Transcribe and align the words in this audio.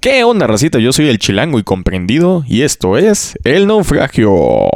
¿Qué 0.00 0.24
onda, 0.24 0.46
racita? 0.46 0.78
Yo 0.78 0.94
soy 0.94 1.08
el 1.10 1.18
chilango 1.18 1.58
y 1.58 1.62
comprendido 1.62 2.42
y 2.48 2.62
esto 2.62 2.96
es 2.96 3.34
El 3.44 3.66
Naufragio. 3.66 4.70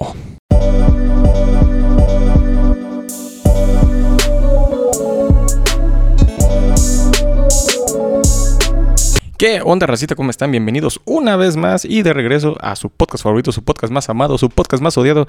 ¿Qué 9.39 9.63
onda, 9.65 9.87
racita? 9.87 10.15
¿Cómo 10.15 10.29
están? 10.29 10.51
Bienvenidos 10.51 11.01
una 11.07 11.37
vez 11.37 11.57
más 11.57 11.87
y 11.87 12.03
de 12.03 12.13
regreso 12.13 12.59
a 12.61 12.77
su 12.77 12.91
podcast 12.91 13.25
favorito, 13.25 13.51
su 13.51 13.65
podcast 13.65 13.95
más 13.95 14.11
amado, 14.11 14.37
su 14.37 14.51
podcast 14.51 14.83
más 14.83 14.99
odiado, 14.99 15.27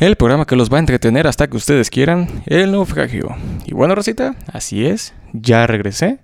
el 0.00 0.16
programa 0.16 0.46
que 0.46 0.56
los 0.56 0.68
va 0.68 0.78
a 0.78 0.80
entretener 0.80 1.28
hasta 1.28 1.46
que 1.46 1.56
ustedes 1.56 1.90
quieran, 1.90 2.42
El 2.46 2.72
Naufragio. 2.72 3.36
Y 3.66 3.72
bueno, 3.72 3.94
racita, 3.94 4.34
así 4.52 4.84
es, 4.84 5.14
ya 5.32 5.68
regresé. 5.68 6.18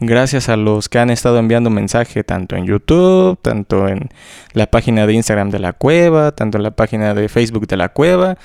Gracias 0.00 0.48
a 0.48 0.56
los 0.56 0.88
que 0.88 1.00
han 1.00 1.10
estado 1.10 1.38
enviando 1.38 1.70
mensaje 1.70 2.22
tanto 2.22 2.54
en 2.54 2.66
YouTube, 2.66 3.36
tanto 3.42 3.88
en 3.88 4.10
la 4.52 4.68
página 4.68 5.06
de 5.08 5.14
Instagram 5.14 5.50
de 5.50 5.58
la 5.58 5.72
cueva, 5.72 6.30
tanto 6.32 6.56
en 6.56 6.62
la 6.62 6.70
página 6.70 7.14
de 7.14 7.28
Facebook 7.28 7.66
de 7.66 7.76
la 7.76 7.88
cueva, 7.88 8.38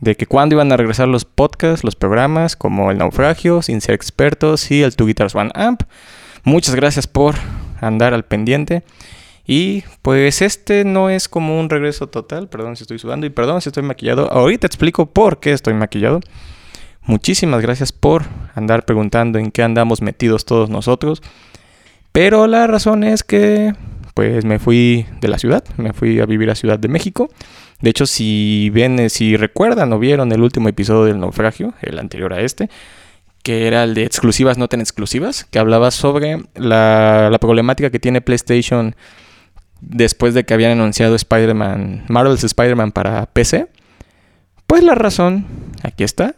de 0.00 0.16
que 0.16 0.26
cuándo 0.26 0.54
iban 0.54 0.70
a 0.70 0.76
regresar 0.76 1.08
los 1.08 1.24
podcasts, 1.24 1.82
los 1.82 1.96
programas 1.96 2.56
como 2.56 2.90
El 2.90 2.98
Naufragio, 2.98 3.62
Sin 3.62 3.80
Ser 3.80 3.94
Expertos 3.94 4.70
y 4.70 4.82
el 4.82 4.96
Two 4.96 5.06
Guitars 5.06 5.34
One 5.34 5.50
Amp. 5.54 5.84
Muchas 6.44 6.74
gracias 6.74 7.06
por 7.06 7.36
andar 7.80 8.12
al 8.12 8.26
pendiente. 8.26 8.82
Y 9.46 9.84
pues 10.02 10.42
este 10.42 10.84
no 10.84 11.08
es 11.08 11.26
como 11.26 11.58
un 11.58 11.70
regreso 11.70 12.08
total, 12.08 12.50
perdón 12.50 12.76
si 12.76 12.82
estoy 12.82 12.98
sudando 12.98 13.26
y 13.26 13.30
perdón 13.30 13.62
si 13.62 13.70
estoy 13.70 13.82
maquillado. 13.82 14.30
Ahorita 14.30 14.66
explico 14.66 15.06
por 15.06 15.40
qué 15.40 15.52
estoy 15.52 15.72
maquillado. 15.72 16.20
Muchísimas 17.08 17.62
gracias 17.62 17.90
por 17.90 18.24
andar 18.54 18.84
preguntando 18.84 19.38
en 19.38 19.50
qué 19.50 19.62
andamos 19.62 20.02
metidos 20.02 20.44
todos 20.44 20.68
nosotros. 20.68 21.22
Pero 22.12 22.46
la 22.46 22.66
razón 22.66 23.02
es 23.02 23.24
que 23.24 23.72
pues 24.12 24.44
me 24.44 24.58
fui 24.58 25.06
de 25.22 25.28
la 25.28 25.38
ciudad, 25.38 25.64
me 25.78 25.94
fui 25.94 26.20
a 26.20 26.26
vivir 26.26 26.50
a 26.50 26.54
Ciudad 26.54 26.78
de 26.78 26.88
México. 26.88 27.30
De 27.80 27.88
hecho, 27.88 28.04
si 28.04 28.68
ven, 28.74 29.08
si 29.08 29.38
recuerdan 29.38 29.90
o 29.94 29.98
vieron 29.98 30.32
el 30.32 30.42
último 30.42 30.68
episodio 30.68 31.04
del 31.04 31.18
naufragio, 31.18 31.72
el 31.80 31.98
anterior 31.98 32.34
a 32.34 32.42
este, 32.42 32.68
que 33.42 33.66
era 33.66 33.84
el 33.84 33.94
de 33.94 34.04
exclusivas 34.04 34.58
no 34.58 34.68
tan 34.68 34.80
exclusivas, 34.82 35.44
que 35.44 35.58
hablaba 35.58 35.90
sobre 35.90 36.42
la, 36.56 37.34
problemática 37.40 37.88
que 37.88 38.00
tiene 38.00 38.20
PlayStation 38.20 38.96
después 39.80 40.34
de 40.34 40.44
que 40.44 40.52
habían 40.52 40.72
anunciado 40.72 41.14
Spider-Man, 41.14 42.04
Marvel's 42.08 42.44
Spider-Man 42.44 42.92
para 42.92 43.24
PC. 43.26 43.68
Pues 44.66 44.82
la 44.82 44.94
razón, 44.94 45.46
aquí 45.82 46.04
está. 46.04 46.34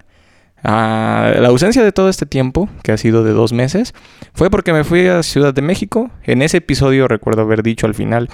Ah, 0.62 1.32
la 1.38 1.48
ausencia 1.48 1.82
de 1.82 1.92
todo 1.92 2.08
este 2.08 2.26
tiempo, 2.26 2.68
que 2.82 2.92
ha 2.92 2.96
sido 2.96 3.24
de 3.24 3.32
dos 3.32 3.52
meses, 3.52 3.94
fue 4.34 4.50
porque 4.50 4.72
me 4.72 4.84
fui 4.84 5.06
a 5.06 5.22
Ciudad 5.22 5.54
de 5.54 5.62
México. 5.62 6.10
En 6.24 6.42
ese 6.42 6.58
episodio 6.58 7.08
recuerdo 7.08 7.42
haber 7.42 7.62
dicho 7.62 7.86
al 7.86 7.94
final 7.94 8.28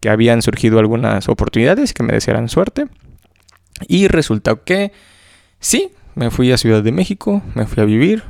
que 0.00 0.08
habían 0.08 0.42
surgido 0.42 0.78
algunas 0.78 1.28
oportunidades 1.28 1.92
que 1.92 2.02
me 2.02 2.12
desearan 2.12 2.48
suerte. 2.48 2.86
Y 3.88 4.08
resulta 4.08 4.56
que 4.56 4.92
sí, 5.60 5.90
me 6.14 6.30
fui 6.30 6.50
a 6.52 6.56
Ciudad 6.56 6.82
de 6.82 6.92
México, 6.92 7.42
me 7.54 7.66
fui 7.66 7.82
a 7.82 7.86
vivir 7.86 8.24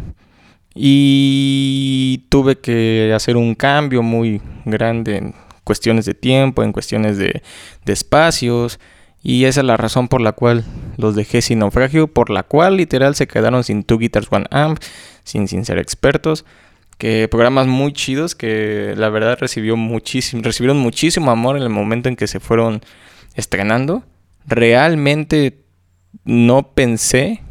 y 0.74 2.27
tuve 2.28 2.58
que 2.58 3.12
hacer 3.14 3.36
un 3.36 3.55
cambio 3.55 4.02
muy 4.02 4.42
grande 4.67 5.17
en 5.17 5.34
cuestiones 5.64 6.05
de 6.05 6.14
tiempo, 6.14 6.62
en 6.62 6.72
cuestiones 6.72 7.17
de, 7.17 7.42
espacios. 7.86 8.78
Y 9.22 9.45
esa 9.45 9.61
es 9.61 9.67
la 9.67 9.77
razón 9.77 10.09
por 10.09 10.20
la 10.20 10.33
cual 10.33 10.64
los 10.97 11.17
dejé 11.17 11.42
sin 11.42 11.59
naufragio, 11.59 12.06
por 12.06 12.31
la 12.31 12.42
cual 12.42 12.77
literal 12.77 13.14
se 13.14 13.27
quedaron 13.27 13.64
sin 13.64 13.83
Two 13.83 13.98
Guitars 13.98 14.28
One 14.31 14.47
Amp, 14.50 14.78
sin, 15.25 15.48
sin 15.48 15.64
ser 15.64 15.78
expertos. 15.78 16.45
Que 16.98 17.28
programas 17.28 17.67
muy 17.67 17.92
chidos 17.92 18.34
que 18.34 18.95
la 18.97 19.11
verdad 19.11 19.36
recibió 19.39 19.77
muchísimo, 19.77 20.42
recibieron 20.42 20.78
muchísimo 20.78 21.31
amor 21.31 21.56
en 21.56 21.62
el 21.62 21.69
momento 21.69 22.08
en 22.08 22.17
que 22.17 22.27
se 22.27 22.41
fueron 22.41 22.81
estrenando. 23.34 24.05
Realmente 24.47 25.67
no 26.25 26.73
pensé 26.73 27.42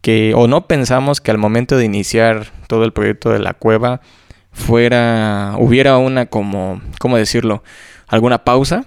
que 0.00 0.32
o 0.34 0.46
no 0.46 0.66
pensamos 0.66 1.20
que 1.20 1.30
al 1.30 1.38
momento 1.38 1.76
de 1.76 1.84
iniciar 1.84 2.52
todo 2.66 2.84
el 2.84 2.92
proyecto 2.92 3.30
de 3.30 3.40
la 3.40 3.54
cueva 3.54 4.00
fuera 4.52 5.54
hubiera 5.58 5.98
una 5.98 6.26
como 6.26 6.80
cómo 6.98 7.16
decirlo 7.16 7.62
alguna 8.06 8.44
pausa 8.44 8.84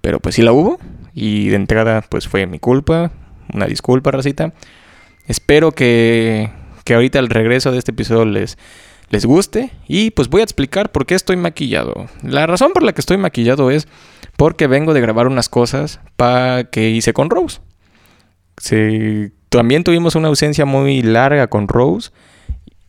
pero 0.00 0.20
pues 0.20 0.34
sí 0.34 0.42
la 0.42 0.52
hubo 0.52 0.78
y 1.16 1.48
de 1.48 1.56
entrada 1.56 2.02
pues 2.08 2.28
fue 2.28 2.46
mi 2.46 2.60
culpa 2.60 3.10
una 3.52 3.66
disculpa 3.66 4.10
racita. 4.10 4.52
Espero 5.26 5.72
que 5.72 6.50
que 6.84 6.94
ahorita 6.94 7.18
el 7.18 7.28
regreso 7.28 7.72
de 7.72 7.78
este 7.78 7.90
episodio 7.90 8.26
les 8.26 8.58
les 9.08 9.24
guste 9.24 9.70
y 9.88 10.10
pues 10.10 10.28
voy 10.28 10.42
a 10.42 10.44
explicar 10.44 10.92
por 10.92 11.06
qué 11.06 11.14
estoy 11.14 11.36
maquillado. 11.36 12.06
La 12.22 12.46
razón 12.46 12.72
por 12.72 12.82
la 12.82 12.92
que 12.92 13.00
estoy 13.00 13.16
maquillado 13.16 13.70
es 13.70 13.88
porque 14.36 14.66
vengo 14.66 14.94
de 14.94 15.00
grabar 15.00 15.26
unas 15.26 15.48
cosas 15.48 16.00
para 16.16 16.64
que 16.64 16.90
hice 16.90 17.12
con 17.12 17.30
Rose. 17.30 17.60
Se 18.58 19.32
también 19.48 19.84
tuvimos 19.84 20.16
una 20.16 20.28
ausencia 20.28 20.66
muy 20.66 21.02
larga 21.02 21.46
con 21.46 21.66
Rose. 21.66 22.10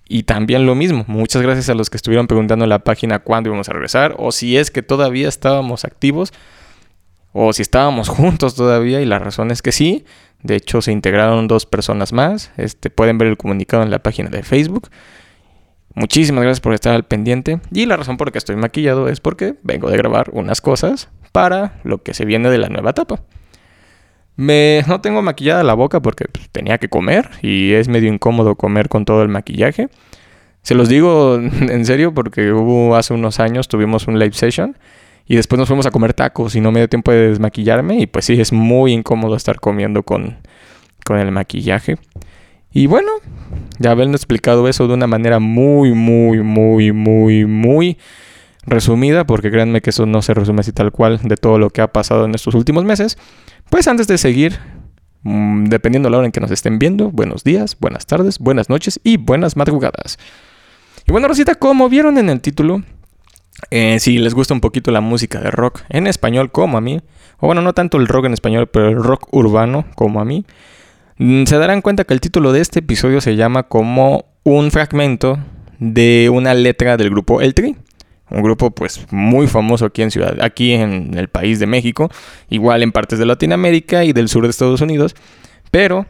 Y 0.09 0.23
también 0.23 0.65
lo 0.65 0.73
mismo, 0.73 1.03
muchas 1.07 1.41
gracias 1.41 1.67
a 1.67 1.73
los 1.73 1.89
que 1.89 1.97
estuvieron 1.97 2.27
preguntando 2.27 2.63
en 2.63 2.69
la 2.69 2.79
página 2.79 3.19
cuándo 3.19 3.49
íbamos 3.49 3.67
a 3.67 3.73
regresar, 3.73 4.15
o 4.17 4.31
si 4.31 4.55
es 4.55 4.71
que 4.71 4.81
todavía 4.81 5.27
estábamos 5.27 5.83
activos, 5.83 6.31
o 7.39 7.53
si 7.53 7.61
estábamos 7.61 8.09
juntos 8.09 8.55
todavía, 8.55 8.99
y 9.01 9.05
la 9.05 9.19
razón 9.19 9.51
es 9.51 9.61
que 9.61 9.71
sí. 9.71 10.05
De 10.41 10.55
hecho, 10.55 10.81
se 10.81 10.91
integraron 10.91 11.47
dos 11.47 11.65
personas 11.65 12.13
más. 12.13 12.51
Este, 12.57 12.89
pueden 12.89 13.17
ver 13.17 13.27
el 13.27 13.37
comunicado 13.37 13.83
en 13.83 13.91
la 13.91 13.99
página 13.99 14.29
de 14.29 14.43
Facebook. 14.43 14.89
Muchísimas 15.93 16.43
gracias 16.43 16.61
por 16.61 16.73
estar 16.73 16.93
al 16.93 17.05
pendiente. 17.05 17.59
Y 17.71 17.85
la 17.85 17.97
razón 17.97 18.17
por 18.17 18.27
la 18.27 18.31
que 18.31 18.37
estoy 18.37 18.55
maquillado 18.55 19.07
es 19.07 19.19
porque 19.19 19.55
vengo 19.63 19.89
de 19.89 19.97
grabar 19.97 20.29
unas 20.31 20.61
cosas 20.61 21.09
para 21.31 21.79
lo 21.83 22.03
que 22.03 22.13
se 22.13 22.25
viene 22.25 22.49
de 22.49 22.57
la 22.57 22.69
nueva 22.69 22.91
etapa. 22.91 23.21
Me, 24.35 24.83
no 24.87 25.01
tengo 25.01 25.23
maquillada 25.23 25.63
la 25.63 25.73
boca 25.73 25.99
porque 25.99 26.25
pues, 26.31 26.49
tenía 26.49 26.77
que 26.77 26.89
comer 26.89 27.29
y 27.41 27.73
es 27.73 27.87
medio 27.87 28.13
incómodo 28.13 28.55
comer 28.55 28.89
con 28.89 29.05
todo 29.05 29.23
el 29.23 29.29
maquillaje. 29.29 29.89
Se 30.61 30.75
los 30.75 30.89
digo 30.89 31.35
en 31.39 31.85
serio 31.85 32.13
porque 32.13 32.51
hubo 32.51 32.95
hace 32.95 33.13
unos 33.13 33.39
años 33.39 33.67
tuvimos 33.67 34.07
un 34.07 34.19
live 34.19 34.33
session 34.33 34.77
y 35.27 35.35
después 35.35 35.59
nos 35.59 35.67
fuimos 35.67 35.85
a 35.85 35.91
comer 35.91 36.13
tacos 36.13 36.55
y 36.55 36.61
no 36.61 36.71
me 36.71 36.79
dio 36.79 36.87
tiempo 36.87 37.11
de 37.11 37.29
desmaquillarme 37.29 37.99
y 37.99 38.07
pues 38.07 38.25
sí, 38.25 38.39
es 38.39 38.53
muy 38.53 38.93
incómodo 38.93 39.35
estar 39.35 39.59
comiendo 39.59 40.03
con, 40.03 40.37
con 41.05 41.19
el 41.19 41.31
maquillaje. 41.31 41.97
Y 42.71 42.87
bueno, 42.87 43.11
ya 43.79 43.91
habiendo 43.91 44.15
explicado 44.15 44.67
eso 44.67 44.87
de 44.87 44.93
una 44.93 45.07
manera 45.07 45.39
muy, 45.39 45.93
muy, 45.93 46.41
muy, 46.41 46.91
muy, 46.91 47.45
muy 47.45 47.97
resumida, 48.65 49.25
porque 49.25 49.49
créanme 49.49 49.81
que 49.81 49.89
eso 49.89 50.05
no 50.05 50.21
se 50.21 50.33
resume 50.33 50.61
así 50.61 50.71
tal 50.71 50.91
cual 50.91 51.19
de 51.23 51.35
todo 51.37 51.57
lo 51.57 51.69
que 51.69 51.81
ha 51.81 51.91
pasado 51.91 52.25
en 52.25 52.35
estos 52.35 52.53
últimos 52.55 52.85
meses. 52.85 53.17
Pues 53.69 53.87
antes 53.87 54.07
de 54.07 54.17
seguir, 54.17 54.59
mm, 55.23 55.65
dependiendo 55.65 56.07
de 56.07 56.11
la 56.11 56.17
hora 56.19 56.27
en 56.27 56.31
que 56.31 56.41
nos 56.41 56.51
estén 56.51 56.79
viendo, 56.79 57.09
buenos 57.11 57.43
días, 57.43 57.77
buenas 57.79 58.05
tardes, 58.05 58.39
buenas 58.39 58.69
noches 58.69 58.99
y 59.03 59.17
buenas 59.17 59.57
madrugadas. 59.57 60.19
Y 61.05 61.11
bueno, 61.11 61.27
Rosita, 61.27 61.55
como 61.55 61.89
vieron 61.89 62.17
en 62.17 62.29
el 62.29 62.41
título, 62.41 62.83
eh, 63.71 63.99
si 63.99 64.17
les 64.17 64.33
gusta 64.33 64.53
un 64.53 64.61
poquito 64.61 64.91
la 64.91 65.01
música 65.01 65.39
de 65.39 65.51
rock 65.51 65.81
en 65.89 66.07
español 66.07 66.51
como 66.51 66.77
a 66.77 66.81
mí, 66.81 67.01
o 67.39 67.47
bueno, 67.47 67.61
no 67.61 67.73
tanto 67.73 67.97
el 67.97 68.07
rock 68.07 68.25
en 68.25 68.33
español, 68.33 68.67
pero 68.67 68.89
el 68.89 69.03
rock 69.03 69.27
urbano 69.31 69.85
como 69.95 70.19
a 70.21 70.25
mí, 70.25 70.45
mm, 71.17 71.45
se 71.45 71.57
darán 71.57 71.81
cuenta 71.81 72.03
que 72.03 72.13
el 72.13 72.21
título 72.21 72.51
de 72.51 72.61
este 72.61 72.79
episodio 72.79 73.21
se 73.21 73.35
llama 73.35 73.63
como 73.63 74.25
un 74.43 74.71
fragmento 74.71 75.39
de 75.79 76.29
una 76.31 76.53
letra 76.53 76.97
del 76.97 77.09
grupo 77.09 77.41
El 77.41 77.53
Tri 77.53 77.75
un 78.29 78.43
grupo 78.43 78.71
pues 78.71 79.05
muy 79.11 79.47
famoso 79.47 79.85
aquí 79.85 80.01
en 80.01 80.11
ciudad, 80.11 80.41
aquí 80.41 80.73
en 80.73 81.17
el 81.17 81.29
país 81.29 81.59
de 81.59 81.67
México, 81.67 82.09
igual 82.49 82.83
en 82.83 82.91
partes 82.91 83.19
de 83.19 83.25
Latinoamérica 83.25 84.03
y 84.03 84.13
del 84.13 84.29
sur 84.29 84.43
de 84.43 84.49
Estados 84.49 84.81
Unidos, 84.81 85.15
pero 85.71 86.05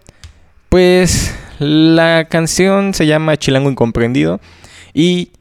pues 0.70 1.36
la 1.60 2.26
canción 2.30 2.94
se 2.94 3.06
llama 3.06 3.38
Chilango 3.38 3.70
Incomprendido 3.70 4.40
y 4.94 5.32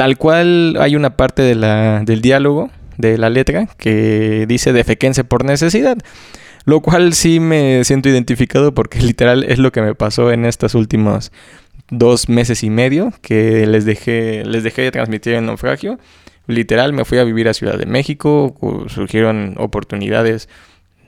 tal 0.00 0.16
cual 0.16 0.78
hay 0.80 0.96
una 0.96 1.14
parte 1.14 1.42
del 1.42 2.22
diálogo 2.22 2.70
de 2.96 3.18
la 3.18 3.28
letra 3.28 3.66
que 3.76 4.46
dice 4.48 4.72
defequense 4.72 5.24
por 5.24 5.44
necesidad. 5.44 5.98
Lo 6.64 6.80
cual 6.80 7.12
sí 7.12 7.38
me 7.38 7.84
siento 7.84 8.08
identificado 8.08 8.72
porque 8.72 8.98
literal 9.02 9.44
es 9.44 9.58
lo 9.58 9.72
que 9.72 9.82
me 9.82 9.94
pasó 9.94 10.32
en 10.32 10.46
estos 10.46 10.74
últimos 10.74 11.32
dos 11.90 12.30
meses 12.30 12.62
y 12.62 12.70
medio 12.70 13.12
que 13.20 13.66
les 13.66 13.84
dejé, 13.84 14.42
les 14.46 14.62
dejé 14.62 14.80
de 14.80 14.90
transmitir 14.90 15.34
en 15.34 15.44
naufragio. 15.44 15.98
Literal, 16.46 16.94
me 16.94 17.04
fui 17.04 17.18
a 17.18 17.24
vivir 17.24 17.46
a 17.50 17.52
Ciudad 17.52 17.76
de 17.76 17.84
México, 17.84 18.56
surgieron 18.88 19.54
oportunidades 19.58 20.48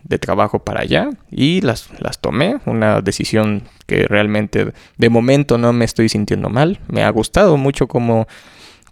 de 0.04 0.18
trabajo 0.18 0.58
para 0.58 0.82
allá 0.82 1.08
y 1.30 1.62
las, 1.62 1.88
las 1.98 2.20
tomé. 2.20 2.58
Una 2.66 3.00
decisión 3.00 3.62
que 3.86 4.06
realmente 4.06 4.74
de 4.98 5.08
momento 5.08 5.56
no 5.56 5.72
me 5.72 5.86
estoy 5.86 6.10
sintiendo 6.10 6.50
mal. 6.50 6.78
Me 6.88 7.04
ha 7.04 7.08
gustado 7.08 7.56
mucho 7.56 7.88
cómo, 7.88 8.26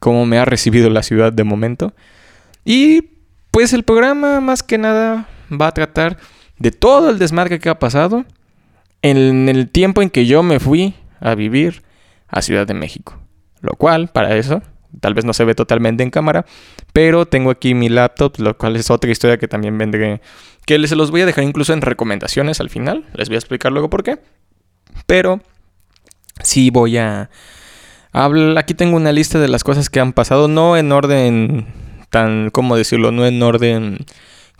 cómo 0.00 0.26
me 0.26 0.38
ha 0.38 0.44
recibido 0.44 0.91
la 0.91 1.05
ciudad 1.05 1.32
de 1.32 1.44
momento. 1.44 1.94
Y 2.64 3.11
pues 3.52 3.73
el 3.73 3.85
programa 3.85 4.41
más 4.41 4.64
que 4.64 4.79
nada 4.79 5.29
va 5.50 5.69
a 5.69 5.75
tratar 5.75 6.19
de 6.58 6.73
todo 6.73 7.11
el 7.11 7.19
desmarque 7.19 7.61
que 7.61 7.69
ha 7.69 7.79
pasado 7.79 8.25
en 9.02 9.49
el 9.49 9.70
tiempo 9.70 10.02
en 10.02 10.11
que 10.11 10.26
yo 10.26 10.43
me 10.43 10.58
fui 10.58 10.94
a 11.20 11.35
vivir 11.37 11.82
a 12.29 12.43
Ciudad 12.43 12.67
de 12.67 12.75
México. 12.75 13.19
Lo 13.61 13.73
cual, 13.73 14.08
para 14.08 14.37
eso, 14.37 14.62
Tal 14.99 15.14
vez 15.14 15.25
no 15.25 15.32
se 15.32 15.44
ve 15.44 15.55
totalmente 15.55 16.02
en 16.02 16.11
cámara, 16.11 16.44
pero 16.93 17.26
tengo 17.26 17.50
aquí 17.50 17.75
mi 17.75 17.88
laptop, 17.88 18.35
lo 18.38 18.56
cual 18.58 18.75
es 18.76 18.91
otra 18.91 19.11
historia 19.11 19.38
que 19.38 19.47
también 19.47 19.79
vendré, 19.79 20.20
que 20.67 20.87
se 20.88 20.97
los 20.97 21.11
voy 21.11 21.20
a 21.20 21.26
dejar 21.26 21.44
incluso 21.44 21.73
en 21.73 21.81
recomendaciones 21.81 22.61
al 22.61 22.70
final. 22.70 23.06
Les 23.14 23.29
voy 23.29 23.37
a 23.37 23.38
explicar 23.38 23.70
luego 23.70 23.88
por 23.88 24.02
qué. 24.02 24.19
Pero 25.06 25.41
sí 26.43 26.70
voy 26.70 26.99
a... 26.99 27.31
Aquí 28.12 28.75
tengo 28.75 28.97
una 28.97 29.12
lista 29.12 29.39
de 29.39 29.49
las 29.49 29.62
cosas 29.62 29.89
que 29.89 30.01
han 30.01 30.12
pasado, 30.12 30.49
no 30.49 30.77
en 30.77 30.91
orden 30.91 31.67
tan, 32.11 32.51
¿cómo 32.51 32.77
decirlo? 32.77 33.12
No 33.12 33.25
en 33.25 33.43
orden 33.43 33.99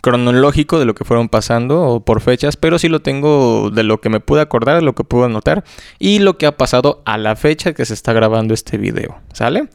cronológico 0.01 0.79
de 0.79 0.85
lo 0.85 0.95
que 0.95 1.05
fueron 1.05 1.29
pasando 1.29 1.81
o 1.81 2.03
por 2.03 2.21
fechas, 2.21 2.57
pero 2.57 2.79
sí 2.79 2.89
lo 2.89 3.01
tengo 3.01 3.69
de 3.69 3.83
lo 3.83 4.01
que 4.01 4.09
me 4.09 4.19
pude 4.19 4.41
acordar, 4.41 4.75
de 4.75 4.81
lo 4.81 4.95
que 4.95 5.03
pude 5.03 5.25
anotar 5.25 5.63
y 5.99 6.19
lo 6.19 6.37
que 6.37 6.47
ha 6.47 6.57
pasado 6.57 7.01
a 7.05 7.17
la 7.17 7.35
fecha 7.35 7.73
que 7.73 7.85
se 7.85 7.93
está 7.93 8.13
grabando 8.13 8.53
este 8.53 8.77
video, 8.77 9.19
¿sale? 9.33 9.69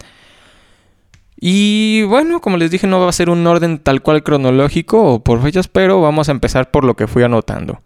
Y 1.39 2.03
bueno, 2.05 2.41
como 2.41 2.57
les 2.57 2.71
dije, 2.71 2.87
no 2.87 2.99
va 2.99 3.09
a 3.09 3.13
ser 3.13 3.31
un 3.31 3.47
orden 3.47 3.79
tal 3.79 4.03
cual 4.03 4.23
cronológico 4.23 5.03
o 5.03 5.23
por 5.23 5.43
fechas, 5.43 5.69
pero 5.69 6.01
vamos 6.01 6.29
a 6.29 6.33
empezar 6.33 6.71
por 6.71 6.85
lo 6.85 6.97
que 6.97 7.07
fui 7.07 7.23
anotando. 7.23 7.83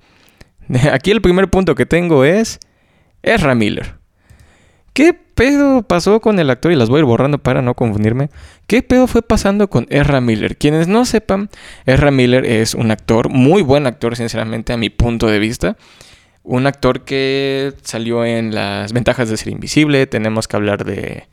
Aquí 0.93 1.11
el 1.11 1.21
primer 1.21 1.51
punto 1.51 1.75
que 1.75 1.85
tengo 1.85 2.25
es 2.25 2.61
Ezra 3.23 3.55
Miller. 3.55 4.00
¿Qué 4.93 5.15
pedo 5.15 5.83
pasó 5.83 6.21
con 6.21 6.39
el 6.39 6.51
actor? 6.51 6.73
Y 6.73 6.77
las 6.77 6.89
voy 6.89 6.99
a 6.99 7.01
ir 7.01 7.05
borrando 7.05 7.39
para 7.39 7.63
no 7.63 7.75
confundirme. 7.75 8.29
¿Qué 8.67 8.83
pedo 8.83 9.07
fue 9.07 9.23
pasando 9.23 9.71
con 9.71 9.87
Ezra 9.89 10.21
Miller? 10.21 10.57
Quienes 10.57 10.89
no 10.89 11.05
sepan, 11.05 11.49
Ezra 11.87 12.11
Miller 12.11 12.45
es 12.45 12.75
un 12.75 12.91
actor, 12.91 13.29
muy 13.29 13.63
buen 13.63 13.87
actor, 13.87 14.17
sinceramente, 14.17 14.73
a 14.73 14.77
mi 14.77 14.91
punto 14.91 15.29
de 15.29 15.39
vista. 15.39 15.77
Un 16.43 16.67
actor 16.67 17.05
que 17.05 17.73
salió 17.83 18.25
en 18.25 18.55
Las 18.55 18.93
ventajas 18.93 19.29
de 19.29 19.37
ser 19.37 19.53
invisible. 19.53 20.07
Tenemos 20.07 20.49
que 20.49 20.57
hablar 20.57 20.85
de. 20.85 21.29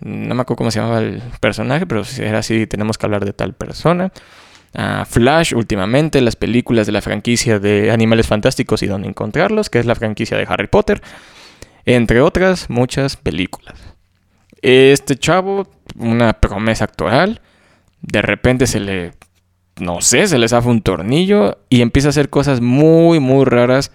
No 0.00 0.34
me 0.34 0.42
acuerdo 0.42 0.56
cómo 0.56 0.70
se 0.70 0.80
llamaba 0.80 1.00
el 1.00 1.22
personaje, 1.40 1.86
pero 1.86 2.04
si 2.04 2.22
era 2.22 2.38
así, 2.38 2.66
tenemos 2.66 2.98
que 2.98 3.06
hablar 3.06 3.24
de 3.24 3.32
tal 3.32 3.54
persona. 3.54 4.12
Ah, 4.74 5.04
Flash, 5.08 5.54
últimamente, 5.54 6.20
las 6.20 6.36
películas 6.36 6.86
de 6.86 6.92
la 6.92 7.02
franquicia 7.02 7.58
de 7.58 7.90
Animales 7.90 8.26
Fantásticos 8.26 8.82
y 8.82 8.86
Dónde 8.86 9.08
Encontrarlos, 9.08 9.70
que 9.70 9.78
es 9.78 9.86
la 9.86 9.94
franquicia 9.94 10.36
de 10.36 10.46
Harry 10.48 10.66
Potter 10.66 11.02
entre 11.86 12.20
otras 12.20 12.70
muchas 12.70 13.16
películas. 13.16 13.74
Este 14.62 15.16
chavo, 15.16 15.68
una 15.96 16.34
promesa 16.34 16.84
actoral, 16.84 17.40
de 18.00 18.22
repente 18.22 18.66
se 18.66 18.80
le, 18.80 19.12
no 19.80 20.00
sé, 20.00 20.26
se 20.26 20.38
le 20.38 20.48
zafa 20.48 20.68
un 20.68 20.82
tornillo 20.82 21.58
y 21.68 21.82
empieza 21.82 22.08
a 22.08 22.10
hacer 22.10 22.30
cosas 22.30 22.60
muy, 22.60 23.20
muy 23.20 23.44
raras, 23.44 23.92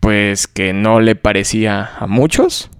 pues 0.00 0.46
que 0.46 0.72
no 0.72 1.00
le 1.00 1.16
parecía 1.16 1.96
a 1.98 2.06
muchos. 2.06 2.70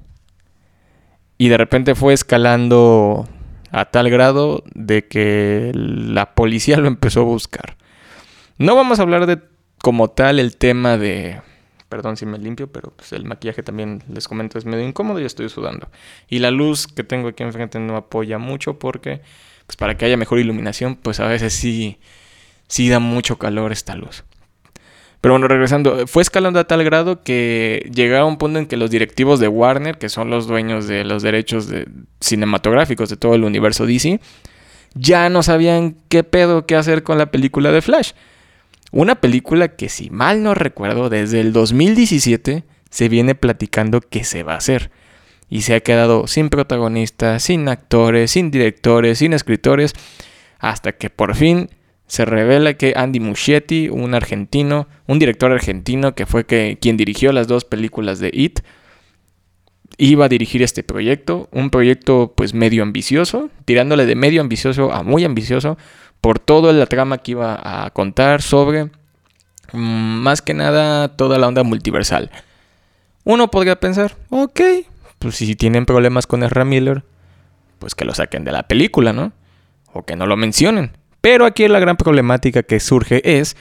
Y 1.39 1.49
de 1.49 1.57
repente 1.57 1.95
fue 1.95 2.13
escalando 2.13 3.29
a 3.73 3.87
tal 3.87 4.09
grado 4.09 4.63
de 4.75 5.09
que 5.09 5.73
la 5.75 6.35
policía 6.35 6.77
lo 6.79 6.87
empezó 6.87 7.23
a 7.23 7.25
buscar. 7.25 7.77
No 8.59 8.77
vamos 8.77 8.99
a 8.99 9.03
hablar 9.03 9.27
de 9.27 9.41
como 9.83 10.11
tal 10.11 10.39
el 10.39 10.57
tema 10.57 10.97
de 10.97 11.43
Perdón 11.95 12.17
si 12.17 12.27
me 12.27 12.39
limpio, 12.39 12.67
pero 12.67 12.91
pues 12.91 13.13
el 13.13 13.25
maquillaje 13.25 13.63
también 13.63 14.03
les 14.13 14.27
comento 14.27 14.59
es 14.59 14.65
medio 14.65 14.85
incómodo 14.85 15.21
y 15.21 15.25
estoy 15.25 15.49
sudando. 15.49 15.89
Y 16.29 16.41
la 16.41 16.51
luz 16.51 16.89
que 16.89 17.05
tengo 17.05 17.29
aquí 17.29 17.45
enfrente 17.45 17.79
no 17.79 17.95
apoya 17.95 18.37
mucho 18.37 18.81
porque 18.81 19.21
pues 19.65 19.77
para 19.77 19.97
que 19.97 20.05
haya 20.05 20.17
mejor 20.17 20.41
iluminación, 20.41 20.97
pues 20.97 21.21
a 21.21 21.29
veces 21.29 21.53
sí 21.53 22.01
sí 22.67 22.89
da 22.89 22.99
mucho 22.99 23.39
calor 23.39 23.71
esta 23.71 23.95
luz. 23.95 24.25
Pero 25.21 25.35
bueno, 25.35 25.47
regresando, 25.47 26.09
fue 26.09 26.25
escalando 26.25 26.59
a 26.59 26.65
tal 26.65 26.83
grado 26.83 27.23
que 27.23 27.89
llegaba 27.95 28.25
un 28.25 28.39
punto 28.39 28.59
en 28.59 28.67
que 28.67 28.77
los 28.77 28.91
directivos 28.91 29.39
de 29.39 29.47
Warner, 29.47 29.97
que 29.97 30.09
son 30.09 30.31
los 30.31 30.49
dueños 30.49 30.89
de 30.89 31.05
los 31.05 31.23
derechos 31.23 31.69
de 31.69 31.87
cinematográficos 32.19 33.09
de 33.09 33.17
todo 33.17 33.37
el 33.37 33.45
universo 33.45 33.87
DC, 33.87 34.19
ya 34.97 35.29
no 35.29 35.45
sabían 35.45 35.97
qué 36.09 36.25
pedo 36.25 36.67
qué 36.67 36.75
hacer 36.75 37.05
con 37.05 37.19
la 37.19 37.31
película 37.31 37.71
de 37.71 37.83
Flash. 37.83 38.15
Una 38.95 39.17
película 39.17 39.75
que 39.75 39.89
si 39.89 40.09
mal 40.09 40.45
no 40.45 40.55
recuerdo, 40.55 41.09
desde 41.09 41.41
el 41.41 41.53
2017 41.53 42.63
se 42.91 43.09
viene 43.09 43.35
platicando 43.35 44.01
que 44.01 44.23
se 44.23 44.45
va 44.45 44.55
a 44.55 44.59
hacer. 44.59 44.93
Y 45.51 45.63
se 45.63 45.75
ha 45.75 45.81
quedado 45.81 46.29
sin 46.29 46.49
protagonistas, 46.49 47.43
sin 47.43 47.69
actores, 47.69 48.31
sin 48.31 48.53
directores, 48.53 49.19
sin 49.19 49.33
escritores, 49.33 49.95
hasta 50.61 50.93
que 50.93 51.11
por 51.11 51.35
fin 51.35 51.71
se 52.07 52.25
revela 52.25 52.75
que 52.75 52.93
Andy 52.95 53.19
Muschietti, 53.19 53.89
un 53.89 54.15
argentino, 54.15 54.87
un 55.09 55.19
director 55.19 55.51
argentino 55.51 56.15
que 56.15 56.25
fue 56.25 56.47
que, 56.47 56.79
quien 56.81 56.97
dirigió 56.97 57.33
las 57.33 57.49
dos 57.49 57.65
películas 57.65 58.21
de 58.21 58.31
It, 58.33 58.61
iba 59.99 60.27
a 60.27 60.29
dirigir 60.29 60.63
este 60.63 60.85
proyecto, 60.85 61.49
un 61.51 61.71
proyecto 61.71 62.33
pues 62.37 62.55
medio 62.55 62.85
ambicioso, 62.85 63.51
tirándole 63.65 64.07
de 64.07 64.15
medio 64.15 64.41
ambicioso 64.41 64.93
a 64.93 65.03
muy 65.03 65.25
ambicioso, 65.25 65.79
por 66.25 66.39
toda 66.39 66.73
la 66.73 66.87
trama 66.87 67.19
que 67.19 67.33
iba 67.33 67.61
a 67.63 67.91
contar 67.91 68.41
sobre, 68.41 68.85
mm, 69.75 70.23
más 70.23 70.41
que 70.41 70.55
nada, 70.55 71.15
toda 71.15 71.37
la 71.37 71.47
onda 71.47 71.65
multiversal. 71.65 72.31
Uno 73.25 73.51
podría 73.51 73.79
pensar, 73.79 74.17
ok, 74.31 74.59
pues 75.19 75.35
si 75.35 75.55
tienen 75.55 75.85
problemas 75.85 76.27
con 76.27 76.43
Ezra 76.43 76.65
Miller, 76.65 77.05
pues 77.79 77.95
que 77.95 78.07
lo 78.07 78.15
saquen 78.15 78.43
de 78.43 78.53
la 78.53 78.63
película, 78.63 79.13
¿no? 79.13 79.35
O 79.93 80.07
que 80.07 80.17
no 80.17 80.27
lo 80.27 80.39
mencionen. 80.39 80.93
Pero 81.21 81.45
aquí 81.45 81.69
la 81.69 81.79
gran 81.79 81.99
problemática 81.99 82.63
que 82.63 82.81
surge 82.81 83.21
es 83.39 83.55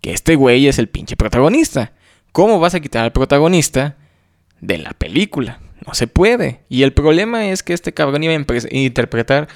que 0.00 0.10
este 0.10 0.34
güey 0.34 0.66
es 0.66 0.80
el 0.80 0.88
pinche 0.88 1.16
protagonista. 1.16 1.92
¿Cómo 2.32 2.58
vas 2.58 2.74
a 2.74 2.80
quitar 2.80 3.04
al 3.04 3.12
protagonista 3.12 3.94
de 4.60 4.78
la 4.78 4.90
película? 4.90 5.60
No 5.86 5.94
se 5.94 6.08
puede. 6.08 6.62
Y 6.68 6.82
el 6.82 6.92
problema 6.92 7.46
es 7.46 7.62
que 7.62 7.74
este 7.74 7.94
cabrón 7.94 8.24
iba 8.24 8.32
a 8.32 8.66
interpretar 8.72 9.46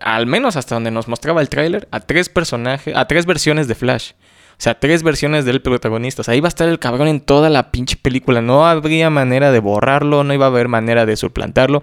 al 0.00 0.26
menos 0.26 0.56
hasta 0.56 0.74
donde 0.74 0.90
nos 0.90 1.08
mostraba 1.08 1.40
el 1.40 1.48
tráiler, 1.48 1.88
a 1.90 2.00
tres 2.00 2.28
personajes, 2.28 2.96
a 2.96 3.06
tres 3.06 3.26
versiones 3.26 3.68
de 3.68 3.74
Flash. 3.74 4.12
O 4.58 4.60
sea, 4.60 4.80
tres 4.80 5.02
versiones 5.04 5.44
del 5.44 5.62
protagonista. 5.62 6.22
O 6.22 6.24
sea, 6.24 6.34
ahí 6.34 6.40
va 6.40 6.48
a 6.48 6.50
estar 6.50 6.68
el 6.68 6.80
cabrón 6.80 7.06
en 7.06 7.20
toda 7.20 7.48
la 7.48 7.70
pinche 7.70 7.96
película. 7.96 8.40
No 8.40 8.66
habría 8.66 9.08
manera 9.08 9.52
de 9.52 9.60
borrarlo, 9.60 10.24
no 10.24 10.34
iba 10.34 10.46
a 10.46 10.48
haber 10.48 10.66
manera 10.66 11.06
de 11.06 11.16
suplantarlo, 11.16 11.82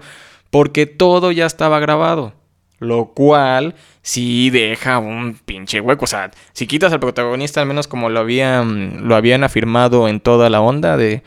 porque 0.50 0.84
todo 0.84 1.32
ya 1.32 1.46
estaba 1.46 1.78
grabado. 1.80 2.34
Lo 2.78 3.06
cual 3.14 3.74
sí 4.02 4.50
deja 4.50 4.98
un 4.98 5.38
pinche 5.46 5.80
hueco. 5.80 6.04
O 6.04 6.08
sea, 6.08 6.30
si 6.52 6.66
quitas 6.66 6.92
al 6.92 7.00
protagonista, 7.00 7.62
al 7.62 7.66
menos 7.66 7.88
como 7.88 8.10
lo 8.10 8.20
habían, 8.20 9.08
lo 9.08 9.16
habían 9.16 9.44
afirmado 9.44 10.08
en 10.08 10.20
toda 10.20 10.50
la 10.50 10.60
onda 10.60 10.98
de, 10.98 11.22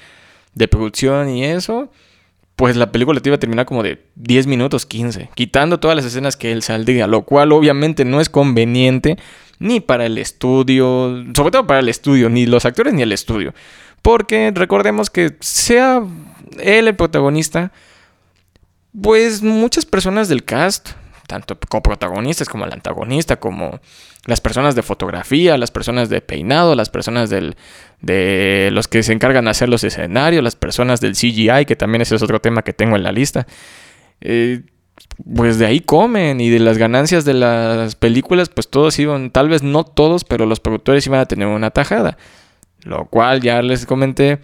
de 0.54 0.68
producción 0.68 1.30
y 1.30 1.46
eso, 1.46 1.90
pues 2.60 2.76
la 2.76 2.92
película 2.92 3.22
te 3.22 3.30
iba 3.30 3.38
a 3.38 3.40
terminar 3.40 3.66
como 3.66 3.84
de 3.84 4.04
10 4.16 4.46
minutos, 4.48 4.86
15, 4.86 5.30
quitando 5.34 5.80
todas 5.80 5.96
las 5.96 6.04
escenas 6.04 6.36
que 6.36 6.52
él 6.52 6.62
saldría, 6.62 7.08
lo 7.08 7.22
cual 7.22 7.54
obviamente 7.54 8.04
no 8.04 8.20
es 8.20 8.28
conveniente 8.28 9.18
ni 9.60 9.80
para 9.80 10.06
el 10.06 10.18
estudio, 10.18 11.24
sobre 11.34 11.52
todo 11.52 11.66
para 11.66 11.80
el 11.80 11.88
estudio, 11.88 12.28
ni 12.28 12.46
los 12.46 12.66
actores 12.66 12.94
ni 12.94 13.02
el 13.02 13.14
estudio. 13.14 13.54
Porque 14.02 14.52
recordemos 14.54 15.10
que 15.10 15.38
sea 15.40 16.04
él 16.62 16.90
el 16.90 16.98
protagonista, 16.98 17.72
pues 19.02 19.42
muchas 19.42 19.86
personas 19.86 20.28
del 20.28 20.44
cast, 20.44 20.90
tanto 21.30 21.60
coprotagonistas 21.60 22.50
como 22.50 22.66
el 22.66 22.74
antagonista, 22.74 23.40
como 23.40 23.80
las 24.26 24.42
personas 24.42 24.74
de 24.74 24.82
fotografía, 24.82 25.60
las 25.60 25.70
personas 25.70 26.10
de 26.10 26.22
peinado, 26.22 26.74
las 26.74 26.90
personas 26.90 27.30
del, 27.30 27.56
de 28.02 28.70
los 28.74 28.88
que 28.88 29.04
se 29.04 29.14
encargan 29.14 29.46
de 29.46 29.52
hacer 29.52 29.70
los 29.70 29.84
escenarios, 29.84 30.44
las 30.44 30.56
personas 30.56 31.02
del 31.02 31.14
CGI, 31.14 31.66
que 31.68 31.76
también 31.76 32.02
ese 32.02 32.16
es 32.16 32.24
otro 32.24 32.42
tema 32.42 32.64
que 32.64 32.74
tengo 32.74 32.96
en 32.96 33.04
la 33.04 33.12
lista. 33.12 33.46
Eh, 34.22 34.64
pues 35.32 35.60
de 35.60 35.68
ahí 35.68 35.82
comen 35.82 36.42
y 36.42 36.50
de 36.50 36.58
las 36.58 36.80
ganancias 36.80 37.26
de 37.26 37.36
las 37.36 37.94
películas, 37.94 38.50
pues 38.50 38.68
todos 38.68 38.98
iban, 38.98 39.30
tal 39.30 39.50
vez 39.50 39.62
no 39.62 39.84
todos, 39.84 40.24
pero 40.24 40.48
los 40.48 40.60
productores 40.60 41.06
iban 41.06 41.20
a 41.20 41.28
tener 41.28 41.48
una 41.48 41.70
tajada. 41.70 42.18
Lo 42.82 43.06
cual 43.06 43.40
ya 43.40 43.62
les 43.62 43.86
comenté, 43.86 44.40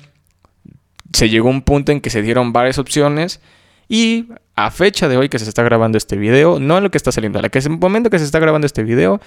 se 1.13 1.30
llegó 1.30 1.48
a 1.48 1.51
un 1.51 1.63
punto 1.63 1.92
en 1.92 2.00
que 2.00 2.12
se 2.12 2.22
dieron 2.22 2.54
varias 2.54 2.77
opciones 2.77 3.42
y 3.89 4.27
a 4.56 4.72
fecha 4.72 5.08
de 5.08 5.18
hoy 5.18 5.30
que 5.30 5.40
se 5.40 5.48
está 5.48 5.64
grabando 5.64 5.98
este 5.98 6.18
video, 6.18 6.60
no 6.60 6.78
en 6.78 6.84
lo 6.84 6.92
que 6.92 6.98
está 6.98 7.12
saliendo, 7.12 7.40
a 7.40 7.42
la 7.42 7.50
que 7.50 7.60
es 7.60 7.66
el 7.66 7.78
momento 7.78 8.10
que 8.10 8.20
se 8.20 8.26
está 8.26 8.40
grabando 8.40 8.66
este 8.66 8.84
video, 8.84 9.20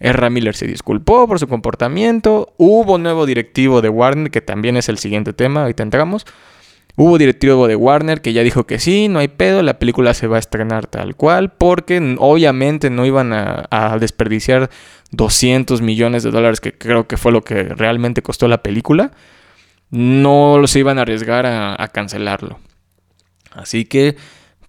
Erra 0.00 0.30
Miller 0.30 0.54
se 0.54 0.66
disculpó 0.66 1.26
por 1.26 1.38
su 1.38 1.48
comportamiento. 1.48 2.54
Hubo 2.56 2.98
nuevo 2.98 3.26
directivo 3.26 3.80
de 3.82 3.88
Warner, 3.88 4.30
que 4.30 4.40
también 4.40 4.76
es 4.76 4.88
el 4.88 4.98
siguiente 4.98 5.32
tema, 5.32 5.62
ahorita 5.62 5.82
entramos. 5.82 6.24
Hubo 6.96 7.16
directivo 7.16 7.68
de 7.68 7.76
Warner 7.76 8.20
que 8.20 8.32
ya 8.32 8.42
dijo 8.42 8.66
que 8.66 8.80
sí, 8.80 9.06
no 9.08 9.20
hay 9.20 9.28
pedo, 9.28 9.62
la 9.62 9.78
película 9.78 10.14
se 10.14 10.26
va 10.26 10.36
a 10.36 10.40
estrenar 10.40 10.86
tal 10.86 11.14
cual, 11.14 11.52
porque 11.52 12.16
obviamente 12.18 12.90
no 12.90 13.06
iban 13.06 13.32
a, 13.32 13.96
desperdiciar 14.00 14.68
200 15.12 15.80
millones 15.80 16.24
de 16.24 16.32
dólares, 16.32 16.60
que 16.60 16.76
creo 16.76 17.06
que 17.06 17.16
fue 17.16 17.30
lo 17.30 17.42
que 17.42 17.64
realmente 17.64 18.22
costó 18.22 18.48
la 18.48 18.62
película. 18.62 19.12
No 19.90 20.60
se 20.66 20.80
iban 20.80 20.98
a 20.98 21.02
arriesgar 21.02 21.46
a, 21.46 21.80
a 21.80 21.88
cancelarlo. 21.88 22.58
Así 23.52 23.84
que, 23.84 24.16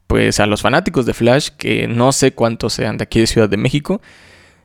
pues 0.10 0.40
a 0.40 0.48
los 0.48 0.64
fanáticos 0.64 1.06
de 1.06 1.14
Flash, 1.14 1.50
que 1.56 1.88
no 1.88 2.12
sé 2.12 2.32
cuántos 2.34 2.74
sean 2.74 2.98
de 2.98 3.04
aquí 3.04 3.20
de 3.20 3.28
Ciudad 3.28 3.48
de 3.48 3.58
México, 3.58 4.02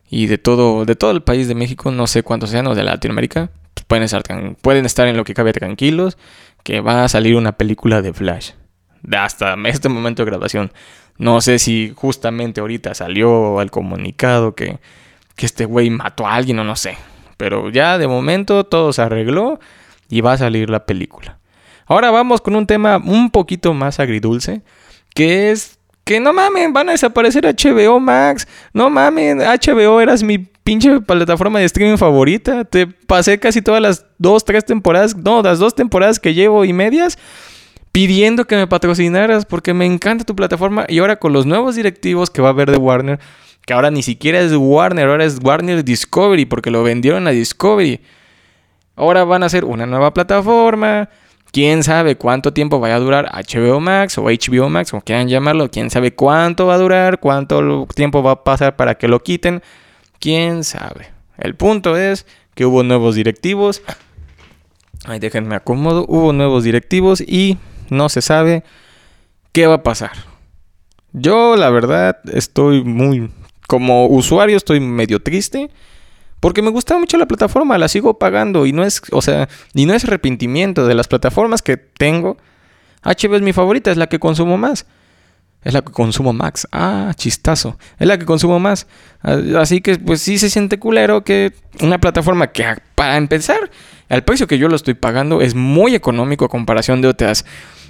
y 0.08 0.26
de 0.26 0.38
todo, 0.38 0.86
de 0.86 0.96
todo 0.96 1.10
el 1.10 1.22
país 1.22 1.48
de 1.48 1.54
México, 1.54 1.90
no 1.90 2.06
sé 2.06 2.22
cuántos 2.22 2.48
sean, 2.48 2.66
o 2.66 2.74
de 2.74 2.82
Latinoamérica, 2.82 3.50
pueden 3.86 4.04
estar, 4.04 4.22
pueden 4.62 4.86
estar 4.86 5.06
en 5.06 5.18
lo 5.18 5.24
que 5.24 5.34
cabe 5.34 5.52
tranquilos, 5.52 6.16
que 6.62 6.80
va 6.80 7.04
a 7.04 7.08
salir 7.10 7.36
una 7.36 7.52
película 7.52 8.00
de 8.00 8.14
Flash. 8.14 8.52
hasta 9.12 9.54
este 9.66 9.90
momento 9.90 10.24
de 10.24 10.30
grabación. 10.30 10.72
No 11.18 11.42
sé 11.42 11.58
si 11.58 11.92
justamente 11.94 12.62
ahorita 12.62 12.94
salió 12.94 13.60
el 13.60 13.70
comunicado 13.70 14.54
que, 14.54 14.78
que 15.36 15.44
este 15.44 15.66
güey 15.66 15.90
mató 15.90 16.26
a 16.26 16.36
alguien 16.36 16.58
o 16.60 16.64
no 16.64 16.74
sé. 16.74 16.96
Pero 17.36 17.68
ya 17.68 17.98
de 17.98 18.08
momento 18.08 18.64
todo 18.64 18.94
se 18.94 19.02
arregló 19.02 19.60
y 20.08 20.22
va 20.22 20.32
a 20.32 20.38
salir 20.38 20.70
la 20.70 20.86
película. 20.86 21.36
Ahora 21.84 22.10
vamos 22.10 22.40
con 22.40 22.56
un 22.56 22.66
tema 22.66 22.96
un 22.96 23.30
poquito 23.30 23.74
más 23.74 24.00
agridulce, 24.00 24.62
que 25.14 25.50
es 25.50 25.78
que 26.04 26.20
no 26.20 26.32
mamen, 26.34 26.72
van 26.72 26.90
a 26.90 26.92
desaparecer 26.92 27.44
HBO 27.46 27.98
Max. 27.98 28.46
No 28.72 28.90
mamen, 28.90 29.38
HBO 29.38 30.00
eras 30.00 30.22
mi 30.22 30.38
pinche 30.38 31.00
plataforma 31.00 31.58
de 31.60 31.64
streaming 31.64 31.96
favorita. 31.96 32.64
Te 32.64 32.86
pasé 32.86 33.38
casi 33.38 33.62
todas 33.62 33.80
las 33.80 34.04
dos, 34.18 34.44
tres 34.44 34.64
temporadas, 34.66 35.16
no, 35.16 35.42
las 35.42 35.58
dos 35.58 35.74
temporadas 35.74 36.20
que 36.20 36.34
llevo 36.34 36.64
y 36.64 36.72
medias 36.72 37.18
pidiendo 37.92 38.44
que 38.44 38.56
me 38.56 38.66
patrocinaras 38.66 39.46
porque 39.46 39.72
me 39.72 39.86
encanta 39.86 40.24
tu 40.24 40.34
plataforma 40.34 40.84
y 40.88 40.98
ahora 40.98 41.20
con 41.20 41.32
los 41.32 41.46
nuevos 41.46 41.76
directivos 41.76 42.28
que 42.28 42.42
va 42.42 42.48
a 42.48 42.50
haber 42.50 42.68
de 42.72 42.76
Warner, 42.76 43.20
que 43.64 43.72
ahora 43.72 43.92
ni 43.92 44.02
siquiera 44.02 44.40
es 44.40 44.52
Warner, 44.52 45.08
ahora 45.08 45.24
es 45.24 45.38
Warner 45.40 45.84
Discovery 45.84 46.44
porque 46.44 46.72
lo 46.72 46.82
vendieron 46.82 47.28
a 47.28 47.30
Discovery. 47.30 48.00
Ahora 48.96 49.22
van 49.22 49.44
a 49.44 49.46
hacer 49.46 49.64
una 49.64 49.86
nueva 49.86 50.12
plataforma. 50.12 51.08
Quién 51.54 51.84
sabe 51.84 52.16
cuánto 52.16 52.52
tiempo 52.52 52.80
vaya 52.80 52.96
a 52.96 52.98
durar 52.98 53.30
HBO 53.32 53.78
Max 53.78 54.18
o 54.18 54.24
HBO 54.24 54.68
Max, 54.70 54.90
como 54.90 55.04
quieran 55.04 55.28
llamarlo. 55.28 55.70
Quién 55.70 55.88
sabe 55.88 56.12
cuánto 56.12 56.66
va 56.66 56.74
a 56.74 56.78
durar, 56.78 57.20
cuánto 57.20 57.86
tiempo 57.94 58.24
va 58.24 58.32
a 58.32 58.42
pasar 58.42 58.74
para 58.74 58.96
que 58.96 59.06
lo 59.06 59.22
quiten. 59.22 59.62
Quién 60.18 60.64
sabe. 60.64 61.12
El 61.38 61.54
punto 61.54 61.96
es 61.96 62.26
que 62.56 62.66
hubo 62.66 62.82
nuevos 62.82 63.14
directivos. 63.14 63.82
Ay, 65.04 65.20
déjenme 65.20 65.54
acomodo. 65.54 66.04
Hubo 66.08 66.32
nuevos 66.32 66.64
directivos 66.64 67.20
y 67.20 67.56
no 67.88 68.08
se 68.08 68.20
sabe 68.20 68.64
qué 69.52 69.68
va 69.68 69.74
a 69.74 69.82
pasar. 69.84 70.10
Yo 71.12 71.54
la 71.54 71.70
verdad 71.70 72.18
estoy 72.32 72.82
muy, 72.82 73.30
como 73.68 74.08
usuario 74.08 74.56
estoy 74.56 74.80
medio 74.80 75.22
triste. 75.22 75.70
Porque 76.44 76.60
me 76.60 76.68
gusta 76.68 76.98
mucho 76.98 77.16
la 77.16 77.24
plataforma, 77.24 77.78
la 77.78 77.88
sigo 77.88 78.18
pagando 78.18 78.66
y 78.66 78.74
no 78.74 78.84
es, 78.84 79.00
o 79.12 79.22
sea, 79.22 79.48
y 79.72 79.86
no 79.86 79.94
es 79.94 80.04
arrepentimiento 80.04 80.86
de 80.86 80.94
las 80.94 81.08
plataformas 81.08 81.62
que 81.62 81.78
tengo. 81.78 82.36
HBO 83.02 83.36
es 83.36 83.40
mi 83.40 83.54
favorita, 83.54 83.90
es 83.90 83.96
la 83.96 84.08
que 84.08 84.18
consumo 84.18 84.58
más. 84.58 84.84
Es 85.62 85.72
la 85.72 85.80
que 85.80 85.90
consumo 85.90 86.34
más. 86.34 86.68
Ah, 86.70 87.12
chistazo. 87.16 87.78
Es 87.98 88.06
la 88.06 88.18
que 88.18 88.26
consumo 88.26 88.60
más. 88.60 88.86
Así 89.58 89.80
que 89.80 89.96
pues 89.96 90.20
sí 90.20 90.36
se 90.36 90.50
siente 90.50 90.78
culero 90.78 91.24
que 91.24 91.54
una 91.80 91.98
plataforma 91.98 92.48
que 92.48 92.76
para 92.94 93.16
empezar, 93.16 93.70
el 94.10 94.22
precio 94.22 94.46
que 94.46 94.58
yo 94.58 94.68
lo 94.68 94.76
estoy 94.76 94.92
pagando 94.92 95.40
es 95.40 95.54
muy 95.54 95.94
económico 95.94 96.44
a 96.44 96.50
comparación 96.50 97.00
de 97.00 97.08
otras 97.08 97.46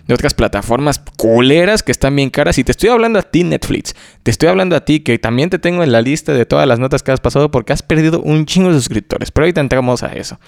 de 0.06 0.14
otras 0.14 0.34
plataformas 0.34 1.00
culeras 1.16 1.82
que 1.82 1.92
están 1.92 2.14
bien 2.16 2.30
caras. 2.30 2.58
Y 2.58 2.64
te 2.64 2.72
estoy 2.72 2.90
hablando 2.90 3.18
a 3.18 3.22
ti, 3.22 3.44
Netflix. 3.44 3.94
Te 4.22 4.30
estoy 4.30 4.48
hablando 4.48 4.76
a 4.76 4.84
ti, 4.84 5.00
que 5.00 5.18
también 5.18 5.50
te 5.50 5.58
tengo 5.58 5.82
en 5.82 5.92
la 5.92 6.02
lista 6.02 6.32
de 6.32 6.46
todas 6.46 6.66
las 6.66 6.78
notas 6.78 7.02
que 7.02 7.12
has 7.12 7.20
pasado 7.20 7.50
porque 7.50 7.72
has 7.72 7.82
perdido 7.82 8.20
un 8.20 8.46
chingo 8.46 8.68
de 8.68 8.74
suscriptores. 8.74 9.30
Pero 9.30 9.44
ahorita 9.44 9.60
entramos 9.60 10.02
a 10.02 10.12
eso. 10.14 10.38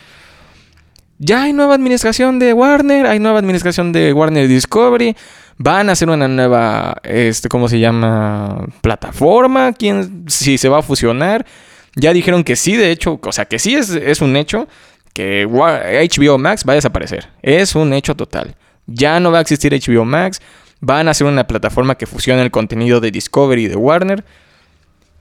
Ya 1.18 1.44
hay 1.44 1.54
nueva 1.54 1.74
administración 1.74 2.38
de 2.38 2.52
Warner, 2.52 3.06
hay 3.06 3.18
nueva 3.18 3.38
administración 3.38 3.92
de 3.92 4.12
Warner 4.12 4.48
Discovery. 4.48 5.16
Van 5.56 5.88
a 5.88 5.92
hacer 5.92 6.10
una 6.10 6.28
nueva, 6.28 6.98
este, 7.02 7.48
¿cómo 7.48 7.68
se 7.68 7.78
llama? 7.78 8.66
Plataforma. 8.82 9.72
¿Quién, 9.72 10.24
si 10.28 10.58
se 10.58 10.68
va 10.68 10.80
a 10.80 10.82
fusionar? 10.82 11.46
Ya 11.94 12.12
dijeron 12.12 12.44
que 12.44 12.56
sí, 12.56 12.76
de 12.76 12.90
hecho, 12.90 13.18
o 13.22 13.32
sea, 13.32 13.46
que 13.46 13.58
sí 13.58 13.74
es, 13.74 13.88
es 13.88 14.20
un 14.20 14.36
hecho 14.36 14.68
que 15.14 15.46
HBO 15.46 16.36
Max 16.36 16.64
va 16.68 16.72
a 16.72 16.76
desaparecer. 16.76 17.30
Es 17.40 17.74
un 17.74 17.94
hecho 17.94 18.14
total. 18.14 18.54
Ya 18.86 19.20
no 19.20 19.30
va 19.30 19.38
a 19.38 19.40
existir 19.40 19.72
HBO 19.72 20.04
Max. 20.04 20.40
Van 20.80 21.08
a 21.08 21.12
hacer 21.12 21.26
una 21.26 21.46
plataforma 21.46 21.96
que 21.96 22.06
fusione 22.06 22.42
el 22.42 22.50
contenido 22.50 23.00
de 23.00 23.10
Discovery 23.10 23.64
y 23.64 23.68
de 23.68 23.76
Warner. 23.76 24.24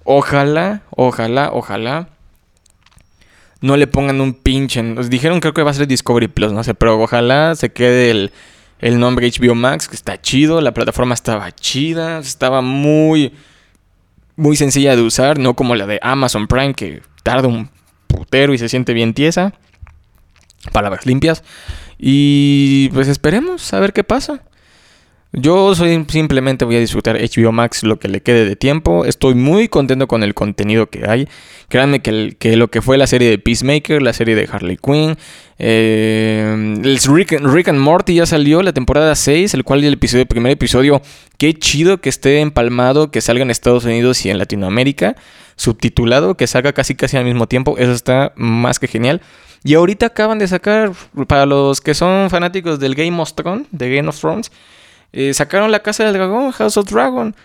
Ojalá, 0.03 0.83
ojalá, 0.91 1.49
ojalá. 1.51 2.09
No 3.61 3.77
le 3.77 3.87
pongan 3.87 4.21
un 4.21 4.33
pinche. 4.33 4.83
Nos 4.83 5.09
dijeron 5.09 5.39
creo 5.39 5.53
que 5.53 5.63
va 5.63 5.71
a 5.71 5.73
ser 5.73 5.87
Discovery 5.87 6.27
Plus, 6.27 6.51
no 6.51 6.63
sé, 6.63 6.75
pero 6.75 7.01
ojalá 7.01 7.55
se 7.55 7.71
quede 7.71 8.11
el, 8.11 8.31
el 8.79 8.99
nombre 8.99 9.27
HBO 9.31 9.55
Max, 9.55 9.87
que 9.87 9.95
está 9.95 10.21
chido. 10.21 10.61
La 10.61 10.73
plataforma 10.73 11.13
estaba 11.13 11.51
chida, 11.51 12.19
estaba 12.19 12.61
muy, 12.61 13.33
muy 14.35 14.55
sencilla 14.55 14.95
de 14.95 15.01
usar, 15.01 15.39
no 15.39 15.55
como 15.55 15.75
la 15.75 15.87
de 15.87 15.99
Amazon 16.03 16.47
Prime, 16.47 16.75
que 16.75 17.01
tarda 17.23 17.47
un 17.47 17.69
putero 18.07 18.53
y 18.53 18.57
se 18.59 18.69
siente 18.69 18.93
bien 18.93 19.13
tiesa. 19.13 19.53
Palabras 20.71 21.05
limpias. 21.05 21.43
Y 21.97 22.89
pues 22.89 23.07
esperemos 23.07 23.73
a 23.73 23.79
ver 23.79 23.93
qué 23.93 24.03
pasa. 24.03 24.41
Yo 25.31 25.75
simplemente 25.75 26.63
voy 26.63 26.77
a 26.77 26.79
disfrutar 26.79 27.17
HBO 27.17 27.51
Max 27.51 27.83
lo 27.83 27.99
que 27.99 28.07
le 28.07 28.21
quede 28.21 28.45
de 28.45 28.55
tiempo. 28.55 29.03
Estoy 29.03 29.35
muy 29.35 29.67
contento 29.67 30.07
con 30.07 30.23
el 30.23 30.33
contenido 30.33 30.87
que 30.87 31.09
hay. 31.09 31.27
Créanme 31.67 32.01
que, 32.01 32.55
lo 32.55 32.69
que 32.69 32.81
fue 32.81 32.97
la 32.97 33.05
serie 33.05 33.29
de 33.29 33.37
Peacemaker, 33.37 34.01
la 34.01 34.13
serie 34.13 34.35
de 34.35 34.47
Harley 34.49 34.77
Quinn, 34.77 35.17
eh, 35.59 36.75
Rick, 37.05 37.67
and 37.67 37.79
Morty 37.79 38.15
ya 38.15 38.25
salió 38.25 38.61
la 38.61 38.71
temporada 38.71 39.13
6, 39.13 39.53
el 39.55 39.65
cual 39.65 39.97
primer 40.29 40.51
episodio, 40.53 41.01
qué 41.37 41.53
chido 41.53 41.99
que 41.99 42.09
esté 42.09 42.39
empalmado, 42.39 43.11
que 43.11 43.19
salga 43.19 43.43
en 43.43 43.51
Estados 43.51 43.83
Unidos 43.83 44.25
y 44.25 44.29
en 44.29 44.37
Latinoamérica, 44.37 45.15
subtitulado, 45.57 46.35
que 46.35 46.47
salga 46.47 46.71
casi 46.71 46.95
casi 46.95 47.17
al 47.17 47.25
mismo 47.25 47.47
tiempo. 47.47 47.77
Eso 47.77 47.91
está 47.91 48.31
más 48.37 48.79
que 48.79 48.87
genial. 48.87 49.21
Y 49.65 49.73
ahorita 49.73 50.05
acaban 50.05 50.39
de 50.39 50.47
sacar, 50.47 50.93
para 51.27 51.45
los 51.45 51.81
que 51.81 51.93
son 51.93 52.29
fanáticos 52.29 52.79
del 52.79 52.95
Game 52.95 53.19
of 53.19 53.33
Thrones, 53.33 53.67
de 53.71 53.95
Game 53.95 54.07
of 54.07 54.19
Thrones, 54.19 54.51
eh, 55.13 55.33
sacaron 55.33 55.71
La 55.71 55.79
Casa 55.79 56.03
del 56.03 56.13
Dragón, 56.13 56.51
House 56.51 56.77
of 56.77 56.89
Dragon. 56.89 57.35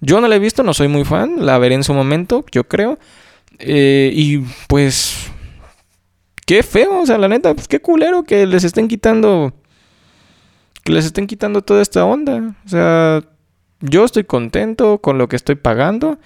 Yo 0.00 0.20
no 0.20 0.28
la 0.28 0.36
he 0.36 0.38
visto, 0.38 0.62
no 0.62 0.74
soy 0.74 0.88
muy 0.88 1.04
fan, 1.04 1.46
la 1.46 1.58
veré 1.58 1.74
en 1.74 1.84
su 1.84 1.94
momento, 1.94 2.44
yo 2.52 2.64
creo. 2.64 2.98
Eh, 3.58 4.10
y 4.12 4.38
pues, 4.68 5.30
qué 6.46 6.62
feo, 6.62 7.00
o 7.00 7.06
sea, 7.06 7.18
la 7.18 7.28
neta, 7.28 7.54
pues 7.54 7.68
qué 7.68 7.80
culero 7.80 8.24
que 8.24 8.46
les 8.46 8.64
estén 8.64 8.88
quitando, 8.88 9.54
que 10.84 10.92
les 10.92 11.06
estén 11.06 11.26
quitando 11.26 11.62
toda 11.62 11.80
esta 11.80 12.04
onda. 12.04 12.54
O 12.66 12.68
sea, 12.68 13.22
yo 13.80 14.04
estoy 14.04 14.24
contento 14.24 14.98
con 14.98 15.18
lo 15.18 15.28
que 15.28 15.36
estoy 15.36 15.54
pagando. 15.54 16.18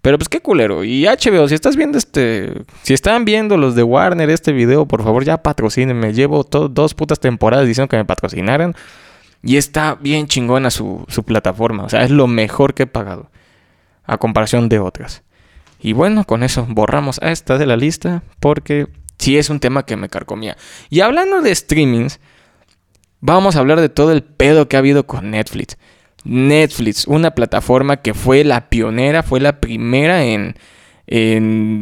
Pero 0.00 0.16
pues 0.16 0.28
qué 0.28 0.40
culero. 0.40 0.84
Y 0.84 1.06
HBO, 1.06 1.48
si 1.48 1.54
estás 1.54 1.76
viendo 1.76 1.98
este. 1.98 2.52
Si 2.82 2.94
están 2.94 3.24
viendo 3.24 3.56
los 3.56 3.74
de 3.74 3.82
Warner 3.82 4.30
este 4.30 4.52
video, 4.52 4.86
por 4.86 5.02
favor 5.02 5.24
ya 5.24 5.42
patrocínenme. 5.42 6.12
Llevo 6.12 6.44
dos 6.44 6.94
putas 6.94 7.18
temporadas 7.20 7.66
diciendo 7.66 7.88
que 7.88 7.96
me 7.96 8.04
patrocinaran. 8.04 8.74
Y 9.42 9.56
está 9.56 9.94
bien 9.94 10.26
chingona 10.26 10.70
su, 10.70 11.04
su 11.08 11.22
plataforma. 11.22 11.84
O 11.84 11.88
sea, 11.88 12.02
es 12.02 12.10
lo 12.10 12.26
mejor 12.26 12.74
que 12.74 12.84
he 12.84 12.86
pagado. 12.86 13.30
A 14.04 14.18
comparación 14.18 14.68
de 14.68 14.78
otras. 14.78 15.22
Y 15.80 15.92
bueno, 15.92 16.24
con 16.24 16.42
eso 16.42 16.66
borramos 16.68 17.20
a 17.22 17.30
esta 17.30 17.58
de 17.58 17.66
la 17.66 17.76
lista. 17.76 18.22
Porque 18.40 18.88
sí 19.18 19.36
es 19.36 19.50
un 19.50 19.60
tema 19.60 19.84
que 19.84 19.96
me 19.96 20.08
carcomía. 20.08 20.56
Y 20.90 21.00
hablando 21.00 21.40
de 21.40 21.54
streamings. 21.54 22.20
Vamos 23.20 23.56
a 23.56 23.58
hablar 23.58 23.80
de 23.80 23.88
todo 23.88 24.12
el 24.12 24.22
pedo 24.22 24.68
que 24.68 24.76
ha 24.76 24.78
habido 24.78 25.06
con 25.06 25.32
Netflix. 25.32 25.76
Netflix, 26.24 27.06
una 27.06 27.32
plataforma 27.32 27.98
que 27.98 28.14
fue 28.14 28.44
la 28.44 28.68
pionera, 28.68 29.22
fue 29.22 29.40
la 29.40 29.60
primera 29.60 30.24
en, 30.24 30.54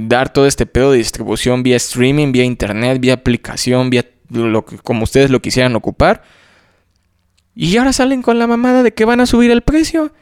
dar 0.08 0.32
todo 0.32 0.46
este 0.46 0.66
pedo 0.66 0.92
de 0.92 0.98
distribución 0.98 1.62
vía 1.62 1.76
streaming, 1.76 2.32
vía 2.32 2.44
internet, 2.44 3.00
vía 3.00 3.14
aplicación, 3.14 3.90
vía 3.90 4.06
lo 4.30 4.64
que, 4.64 4.78
como 4.78 5.04
ustedes 5.04 5.30
lo 5.30 5.40
quisieran 5.40 5.76
ocupar. 5.76 6.22
Y 7.56 7.76
ahora 7.78 7.92
salen 7.92 8.22
con 8.22 8.38
la 8.38 8.46
mamada 8.46 8.82
de 8.82 8.92
que 8.92 9.06
van 9.06 9.20
a 9.20 9.26
subir 9.26 9.50
el 9.50 9.62
precio. 9.62 10.12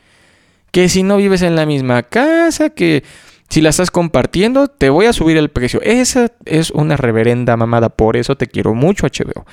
Que 0.70 0.88
si 0.88 1.02
no 1.02 1.18
vives 1.18 1.42
en 1.42 1.56
la 1.56 1.66
misma 1.66 2.04
casa, 2.04 2.70
que 2.70 3.04
si 3.50 3.60
la 3.60 3.70
estás 3.70 3.90
compartiendo, 3.90 4.68
te 4.68 4.88
voy 4.88 5.06
a 5.06 5.12
subir 5.12 5.36
el 5.36 5.50
precio. 5.50 5.80
Esa 5.82 6.32
es 6.44 6.70
una 6.70 6.96
reverenda 6.96 7.56
mamada. 7.56 7.88
Por 7.90 8.16
eso 8.16 8.36
te 8.36 8.46
quiero 8.46 8.74
mucho, 8.74 9.06
HBO. 9.06 9.44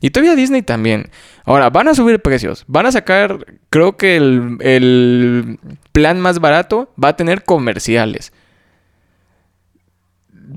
Y 0.00 0.10
todavía 0.10 0.34
Disney 0.34 0.62
también. 0.62 1.10
Ahora, 1.44 1.70
van 1.70 1.88
a 1.88 1.94
subir 1.94 2.20
precios. 2.20 2.64
Van 2.66 2.86
a 2.86 2.92
sacar, 2.92 3.46
creo 3.70 3.96
que 3.96 4.16
el, 4.16 5.58
plan 5.92 6.20
más 6.20 6.40
barato 6.40 6.92
va 7.02 7.08
a 7.08 7.16
tener 7.16 7.44
comerciales. 7.44 8.32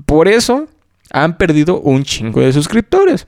Por 0.06 0.28
eso 0.28 0.66
han 1.10 1.36
perdido 1.38 1.80
un 1.80 2.04
chingo 2.04 2.40
de 2.40 2.52
suscriptores. 2.52 3.26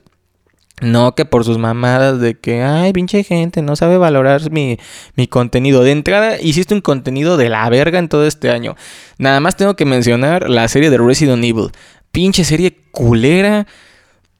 No 0.81 1.15
que 1.15 1.25
por 1.25 1.45
sus 1.45 1.57
mamadas 1.57 2.19
de 2.19 2.37
que, 2.37 2.63
ay, 2.63 2.91
pinche 2.93 3.23
gente, 3.23 3.61
no 3.61 3.75
sabe 3.75 3.97
valorar 3.97 4.51
mi, 4.51 4.77
mi, 5.15 5.27
contenido. 5.27 5.83
De 5.83 5.91
entrada, 5.91 6.41
hiciste 6.41 6.73
un 6.73 6.81
contenido 6.81 7.37
de 7.37 7.49
la 7.49 7.69
verga 7.69 7.99
en 7.99 8.09
todo 8.09 8.25
este 8.25 8.49
año. 8.49 8.75
Nada 9.17 9.39
más 9.39 9.55
tengo 9.55 9.75
que 9.75 9.85
mencionar 9.85 10.49
la 10.49 10.67
serie 10.67 10.89
de 10.89 10.97
Resident 10.97 11.43
Evil. 11.43 11.71
Pinche 12.11 12.43
serie 12.43 12.75
culera 12.91 13.65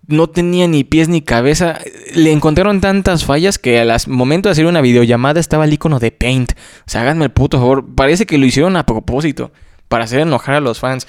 no 0.07 0.27
tenía 0.27 0.67
ni 0.67 0.83
pies 0.83 1.07
ni 1.07 1.21
cabeza. 1.21 1.79
Le 2.13 2.31
encontraron 2.31 2.81
tantas 2.81 3.23
fallas 3.25 3.57
que 3.57 3.79
al 3.79 3.91
momento 4.07 4.49
de 4.49 4.51
hacer 4.53 4.65
una 4.65 4.81
videollamada 4.81 5.39
estaba 5.39 5.65
el 5.65 5.73
icono 5.73 5.99
de 5.99 6.11
Paint. 6.11 6.51
O 6.51 6.89
sea, 6.89 7.01
háganme 7.01 7.25
el 7.25 7.31
puto 7.31 7.57
favor. 7.57 7.85
Parece 7.95 8.25
que 8.25 8.37
lo 8.37 8.45
hicieron 8.45 8.75
a 8.75 8.85
propósito. 8.85 9.51
Para 9.87 10.05
hacer 10.05 10.19
enojar 10.19 10.55
a 10.55 10.59
los 10.59 10.79
fans. 10.79 11.07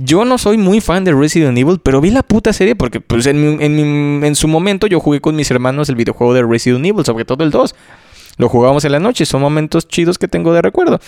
Yo 0.00 0.24
no 0.24 0.38
soy 0.38 0.58
muy 0.58 0.80
fan 0.80 1.02
de 1.02 1.12
Resident 1.12 1.58
Evil, 1.58 1.80
pero 1.82 2.00
vi 2.00 2.10
la 2.10 2.22
puta 2.22 2.52
serie 2.52 2.76
porque 2.76 3.00
pues, 3.00 3.26
en, 3.26 4.34
su 4.36 4.46
momento 4.46 4.86
yo 4.86 5.00
jugué 5.00 5.20
con 5.20 5.34
mis 5.34 5.50
hermanos 5.50 5.88
el 5.88 5.96
videojuego 5.96 6.34
de 6.34 6.44
Resident 6.44 6.86
Evil, 6.86 7.04
sobre 7.04 7.24
todo 7.24 7.42
el 7.42 7.50
2. 7.50 7.74
lo 8.36 8.48
jugábamos 8.48 8.84
en 8.84 8.92
la 8.92 9.00
noche. 9.00 9.26
Son 9.26 9.40
momentos 9.40 9.88
chidos 9.88 10.16
que 10.16 10.28
tengo 10.28 10.52
de 10.52 10.62
recuerdo. 10.62 11.00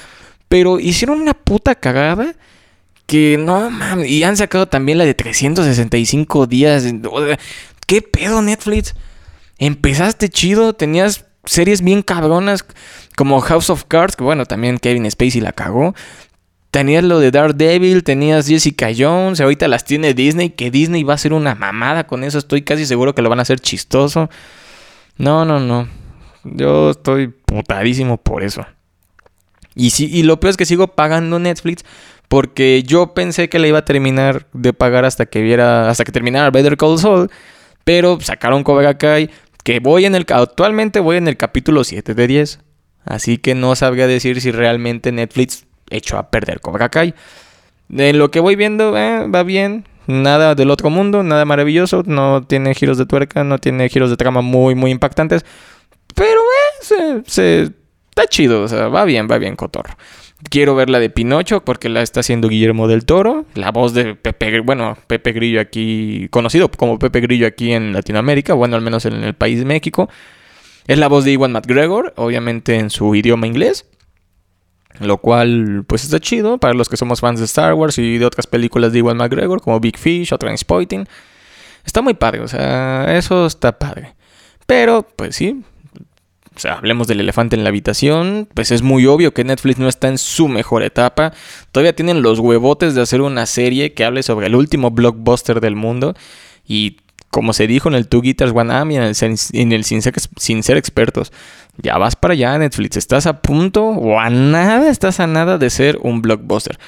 Pero 0.49 0.81
hicieron 0.81 1.21
una 1.21 1.35
puta 1.35 1.77
cagada 1.77 2.35
que 3.07 3.39
no 3.39 3.71
mames. 3.71 4.11
Y 4.11 4.25
han 4.25 4.37
sacado 4.37 4.67
también 4.67 4.99
la 4.99 5.05
de 5.05 5.15
365 5.15 6.49
días. 6.49 6.85
¿Qué 7.87 8.03
pedo, 8.03 8.43
Netflix? 8.43 8.97
Empezaste 9.59 10.29
chido, 10.31 10.73
tenías 10.73 11.27
series 11.45 11.83
bien 11.83 12.03
cabronas 12.03 12.65
como 13.17 13.41
House 13.41 13.71
of 13.71 13.85
Cards, 13.85 14.17
que 14.17 14.25
bueno, 14.25 14.47
también 14.47 14.79
Kevin 14.79 15.09
Spacey 15.09 15.41
la 15.41 15.53
cagó. 15.53 15.95
Tenías 16.71 17.03
lo 17.03 17.19
de 17.19 17.33
Daredevil, 17.33 18.05
tenías 18.05 18.47
Jessica 18.47 18.91
Jones, 18.97 19.41
ahorita 19.41 19.67
las 19.67 19.85
tiene 19.85 20.15
Disney, 20.15 20.51
que 20.51 20.71
Disney 20.71 21.03
va 21.03 21.15
a 21.15 21.19
ser 21.19 21.33
una 21.33 21.57
mamada 21.57 22.07
con 22.07 22.23
eso, 22.23 22.39
estoy 22.39 22.63
casi 22.63 22.87
seguro 22.87 23.15
que 23.15 23.23
lo 23.23 23.29
van 23.29 23.41
a 23.41 23.43
hacer 23.43 23.59
chistoso. 23.59 24.31
No, 25.17 25.45
no, 25.45 25.59
no. 25.59 25.89
Yo 26.45 26.91
estoy 26.91 27.29
putadísimo 27.29 28.19
por 28.19 28.45
eso. 28.45 28.65
Y, 29.75 29.91
sí, 29.91 30.09
y 30.13 30.23
lo 30.23 30.39
peor 30.41 30.51
es 30.51 30.57
que 30.57 30.65
sigo 30.65 30.89
pagando 30.89 31.39
Netflix 31.39 31.85
porque 32.29 32.85
yo 32.85 33.13
pensé 33.13 33.49
que 33.49 33.59
le 33.59 33.69
iba 33.69 33.79
a 33.79 33.85
terminar 33.85 34.47
de 34.53 34.73
pagar 34.73 35.05
hasta 35.05 35.27
que 35.27 35.43
viera, 35.43 35.91
hasta 35.91 36.05
que 36.05 36.13
terminara 36.13 36.51
Better 36.51 36.77
Call 36.77 36.99
Saul, 36.99 37.31
pero 37.83 38.21
sacaron 38.21 38.63
Cobra 38.63 38.97
Kai, 38.97 39.31
que 39.65 39.81
voy 39.81 40.05
en 40.05 40.15
el, 40.15 40.25
actualmente 40.29 41.01
voy 41.01 41.17
en 41.17 41.27
el 41.27 41.37
capítulo 41.37 41.83
7 41.83 42.15
de 42.15 42.27
10. 42.29 42.61
Así 43.05 43.39
que 43.39 43.57
no 43.57 43.75
sabría 43.75 44.07
decir 44.07 44.41
si 44.41 44.53
realmente 44.53 45.11
Netflix 45.11 45.67
hecho 45.91 46.17
a 46.17 46.31
perder 46.31 46.61
Cobra 46.61 46.89
Kai. 46.89 47.15
De 47.89 48.13
lo 48.13 48.31
que 48.31 48.41
voy 48.41 48.57
viendo, 48.57 48.97
eh, 48.97 49.27
va 49.29 49.43
bien. 49.43 49.85
Nada 50.07 50.55
del 50.55 50.71
otro 50.71 50.91
mundo, 50.91 51.23
nada 51.23 51.45
maravilloso. 51.45 52.03
No 52.07 52.43
tiene 52.47 52.75
giros 52.75 52.99
de 52.99 53.07
tuerca, 53.07 53.45
no 53.45 53.59
tiene 53.59 53.89
giros 53.89 54.11
de 54.11 54.17
trama 54.17 54.41
muy, 54.41 54.75
muy 54.75 54.91
impactantes. 54.91 55.45
Pero 56.15 56.41
eh, 56.41 57.23
se, 57.27 57.63
está 58.09 58.27
chido, 58.29 58.63
o 58.63 58.69
sea, 58.69 58.89
va 58.89 59.05
bien, 59.05 59.29
va 59.31 59.39
bien, 59.39 59.57
Cotorro. 59.57 59.95
Quiero 60.49 60.75
ver 60.75 60.89
la 60.89 61.01
de 61.01 61.11
Pinocho 61.11 61.65
porque 61.65 61.89
la 61.89 62.01
está 62.01 62.21
haciendo 62.21 62.49
Guillermo 62.49 62.89
del 62.89 63.05
Toro. 63.05 63.45
La 63.55 63.71
voz 63.73 63.93
de 63.93 64.15
Pepe, 64.15 64.61
bueno, 64.61 64.97
Pepe 65.07 65.33
Grillo 65.33 65.61
aquí, 65.61 66.29
conocido 66.31 66.71
como 66.71 66.99
Pepe 66.99 67.21
Grillo 67.21 67.47
aquí 67.47 67.73
en 67.73 67.93
Latinoamérica, 67.93 68.55
bueno, 68.55 68.77
al 68.77 68.83
menos 68.83 69.05
en 69.05 69.23
el 69.23 69.35
país 69.35 69.59
de 69.59 69.65
México. 69.67 70.09
Es 70.87 70.99
la 70.99 71.09
voz 71.09 71.25
de 71.25 71.33
Iwan 71.33 71.53
McGregor, 71.53 72.15
obviamente 72.17 72.77
en 72.77 72.91
su 72.91 73.15
idioma 73.15 73.47
inglés. 73.47 73.87
Lo 74.99 75.19
cual, 75.19 75.85
pues 75.87 76.05
está 76.05 76.21
chido 76.21 76.59
para 76.59 76.75
los 76.75 76.89
que 76.89 76.97
somos 76.97 77.21
fans 77.21 77.39
de 77.39 77.47
Star 77.47 77.75
Wars 77.75 77.97
y 77.99 78.19
de 78.19 78.27
otras 78.27 78.47
películas 78.47 78.93
de 78.93 78.99
Iwan 78.99 79.17
McGregor, 79.17 79.63
como 79.63 79.81
Big 79.81 79.97
Fish 79.97 80.33
o 80.35 80.39
Transporting. 80.39 81.05
Está 81.85 82.03
muy 82.03 82.15
padre, 82.15 82.41
o 82.41 82.49
sea, 82.49 83.17
eso 83.17 83.47
está 83.47 83.79
padre. 83.79 84.15
Pero, 84.67 85.07
pues 85.17 85.37
sí, 85.37 85.63
o 86.55 86.59
sea, 86.59 86.75
hablemos 86.75 87.07
del 87.07 87.21
elefante 87.21 87.57
en 87.57 87.65
la 87.65 87.71
habitación, 87.71 88.49
pues 88.53 88.71
es 88.71 88.83
muy 88.83 89.07
obvio 89.07 89.33
que 89.33 89.45
Netflix 89.45 89.79
no 89.79 89.89
está 89.89 90.09
en 90.09 90.19
su 90.19 90.49
mejor 90.49 90.83
etapa. 90.83 91.33
Todavía 91.73 91.95
tienen 91.95 92.23
los 92.23 92.39
huevotes 92.39 92.95
de 92.95 93.01
hacer 93.01 93.23
una 93.23 93.47
serie 93.47 93.95
que 93.95 94.05
hable 94.05 94.23
sobre 94.23 94.49
el 94.49 94.55
último 94.55 94.91
blockbuster 94.91 95.61
del 95.61 95.77
mundo. 95.77 96.15
Y 96.67 96.99
como 97.31 97.53
se 97.53 97.67
dijo 97.67 97.89
en 97.89 97.95
el 97.95 98.09
Two 98.09 98.21
Guitars 98.21 98.53
One 98.55 98.75
Arm 98.75 98.91
y 98.91 98.97
en 98.97 99.03
el, 99.05 99.85
sin, 99.85 100.03
ser, 100.03 100.77
expertos, 100.77 101.33
ya 101.83 101.99
vas 101.99 102.17
para 102.17 102.33
allá 102.33 102.59
Netflix, 102.59 102.97
estás 102.97 103.27
a 103.27 103.41
punto 103.41 103.85
o 103.85 104.19
a 104.19 104.31
nada, 104.31 104.91
estás 104.91 105.21
a 105.21 105.27
nada 105.27 105.59
de 105.59 105.71
ser 105.71 105.99
un 106.03 106.23
blockbuster. 106.23 106.79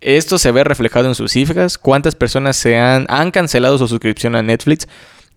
Esto 0.00 0.38
se 0.38 0.52
ve 0.52 0.64
reflejado 0.64 1.08
en 1.08 1.14
sus 1.14 1.32
cifras, 1.32 1.78
cuántas 1.78 2.14
personas 2.14 2.56
se 2.56 2.78
han, 2.78 3.06
han 3.08 3.30
cancelado 3.30 3.78
su 3.78 3.88
suscripción 3.88 4.36
a 4.36 4.42
Netflix 4.42 4.86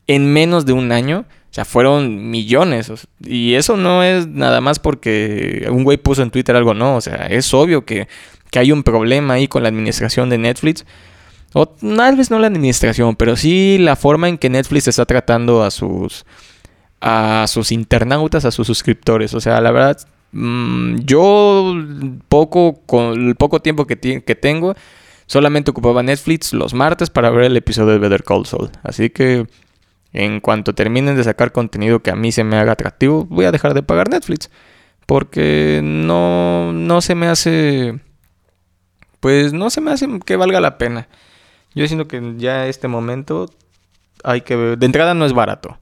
en 0.07 0.33
menos 0.33 0.65
de 0.65 0.73
un 0.73 0.91
año. 0.91 1.25
O 1.49 1.53
sea, 1.53 1.65
fueron 1.65 2.29
millones. 2.29 2.91
Y 3.25 3.53
eso 3.53 3.77
no 3.77 4.03
es 4.03 4.27
nada 4.27 4.59
más 4.61 4.79
porque 4.79 5.67
un 5.71 5.83
güey 5.83 5.97
puso 5.97 6.21
en 6.21 6.31
Twitter 6.31 6.55
algo, 6.55 6.73
no. 6.73 6.95
O 6.97 7.01
sea, 7.01 7.27
es 7.27 7.53
obvio 7.53 7.85
que, 7.85 8.07
que 8.51 8.59
hay 8.59 8.71
un 8.71 8.83
problema 8.83 9.35
ahí 9.35 9.47
con 9.47 9.63
la 9.63 9.69
administración 9.69 10.29
de 10.29 10.37
Netflix. 10.37 10.85
O 11.53 11.67
tal 11.67 12.17
vez 12.17 12.29
no 12.29 12.39
la 12.39 12.47
administración, 12.47 13.15
pero 13.15 13.35
sí 13.35 13.77
la 13.79 13.95
forma 13.95 14.27
en 14.27 14.37
que 14.37 14.49
Netflix 14.49 14.87
está 14.87 15.05
tratando 15.05 15.63
a 15.63 15.71
sus 15.71 16.25
a 17.01 17.45
sus 17.47 17.71
internautas, 17.71 18.45
a 18.45 18.51
sus 18.51 18.67
suscriptores. 18.67 19.33
O 19.33 19.41
sea, 19.41 19.61
la 19.61 19.71
verdad, 19.71 19.97
mm, 20.31 20.97
yo 20.99 21.73
poco 22.29 22.81
con 22.85 23.27
el 23.27 23.35
poco 23.35 23.61
tiempo 23.61 23.85
que, 23.85 23.97
que 23.97 24.35
tengo, 24.35 24.75
solamente 25.25 25.71
ocupaba 25.71 26.03
Netflix 26.03 26.53
los 26.53 26.73
martes 26.73 27.09
para 27.09 27.29
ver 27.29 27.45
el 27.45 27.57
episodio 27.57 27.93
de 27.93 27.99
Better 27.99 28.23
Call 28.23 28.45
Saul. 28.45 28.69
Así 28.83 29.09
que 29.09 29.47
en 30.13 30.39
cuanto 30.39 30.73
terminen 30.73 31.15
de 31.15 31.23
sacar 31.23 31.51
contenido 31.51 32.01
que 32.01 32.11
a 32.11 32.15
mí 32.15 32.31
se 32.31 32.43
me 32.43 32.57
haga 32.57 32.73
atractivo, 32.73 33.25
voy 33.25 33.45
a 33.45 33.51
dejar 33.51 33.73
de 33.73 33.83
pagar 33.83 34.09
Netflix. 34.09 34.49
Porque 35.05 35.81
no, 35.83 36.73
no 36.73 37.01
se 37.01 37.15
me 37.15 37.27
hace... 37.27 37.99
Pues 39.19 39.53
no 39.53 39.69
se 39.69 39.81
me 39.81 39.91
hace 39.91 40.07
que 40.25 40.35
valga 40.35 40.61
la 40.61 40.77
pena. 40.77 41.07
Yo 41.73 41.87
siento 41.87 42.07
que 42.07 42.35
ya 42.37 42.67
este 42.67 42.87
momento 42.87 43.49
hay 44.23 44.41
que. 44.41 44.55
De 44.55 44.85
entrada 44.85 45.13
no 45.13 45.25
es 45.25 45.33
barato. 45.33 45.77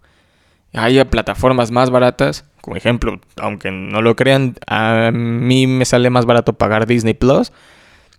Hay 0.76 1.04
plataformas 1.06 1.72
más 1.72 1.90
baratas. 1.90 2.46
Como 2.62 2.76
ejemplo, 2.76 3.20
aunque 3.38 3.72
no 3.72 4.02
lo 4.02 4.16
crean, 4.16 4.56
a 4.68 5.12
mí 5.14 5.68
me 5.68 5.86
sale 5.86 6.10
más 6.10 6.26
barato 6.26 6.54
pagar 6.54 6.86
Disney 6.86 7.14
Plus 7.14 7.52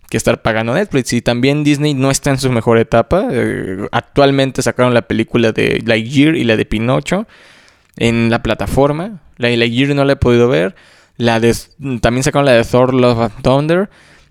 que 0.09 0.17
estar 0.17 0.43
pagando 0.43 0.75
Netflix. 0.75 1.13
Y 1.13 1.21
también 1.21 1.65
Disney 1.65 1.95
no 1.95 2.11
está 2.11 2.31
en 2.31 2.39
su 2.39 2.51
mejor 2.51 2.79
etapa. 2.79 3.29
Eh, 3.31 3.89
actualmente 3.93 4.63
sacaron 4.63 4.95
la 4.95 5.03
película 5.03 5.53
de 5.53 5.83
Lightyear 5.85 6.37
y 6.37 6.45
la 6.45 6.57
de 6.57 6.65
Pinocho 6.65 7.27
en 7.97 8.31
la 8.31 8.43
plataforma. 8.43 9.21
La 9.37 9.49
de 9.49 9.57
Lightyear 9.57 9.95
no 9.95 10.05
la 10.05 10.15
he 10.15 10.17
podido 10.17 10.49
ver. 10.49 10.75
La 11.17 11.41
de, 11.41 11.55
también 12.01 12.23
sacaron 12.23 12.47
la 12.47 12.53
de 12.53 12.65
Thor 12.65 12.95
Love 12.95 13.21
and 13.21 13.43
Thunder 13.43 13.91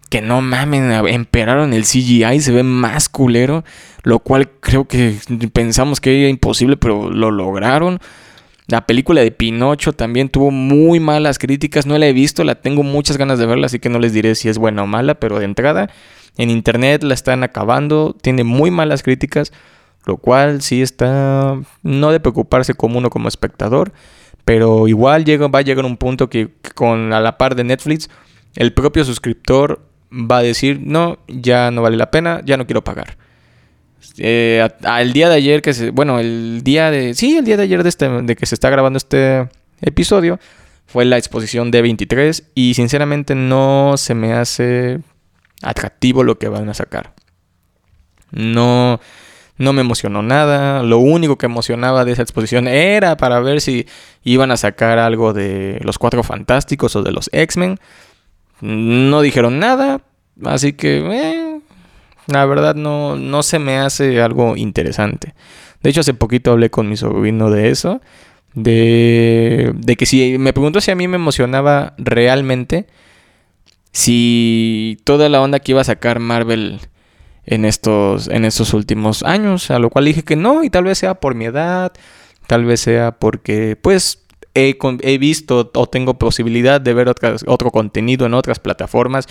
que 0.10 0.22
no 0.22 0.42
mamen, 0.42 0.92
emperaron 1.08 1.74
el 1.74 1.84
CGI, 1.84 2.40
se 2.40 2.52
ve 2.52 2.64
más 2.64 3.10
culero, 3.10 3.64
lo 4.04 4.20
cual 4.20 4.50
creo 4.60 4.88
que 4.88 5.16
pensamos 5.52 6.00
que 6.00 6.22
era 6.22 6.30
imposible, 6.30 6.78
pero 6.78 7.10
lo 7.10 7.32
lograron. 7.32 8.00
La 8.68 8.88
película 8.88 9.22
de 9.22 9.32
Pinocho 9.32 9.94
también 9.94 10.30
tuvo 10.30 10.50
muy 10.52 11.00
malas 11.00 11.38
críticas, 11.38 11.86
no 11.86 11.98
la 11.98 12.08
he 12.08 12.14
visto, 12.14 12.44
la 12.44 12.56
tengo 12.56 12.82
muchas 12.82 13.18
ganas 13.18 13.38
de 13.38 13.46
verla, 13.46 13.68
así 13.68 13.80
que 13.80 13.90
no 13.90 14.00
les 14.00 14.14
diré 14.14 14.34
si 14.36 14.50
es 14.50 14.58
buena 14.58 14.84
o 14.84 14.88
mala, 14.88 15.16
pero 15.16 15.40
de 15.40 15.46
entrada 15.46 15.90
en 16.38 16.50
internet 16.50 17.04
la 17.04 17.14
están 17.14 17.44
acabando, 17.44 18.16
tiene 18.20 18.44
muy 18.44 18.72
malas 18.72 19.04
críticas, 19.04 19.54
lo 20.06 20.18
cual 20.18 20.62
sí 20.62 20.82
está 20.82 21.60
no 21.84 22.12
de 22.12 22.20
preocuparse 22.20 22.74
como 22.74 22.98
uno 22.98 23.10
como 23.10 23.28
espectador, 23.28 23.94
pero 24.46 24.88
igual 24.88 25.26
llega, 25.26 25.48
va 25.48 25.60
a 25.60 25.64
llegar 25.64 25.86
un 25.86 25.98
punto 25.98 26.30
que 26.30 26.50
con 26.76 27.14
a 27.14 27.20
la 27.20 27.38
par 27.38 27.56
de 27.56 27.64
Netflix, 27.64 28.10
el 28.56 28.74
propio 28.74 29.04
suscriptor 29.04 29.82
va 30.16 30.38
a 30.38 30.44
decir, 30.44 30.80
no, 30.82 31.20
ya 31.28 31.72
no 31.72 31.82
vale 31.82 31.98
la 31.98 32.12
pena, 32.12 32.42
ya 32.46 32.58
no 32.58 32.66
quiero 32.66 32.84
pagar. 32.84 33.18
Eh, 34.18 34.68
al 34.84 35.14
día 35.14 35.30
de 35.30 35.36
ayer 35.36 35.62
que 35.62 35.74
se, 35.74 35.90
bueno, 35.90 36.20
el 36.20 36.62
día 36.64 36.90
de, 36.92 37.14
sí, 37.14 37.38
el 37.38 37.46
día 37.46 37.58
de 37.58 37.64
ayer 37.64 37.84
de, 37.84 37.90
este, 37.90 38.10
de 38.10 38.36
que 38.36 38.46
se 38.46 38.56
está 38.56 38.70
grabando 38.70 38.98
este 38.98 39.50
episodio, 39.82 40.40
fue 40.86 41.06
la 41.06 41.18
exposición 41.18 41.72
de 41.72 41.82
23 41.82 42.52
y 42.56 42.76
sinceramente 42.76 43.36
no 43.36 43.96
se 43.98 44.14
me 44.14 44.34
hace 44.34 45.00
atractivo 45.62 46.24
lo 46.24 46.38
que 46.38 46.48
van 46.48 46.70
a 46.70 46.74
sacar. 46.74 47.14
No, 48.32 49.00
no 49.58 49.74
me 49.74 49.82
emocionó 49.82 50.22
nada. 50.22 50.84
Lo 50.84 51.00
único 51.00 51.38
que 51.38 51.48
emocionaba 51.48 52.06
de 52.06 52.12
esa 52.12 52.22
exposición 52.22 52.68
era 52.68 53.18
para 53.18 53.40
ver 53.40 53.62
si 53.62 53.88
iban 54.24 54.52
a 54.52 54.58
sacar 54.58 55.00
algo 55.00 55.34
de 55.34 55.80
los 55.82 55.98
Cuatro 55.98 56.24
Fantásticos 56.24 56.96
o 56.96 57.04
de 57.04 57.12
los 57.12 57.30
X-Men. 57.32 57.80
No 58.62 59.22
dijeron 59.22 59.60
nada, 59.60 60.02
así 60.44 60.74
que 60.74 60.98
eh, 60.98 61.60
la 62.28 62.46
verdad 62.46 62.76
no, 62.76 63.16
no 63.16 63.44
se 63.44 63.60
me 63.60 63.78
hace 63.78 64.22
algo 64.22 64.56
interesante. 64.56 65.34
De 65.82 65.90
hecho, 65.90 66.02
hace 66.02 66.14
poquito 66.14 66.52
hablé 66.52 66.70
con 66.70 66.90
mi 66.90 66.98
sobrino 66.98 67.50
de 67.50 67.70
eso. 67.70 68.02
De, 68.54 69.74
de 69.76 69.96
que 69.98 70.06
si 70.06 70.38
me 70.38 70.54
preguntó 70.54 70.80
si 70.80 70.90
a 70.90 70.96
mí 70.96 71.10
me 71.10 71.18
emocionaba 71.18 71.94
realmente 71.98 72.88
si 73.96 74.98
toda 75.06 75.30
la 75.30 75.42
onda 75.42 75.60
que 75.60 75.72
iba 75.72 75.80
a 75.80 75.86
sacar 75.86 76.20
Marvel 76.20 76.82
en 77.46 77.64
estos, 77.64 78.28
en 78.28 78.44
estos 78.44 78.74
últimos 78.74 79.24
años, 79.24 79.72
a 79.72 79.80
lo 79.80 79.90
cual 79.90 80.04
dije 80.04 80.24
que 80.24 80.36
no, 80.36 80.66
y 80.66 80.70
tal 80.70 80.84
vez 80.84 80.98
sea 80.98 81.16
por 81.16 81.34
mi 81.34 81.46
edad, 81.46 81.94
tal 82.48 82.66
vez 82.66 82.82
sea 82.82 83.14
porque, 83.14 83.78
pues, 83.82 84.25
he, 84.56 85.18
visto 85.18 85.72
o 85.74 85.88
tengo 85.88 86.18
posibilidad 86.18 86.82
de 86.82 86.94
ver 86.94 87.14
otro 87.46 87.72
contenido 87.72 88.26
en 88.26 88.34
otras 88.34 88.60
plataformas 88.60 89.28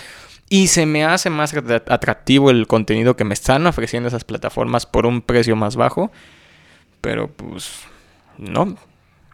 y 0.49 0.67
se 0.67 0.85
me 0.85 1.03
hace 1.03 1.29
más 1.29 1.53
atractivo 1.87 2.51
el 2.51 2.67
contenido 2.67 3.15
que 3.15 3.23
me 3.23 3.33
están 3.33 3.65
ofreciendo 3.65 4.07
esas 4.07 4.23
plataformas 4.23 4.85
por 4.85 5.05
un 5.05 5.21
precio 5.21 5.55
más 5.55 5.75
bajo. 5.75 6.11
Pero 7.01 7.27
pues 7.27 7.81
no. 8.37 8.77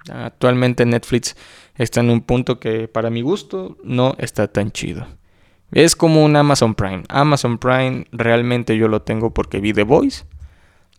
Actualmente 0.09 0.85
Netflix 0.85 1.35
está 1.75 1.99
en 1.99 2.09
un 2.09 2.21
punto 2.21 2.59
que 2.59 2.87
para 2.87 3.09
mi 3.09 3.21
gusto 3.21 3.77
no 3.83 4.15
está 4.17 4.47
tan 4.47 4.71
chido. 4.71 5.05
Es 5.71 5.95
como 5.95 6.23
un 6.23 6.35
Amazon 6.35 6.75
Prime. 6.75 7.03
Amazon 7.09 7.57
Prime 7.57 8.05
realmente 8.11 8.77
yo 8.77 8.87
lo 8.87 9.01
tengo 9.01 9.33
porque 9.33 9.59
vi 9.59 9.73
The 9.73 9.83
Voice. 9.83 10.25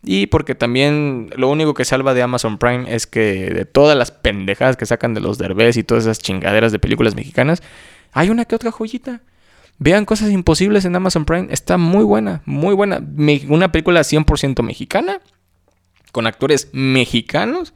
Y 0.04 0.26
porque 0.26 0.54
también 0.54 1.30
lo 1.36 1.48
único 1.48 1.74
que 1.74 1.84
salva 1.84 2.12
de 2.12 2.22
Amazon 2.22 2.58
Prime 2.58 2.92
es 2.92 3.06
que 3.06 3.50
de 3.50 3.64
todas 3.64 3.96
las 3.96 4.10
pendejadas 4.10 4.76
que 4.76 4.86
sacan 4.86 5.14
de 5.14 5.20
los 5.20 5.38
derbés 5.38 5.76
y 5.76 5.84
todas 5.84 6.04
esas 6.04 6.18
chingaderas 6.18 6.72
de 6.72 6.80
películas 6.80 7.14
mexicanas, 7.14 7.62
hay 8.12 8.30
una 8.30 8.44
que 8.44 8.56
otra 8.56 8.72
joyita. 8.72 9.20
Vean 9.78 10.04
Cosas 10.04 10.30
Imposibles 10.30 10.84
en 10.84 10.96
Amazon 10.96 11.24
Prime. 11.24 11.48
Está 11.50 11.76
muy 11.76 12.04
buena, 12.04 12.42
muy 12.44 12.74
buena. 12.74 13.00
una 13.48 13.72
película 13.72 14.00
100% 14.00 14.62
mexicana, 14.62 15.20
con 16.10 16.26
actores 16.26 16.68
mexicanos, 16.72 17.72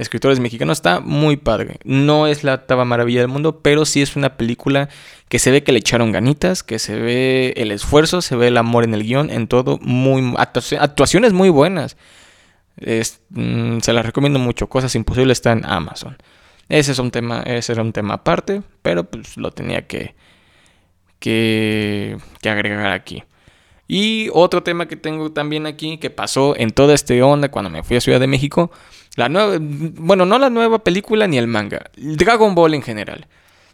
escritores 0.00 0.40
mexicanos. 0.40 0.78
Está 0.78 1.00
muy 1.00 1.36
padre. 1.36 1.78
No 1.84 2.26
es 2.26 2.42
la 2.44 2.54
octava 2.54 2.84
maravilla 2.84 3.20
del 3.20 3.28
mundo, 3.28 3.60
pero 3.60 3.84
sí 3.84 4.02
es 4.02 4.16
una 4.16 4.36
película 4.36 4.88
que 5.28 5.38
se 5.38 5.50
ve 5.50 5.62
que 5.62 5.72
le 5.72 5.78
echaron 5.78 6.12
ganitas, 6.12 6.62
que 6.62 6.78
se 6.78 6.96
ve 6.96 7.54
el 7.56 7.70
esfuerzo, 7.70 8.22
se 8.22 8.34
ve 8.36 8.48
el 8.48 8.56
amor 8.56 8.84
en 8.84 8.94
el 8.94 9.04
guion, 9.04 9.30
en 9.30 9.46
todo, 9.46 9.78
muy 9.82 10.34
actuaciones 10.36 11.32
muy 11.32 11.50
buenas. 11.50 11.96
Mm, 13.30 13.78
se 13.80 13.92
las 13.92 14.06
recomiendo 14.06 14.38
mucho. 14.38 14.68
Cosas 14.68 14.94
imposibles 14.94 15.38
está 15.38 15.52
en 15.52 15.64
Amazon. 15.64 16.16
Ese 16.68 16.92
es 16.92 16.98
un 16.98 17.10
tema, 17.10 17.42
ese 17.42 17.72
era 17.72 17.82
un 17.82 17.92
tema 17.92 18.14
aparte, 18.14 18.62
pero 18.82 19.04
pues 19.04 19.36
lo 19.36 19.50
tenía 19.50 19.86
que, 19.86 20.14
que, 21.18 22.16
que 22.40 22.50
agregar 22.50 22.92
aquí. 22.92 23.24
Y 23.92 24.28
otro 24.32 24.62
tema 24.62 24.86
que 24.86 24.94
tengo 24.94 25.32
también 25.32 25.66
aquí, 25.66 25.98
que 25.98 26.10
pasó 26.10 26.54
en 26.56 26.70
toda 26.70 26.94
este 26.94 27.20
onda 27.24 27.48
cuando 27.48 27.70
me 27.70 27.82
fui 27.82 27.96
a 27.96 28.00
Ciudad 28.00 28.20
de 28.20 28.28
México, 28.28 28.70
la 29.16 29.28
nueva, 29.28 29.56
bueno, 29.60 30.24
no 30.24 30.38
la 30.38 30.48
nueva 30.48 30.84
película 30.84 31.26
ni 31.26 31.38
el 31.38 31.48
manga, 31.48 31.90
Dragon 31.96 32.54
Ball 32.54 32.74
en 32.74 32.82
general. 32.82 33.26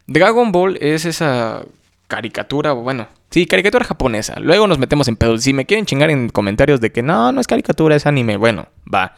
Dragon 0.07 0.53
Ball 0.53 0.79
es 0.81 1.05
esa 1.05 1.67
caricatura, 2.09 2.73
bueno, 2.73 3.09
sí, 3.29 3.45
caricatura 3.45 3.85
japonesa. 3.85 4.41
Luego 4.41 4.67
nos 4.67 4.79
metemos 4.79 5.07
en 5.09 5.17
pedo. 5.17 5.37
Si 5.37 5.53
me 5.53 5.67
quieren 5.67 5.85
chingar 5.85 6.09
en 6.09 6.31
comentarios 6.31 6.81
de 6.81 6.91
que 6.93 7.03
no, 7.03 7.31
no 7.31 7.39
es 7.39 7.47
caricatura, 7.47 7.95
es 7.95 8.07
anime, 8.07 8.39
bueno, 8.39 8.69
va. 8.93 9.17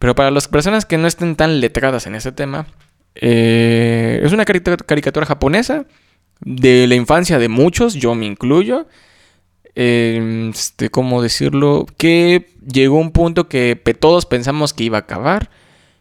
Pero 0.00 0.16
para 0.16 0.32
las 0.32 0.48
personas 0.48 0.84
que 0.84 0.98
no 0.98 1.06
estén 1.06 1.36
tan 1.36 1.60
letradas 1.60 2.08
en 2.08 2.16
ese 2.16 2.32
tema, 2.32 2.66
eh, 3.14 4.20
es 4.24 4.32
una 4.32 4.44
caricatura 4.44 5.26
japonesa 5.26 5.84
de 6.40 6.88
la 6.88 6.96
infancia 6.96 7.38
de 7.38 7.48
muchos, 7.48 7.94
yo 7.94 8.16
me 8.16 8.26
incluyo. 8.26 8.88
Eh, 9.76 10.50
este, 10.52 10.90
¿Cómo 10.90 11.22
decirlo? 11.22 11.86
Que 11.96 12.48
llegó 12.66 12.98
un 12.98 13.12
punto 13.12 13.48
que 13.48 13.76
todos 13.98 14.26
pensamos 14.26 14.74
que 14.74 14.84
iba 14.84 14.98
a 14.98 15.02
acabar 15.02 15.50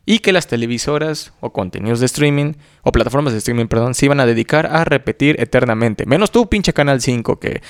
y 0.06 0.20
que 0.20 0.32
las 0.32 0.48
televisoras 0.48 1.34
o 1.40 1.52
contenidos 1.52 2.00
de 2.00 2.06
streaming 2.06 2.54
o 2.84 2.92
plataformas 2.92 3.34
de 3.34 3.40
streaming, 3.40 3.66
perdón, 3.66 3.96
se 3.96 4.06
iban 4.06 4.20
a 4.20 4.26
dedicar 4.26 4.68
a 4.68 4.86
repetir 4.86 5.36
eternamente. 5.40 6.06
Menos 6.06 6.32
tú, 6.32 6.48
pinche 6.48 6.74
Canal 6.74 7.02
5, 7.02 7.40
que 7.40 7.62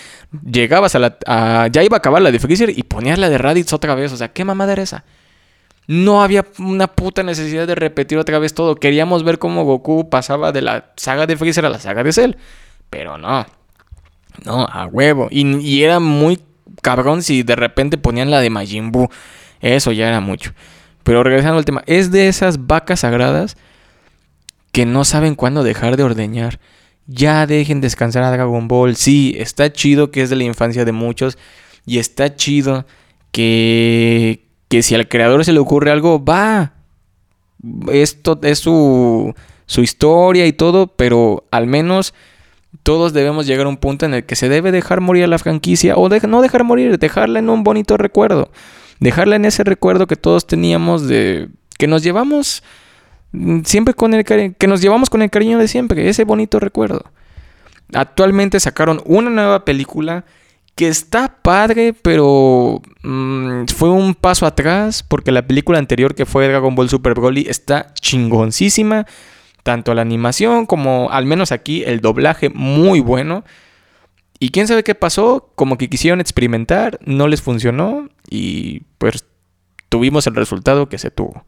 llegabas 0.44 0.96
a 0.96 1.00
la... 1.00 1.70
ya 1.72 1.84
iba 1.84 1.96
a 1.96 2.00
acabar 2.00 2.22
la 2.22 2.32
de 2.32 2.40
Freezer 2.40 2.70
y 2.70 2.84
ponías 2.84 3.20
la 3.20 3.30
de 3.30 3.38
Raditz 3.38 3.72
otra 3.72 3.96
vez. 3.96 4.12
O 4.12 4.18
sea, 4.18 4.34
¿qué 4.34 4.44
mamada 4.44 4.74
era 4.74 4.84
esa? 4.84 5.06
No 5.88 6.24
había 6.24 6.46
una 6.60 6.88
puta 6.88 7.24
necesidad 7.24 7.68
de 7.68 7.76
repetir 7.76 8.18
otra 8.18 8.38
vez 8.40 8.54
todo. 8.54 8.76
Queríamos 8.76 9.24
ver 9.24 9.40
cómo 9.40 9.64
Goku 9.64 10.10
pasaba 10.10 10.52
de 10.52 10.62
la 10.62 10.92
saga 10.98 11.28
de 11.28 11.38
Freezer 11.38 11.66
a 11.66 11.70
la 11.70 11.80
saga 11.80 12.04
de 12.04 12.12
Cell. 12.12 12.36
Pero 12.90 13.18
no. 13.18 13.46
No, 14.44 14.66
a 14.66 14.88
huevo. 14.88 15.28
Y, 15.32 15.46
y 15.58 15.84
era 15.84 16.00
muy 16.00 16.40
cabrón 16.82 17.24
si 17.24 17.44
de 17.44 17.56
repente 17.56 17.98
ponían 17.98 18.32
la 18.32 18.42
de 18.42 18.50
Majin 18.50 18.92
Buu. 18.92 19.10
Eso 19.62 19.92
ya 19.92 20.08
era 20.08 20.20
mucho. 20.20 20.54
Pero 21.04 21.24
regresando 21.24 21.58
al 21.58 21.66
tema, 21.66 21.84
es 21.86 22.12
de 22.12 22.28
esas 22.28 22.68
vacas 22.68 23.02
sagradas 23.02 23.58
que 24.72 24.86
no 24.86 25.06
saben 25.06 25.36
cuándo 25.36 25.64
dejar 25.64 25.98
de 25.98 26.04
ordeñar. 26.04 26.60
Ya 27.08 27.46
dejen 27.46 27.82
descansar 27.82 28.24
a 28.24 28.32
Dragon 28.32 28.68
Ball. 28.68 28.96
Sí, 28.96 29.36
está 29.38 29.72
chido 29.72 30.12
que 30.12 30.22
es 30.22 30.30
de 30.30 30.36
la 30.36 30.44
infancia 30.44 30.84
de 30.84 30.92
muchos. 30.92 31.38
Y 31.86 32.00
está 32.00 32.36
chido 32.36 32.86
que, 33.32 34.48
que 34.68 34.82
si 34.82 34.96
al 34.96 35.08
creador 35.08 35.46
se 35.46 35.54
le 35.54 35.60
ocurre 35.60 35.92
algo, 35.92 36.24
va. 36.24 36.74
Esto 37.92 38.40
es 38.42 38.60
su, 38.60 39.34
su 39.66 39.82
historia 39.82 40.46
y 40.48 40.54
todo, 40.54 40.88
pero 40.88 41.46
al 41.52 41.68
menos 41.68 42.14
todos 42.84 43.14
debemos 43.14 43.48
llegar 43.48 43.66
a 43.66 43.70
un 43.70 43.78
punto 43.78 44.06
en 44.06 44.14
el 44.14 44.26
que 44.26 44.36
se 44.36 44.50
debe 44.50 44.72
dejar 44.72 45.02
morir 45.02 45.24
a 45.24 45.28
la 45.28 45.38
franquicia 45.38 45.96
o 45.96 46.10
no 46.10 46.42
dejar 46.42 46.64
morir, 46.64 46.98
dejarla 46.98 47.40
en 47.40 47.50
un 47.50 47.64
bonito 47.64 47.98
recuerdo 47.98 48.50
dejarla 49.00 49.36
en 49.36 49.46
ese 49.46 49.64
recuerdo 49.64 50.08
que 50.08 50.16
todos 50.16 50.48
teníamos 50.48 51.08
de 51.08 51.50
que 51.78 51.88
nos 51.88 52.04
llevamos 52.04 52.64
mm, 53.32 53.62
siempre 53.64 53.94
con 53.94 54.14
el 54.14 54.24
que 54.24 54.68
nos 54.68 54.82
llevamos 54.82 55.10
con 55.10 55.22
el 55.22 55.30
cariño 55.30 55.58
de 55.58 55.68
siempre, 55.68 56.10
ese 56.10 56.24
bonito 56.24 56.60
recuerdo. 56.60 57.04
Actualmente 57.94 58.60
sacaron 58.60 59.02
una 59.06 59.30
nueva 59.30 59.64
película 59.66 60.26
que 60.76 60.88
está 60.88 61.38
padre, 61.42 61.94
pero 61.94 62.82
mm, 63.04 63.66
fue 63.76 63.90
un 63.90 64.16
paso 64.16 64.46
atrás 64.46 65.04
porque 65.04 65.32
la 65.32 65.46
película 65.46 65.78
anterior 65.78 66.16
que 66.16 66.26
fue 66.26 66.48
Dragon 66.48 66.76
Ball 66.76 66.90
Super 66.90 67.14
Broly 67.14 67.46
está 67.48 67.94
chingoncísima, 67.94 69.06
tanto 69.66 69.96
la 69.96 70.04
animación 70.04 70.68
como 70.68 71.10
al 71.10 71.26
menos 71.26 71.52
aquí 71.52 71.84
el 71.84 72.00
doblaje 72.00 72.50
muy 72.50 73.00
bueno. 73.00 73.44
Y 74.38 74.52
quién 74.52 74.68
sabe 74.68 74.84
qué 74.84 74.94
pasó, 74.94 75.50
como 75.56 75.80
que 75.80 75.90
quisieron 75.90 76.22
experimentar, 76.22 77.00
no 77.04 77.28
les 77.28 77.42
funcionó 77.42 78.08
y 78.30 78.82
pues 79.00 79.26
tuvimos 79.90 80.28
el 80.28 80.36
resultado 80.36 80.88
que 80.88 81.00
se 81.00 81.10
tuvo. 81.10 81.46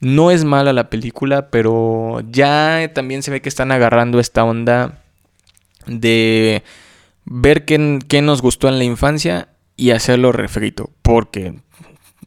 No 0.00 0.30
es 0.30 0.44
mala 0.44 0.72
la 0.72 0.90
película, 0.90 1.50
pero 1.50 2.20
ya 2.30 2.92
también 2.94 3.24
se 3.24 3.32
ve 3.32 3.42
que 3.42 3.48
están 3.48 3.72
agarrando 3.72 4.20
esta 4.20 4.44
onda 4.44 5.02
de 5.86 6.62
ver 7.24 7.64
qué, 7.64 8.22
nos 8.22 8.42
gustó 8.42 8.68
en 8.68 8.78
la 8.78 8.84
infancia 8.84 9.48
y 9.76 9.90
hacerlo 9.90 10.30
refrito. 10.30 10.90
Porque, 11.02 11.54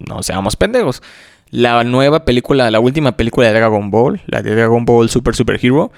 no 0.05 0.21
seamos 0.21 0.57
pendejos, 0.57 1.01
la 1.49 1.83
nueva 1.83 2.25
película, 2.25 2.69
la 2.71 2.79
última 2.79 3.17
película 3.17 3.47
de 3.47 3.53
Dragon 3.53 3.89
Ball, 3.91 4.21
la 4.27 4.41
de 4.41 4.55
Dragon 4.55 4.85
Ball 4.85 5.09
Super 5.09 5.35
Super 5.35 5.59
Hero, 5.61 5.91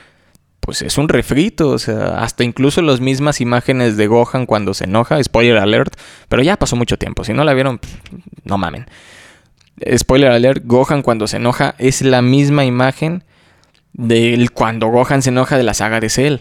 pues 0.59 0.81
es 0.81 0.97
un 0.97 1.09
refrito, 1.09 1.69
o 1.69 1.79
sea, 1.79 2.19
hasta 2.19 2.43
incluso 2.43 2.81
las 2.81 2.99
mismas 2.99 3.41
imágenes 3.41 3.97
de 3.97 4.07
Gohan 4.07 4.45
cuando 4.45 4.73
se 4.73 4.83
enoja, 4.83 5.23
spoiler 5.23 5.57
alert, 5.57 5.95
pero 6.27 6.43
ya 6.43 6.57
pasó 6.57 6.75
mucho 6.75 6.97
tiempo, 6.97 7.23
si 7.23 7.33
no 7.33 7.43
la 7.43 7.53
vieron, 7.53 7.79
no 8.43 8.57
mamen. 8.57 8.85
Spoiler 9.97 10.31
alert, 10.31 10.63
Gohan 10.65 11.01
cuando 11.01 11.27
se 11.27 11.37
enoja 11.37 11.75
es 11.77 12.01
la 12.01 12.21
misma 12.21 12.65
imagen 12.65 13.23
de 13.93 14.47
cuando 14.53 14.87
Gohan 14.87 15.21
se 15.21 15.29
enoja 15.29 15.57
de 15.57 15.63
la 15.63 15.73
saga 15.73 15.99
de 15.99 16.09
Cell. 16.09 16.35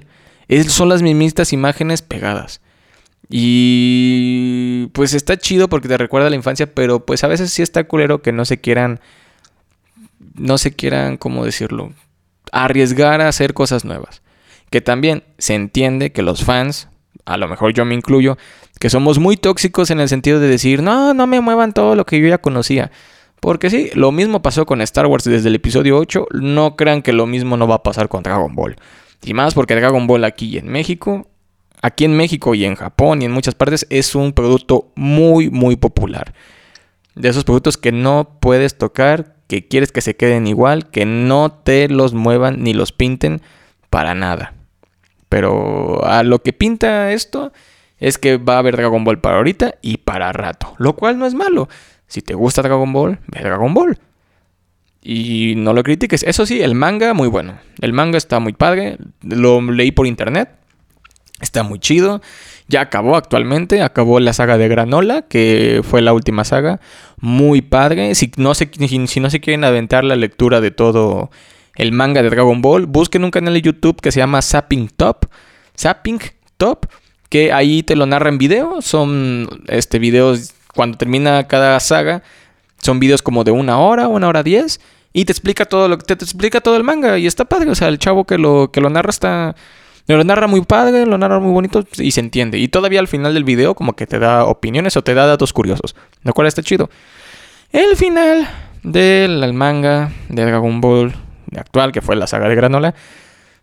Es, 0.49 0.73
son 0.73 0.89
las 0.89 1.03
mismas 1.03 1.53
imágenes 1.53 2.03
pegadas. 2.03 2.61
Y 3.31 4.87
pues 4.93 5.15
está 5.15 5.37
chido 5.37 5.69
porque 5.69 5.89
te 5.89 5.99
recuerda 5.99 6.29
a 6.29 6.31
la 6.31 6.37
infancia, 6.37 6.73
pero 6.73 7.05
pues 7.05 7.25
a 7.25 7.29
veces 7.29 7.53
sí 7.53 7.63
está 7.63 7.85
culero 7.85 8.23
que 8.23 8.33
no 8.33 8.45
se 8.45 8.59
quieran, 8.59 9.01
no 10.35 10.57
se 10.57 10.75
quieran, 10.75 11.19
¿cómo 11.19 11.45
decirlo? 11.45 11.93
arriesgar 12.53 13.21
a 13.21 13.29
hacer 13.29 13.55
cosas 13.55 13.85
nuevas. 13.85 14.23
Que 14.71 14.81
también 14.81 15.25
se 15.39 15.55
entiende 15.55 16.13
que 16.13 16.23
los 16.23 16.45
fans, 16.45 16.89
a 17.25 17.37
lo 17.37 17.49
mejor 17.49 17.73
yo 17.73 17.85
me 17.85 17.95
incluyo, 17.95 18.37
que 18.81 18.91
somos 18.91 19.19
muy 19.19 19.37
tóxicos 19.37 19.91
en 19.91 20.01
el 20.01 20.09
sentido 20.09 20.41
de 20.41 20.49
decir, 20.49 20.83
no, 20.83 21.15
no 21.15 21.27
me 21.27 21.41
muevan 21.41 21.73
todo 21.73 21.95
lo 21.95 22.05
que 22.05 22.21
yo 22.21 22.29
ya 22.29 22.39
conocía. 22.39 22.91
Porque 23.41 23.71
sí, 23.71 23.91
lo 23.95 24.13
mismo 24.13 24.43
pasó 24.43 24.67
con 24.67 24.81
Star 24.83 25.07
Wars 25.07 25.25
desde 25.25 25.49
el 25.49 25.55
episodio 25.55 25.97
8, 25.97 26.27
no 26.33 26.77
crean 26.77 27.03
que 27.03 27.13
lo 27.13 27.27
mismo 27.27 27.57
no 27.57 27.69
va 27.69 27.77
a 27.77 27.83
pasar 27.83 28.09
con 28.09 28.23
Dragon 28.23 28.55
Ball. 28.55 28.77
Y 29.23 29.33
más 29.33 29.55
porque 29.55 29.75
Dragon 29.75 30.07
Ball 30.07 30.25
aquí 30.25 30.59
en 30.59 30.69
México, 30.69 31.29
aquí 31.83 32.05
en 32.05 32.17
México 32.17 32.55
y 32.55 32.65
en 32.65 32.75
Japón 32.75 33.23
y 33.23 33.25
en 33.25 33.33
muchas 33.33 33.55
partes 33.55 33.87
es 33.91 34.15
un 34.15 34.33
producto 34.33 34.93
muy, 34.95 35.51
muy 35.51 35.77
popular. 35.77 36.35
De 37.15 37.29
esos 37.29 37.45
productos 37.45 37.77
que 37.77 37.93
no 37.93 38.39
puedes 38.41 38.79
tocar 38.79 39.37
que 39.49 39.67
quieres 39.67 39.93
que 39.93 40.03
se 40.03 40.15
queden 40.15 40.47
igual, 40.47 40.91
que 40.91 41.07
no 41.07 41.51
te 41.51 41.89
los 41.89 42.13
muevan 42.13 42.63
ni 42.63 42.75
los 42.75 42.93
pinten 42.93 43.41
para 43.91 44.15
nada. 44.15 44.55
Pero 45.29 46.05
a 46.05 46.23
lo 46.23 46.43
que 46.43 46.53
pinta 46.53 47.13
esto 47.13 47.53
es 47.99 48.19
que 48.19 48.37
va 48.37 48.55
a 48.55 48.59
haber 48.59 48.77
Dragon 48.77 49.05
Ball 49.05 49.21
para 49.21 49.39
ahorita 49.39 49.75
y 49.83 49.99
para 49.99 50.33
rato, 50.33 50.75
lo 50.79 50.95
cual 50.95 51.19
no 51.19 51.27
es 51.27 51.35
malo. 51.35 51.69
Si 52.07 52.23
te 52.23 52.35
gusta 52.35 52.63
Dragon 52.63 52.93
Ball, 52.93 53.19
ve 53.27 53.41
Dragon 53.41 53.75
Ball. 53.75 53.99
Y 55.03 55.55
no 55.57 55.73
lo 55.73 55.83
critiques. 55.83 56.23
Eso 56.23 56.45
sí, 56.45 56.61
el 56.61 56.75
manga 56.75 57.15
muy 57.15 57.29
bueno. 57.29 57.59
El 57.81 57.93
manga 57.93 58.19
está 58.19 58.41
muy 58.41 58.53
padre. 58.53 58.99
Lo 59.23 59.61
leí 59.63 59.93
por 59.93 60.07
internet. 60.07 60.51
Está 61.41 61.63
muy 61.63 61.79
chido. 61.79 62.21
Ya 62.67 62.81
acabó 62.83 63.17
actualmente, 63.17 63.83
acabó 63.83 64.21
la 64.21 64.33
saga 64.33 64.59
de 64.59 64.69
Granola, 64.69 65.23
que 65.23 65.83
fue 65.85 66.03
la 66.03 66.13
última 66.13 66.45
saga. 66.45 66.81
Muy 67.21 67.63
padre. 67.63 68.15
Si 68.15 68.31
no 68.37 68.55
se, 68.55 68.71
si 69.07 69.21
no 69.21 69.31
se 69.31 69.41
quieren 69.41 69.65
aventar 69.65 70.05
la 70.05 70.17
lectura 70.17 70.61
de 70.61 70.71
todo 70.71 71.31
el 71.77 71.93
manga 71.93 72.23
de 72.23 72.31
Dragon 72.31 72.61
Ball, 72.61 72.87
busquen 72.87 73.25
un 73.25 73.31
canal 73.31 73.55
de 73.55 73.63
YouTube 73.63 74.01
que 74.01 74.11
se 74.11 74.19
llama 74.19 74.43
Sapping 74.43 74.89
Top. 74.89 75.27
Sapping 75.77 76.21
Top, 76.57 76.87
que 77.29 77.53
ahí 77.53 77.85
te 77.85 77.95
lo 77.95 78.05
narra 78.05 78.29
en 78.31 78.39
video. 78.39 78.83
Son 78.83 79.49
este, 79.69 80.01
videos 80.01 80.55
cuando 80.75 80.99
termina 80.99 81.47
cada 81.47 81.79
saga. 81.79 82.23
Son 82.83 82.99
videos 82.99 83.23
como 83.23 83.45
de 83.45 83.53
una 83.53 83.79
hora, 83.79 84.09
una 84.09 84.29
hora 84.29 84.43
diez. 84.43 84.81
Y 85.13 85.25
te 85.25 85.33
explica 85.33 85.65
todo 85.65 85.89
lo 85.89 85.99
te, 85.99 86.17
te 86.17 86.25
explica 86.25 86.61
todo 86.61 86.77
el 86.77 86.85
manga. 86.85 87.17
Y 87.17 87.29
está 87.29 87.45
padre. 87.45 87.71
O 87.71 87.75
sea, 87.77 87.89
el 87.89 87.99
chavo 87.99 88.25
que 88.25 88.39
lo, 88.39 88.73
que 88.73 88.81
lo 88.81 88.91
narra 88.91 89.11
está 89.11 89.55
Lo 90.09 90.25
narra 90.25 90.47
muy 90.47 90.63
padre, 90.63 91.05
lo 91.05 91.19
narra 91.19 91.39
muy 91.39 91.53
bonito 91.53 91.85
y 91.99 92.13
se 92.13 92.21
entiende. 92.21 92.59
Y 92.59 92.69
todavía 92.69 93.01
al 93.01 93.09
final 93.09 93.35
del 93.35 93.45
video 93.45 93.75
como 93.75 93.95
que 93.95 94.07
te 94.07 94.19
da 94.19 94.45
opiniones 94.45 94.97
o 94.97 95.03
te 95.03 95.13
da 95.13 95.27
datos 95.27 95.53
curiosos. 95.53 95.95
Lo 96.23 96.33
cual 96.33 96.49
está 96.49 96.63
chido. 96.63 96.89
El 97.73 97.95
final 97.97 98.49
del 98.83 99.53
manga 99.53 100.11
de 100.31 100.47
Dragon 100.47 100.81
Ball 100.81 101.15
actual, 101.55 101.93
que 101.93 102.01
fue 102.01 102.17
la 102.17 102.27
saga 102.27 102.49
de 102.49 102.55
Granola, 102.55 102.95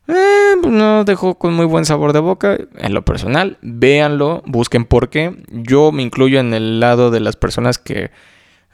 eh, 0.07 0.55
no 0.67 1.03
dejó 1.03 1.35
con 1.35 1.55
muy 1.55 1.65
buen 1.65 1.83
sabor 1.83 2.13
de 2.13 2.19
boca. 2.19 2.57
En 2.77 2.93
lo 2.93 3.03
personal, 3.03 3.57
véanlo, 3.63 4.43
busquen 4.45 4.85
por 4.85 5.09
qué. 5.09 5.35
Yo 5.49 5.91
me 5.91 6.03
incluyo 6.03 6.39
en 6.39 6.53
el 6.53 6.79
lado 6.79 7.09
de 7.09 7.21
las 7.21 7.35
personas 7.35 7.79
que... 7.79 8.11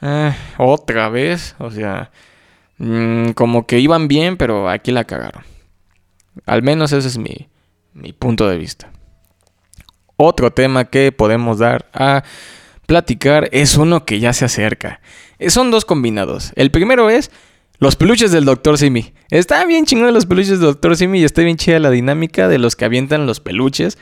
Eh, 0.02 0.34
otra 0.58 1.08
vez, 1.08 1.54
o 1.58 1.70
sea, 1.70 2.10
mm, 2.78 3.30
como 3.30 3.66
que 3.66 3.78
iban 3.78 4.08
bien, 4.08 4.36
pero 4.36 4.68
aquí 4.68 4.90
la 4.90 5.04
cagaron. 5.04 5.44
Al 6.44 6.62
menos 6.62 6.92
ese 6.92 7.08
es 7.08 7.18
mi, 7.18 7.48
mi 7.94 8.12
punto 8.12 8.48
de 8.48 8.56
vista. 8.58 8.90
Otro 10.16 10.52
tema 10.52 10.84
que 10.84 11.12
podemos 11.12 11.58
dar 11.58 11.90
a 11.92 12.22
platicar 12.86 13.48
es 13.52 13.76
uno 13.76 14.04
que 14.04 14.20
ya 14.20 14.32
se 14.32 14.44
acerca. 14.44 15.00
Eh, 15.38 15.50
son 15.50 15.70
dos 15.70 15.84
combinados. 15.84 16.52
El 16.56 16.70
primero 16.70 17.10
es 17.10 17.30
los 17.78 17.96
peluches 17.96 18.30
del 18.30 18.44
Dr. 18.44 18.78
Simi. 18.78 19.12
Está 19.30 19.64
bien 19.64 19.86
chingón 19.86 20.14
los 20.14 20.26
peluches 20.26 20.60
del 20.60 20.74
Dr. 20.74 20.96
Simi 20.96 21.20
y 21.20 21.24
está 21.24 21.42
bien 21.42 21.56
chida 21.56 21.78
la 21.80 21.90
dinámica 21.90 22.48
de 22.48 22.58
los 22.58 22.76
que 22.76 22.84
avientan 22.84 23.26
los 23.26 23.40
peluches 23.40 23.98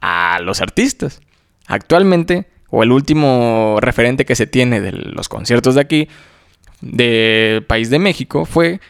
a 0.00 0.38
los 0.42 0.60
artistas. 0.60 1.20
Actualmente, 1.66 2.46
o 2.70 2.82
el 2.82 2.92
último 2.92 3.76
referente 3.80 4.24
que 4.24 4.36
se 4.36 4.46
tiene 4.46 4.80
de 4.80 4.92
los 4.92 5.28
conciertos 5.28 5.74
de 5.74 5.80
aquí, 5.80 6.08
de 6.80 7.62
País 7.66 7.90
de 7.90 7.98
México, 7.98 8.46
fue 8.46 8.80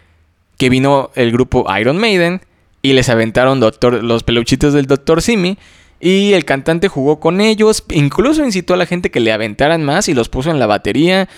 que 0.57 0.69
vino 0.69 1.11
el 1.15 1.33
grupo 1.33 1.67
Iron 1.77 1.99
Maiden 1.99 2.41
y 2.89 2.95
les 2.95 3.11
aventaron 3.11 3.61
los 3.61 4.23
peluchitos 4.23 4.73
del 4.73 4.87
Dr. 4.87 5.21
Simi. 5.21 5.59
Y 6.01 6.33
el 6.33 6.45
cantante 6.45 6.89
jugó 6.89 7.21
con 7.21 7.41
ellos, 7.41 7.85
incluso 7.91 8.45
incitó 8.45 8.75
a 8.75 8.77
la 8.77 8.87
gente 8.87 9.11
que 9.11 9.21
le 9.21 9.33
aventaran 9.33 9.85
más 9.85 10.09
y 10.09 10.15
los 10.15 10.29
puso 10.29 10.51
en 10.51 10.59
la 10.59 10.67
batería. 10.67 11.29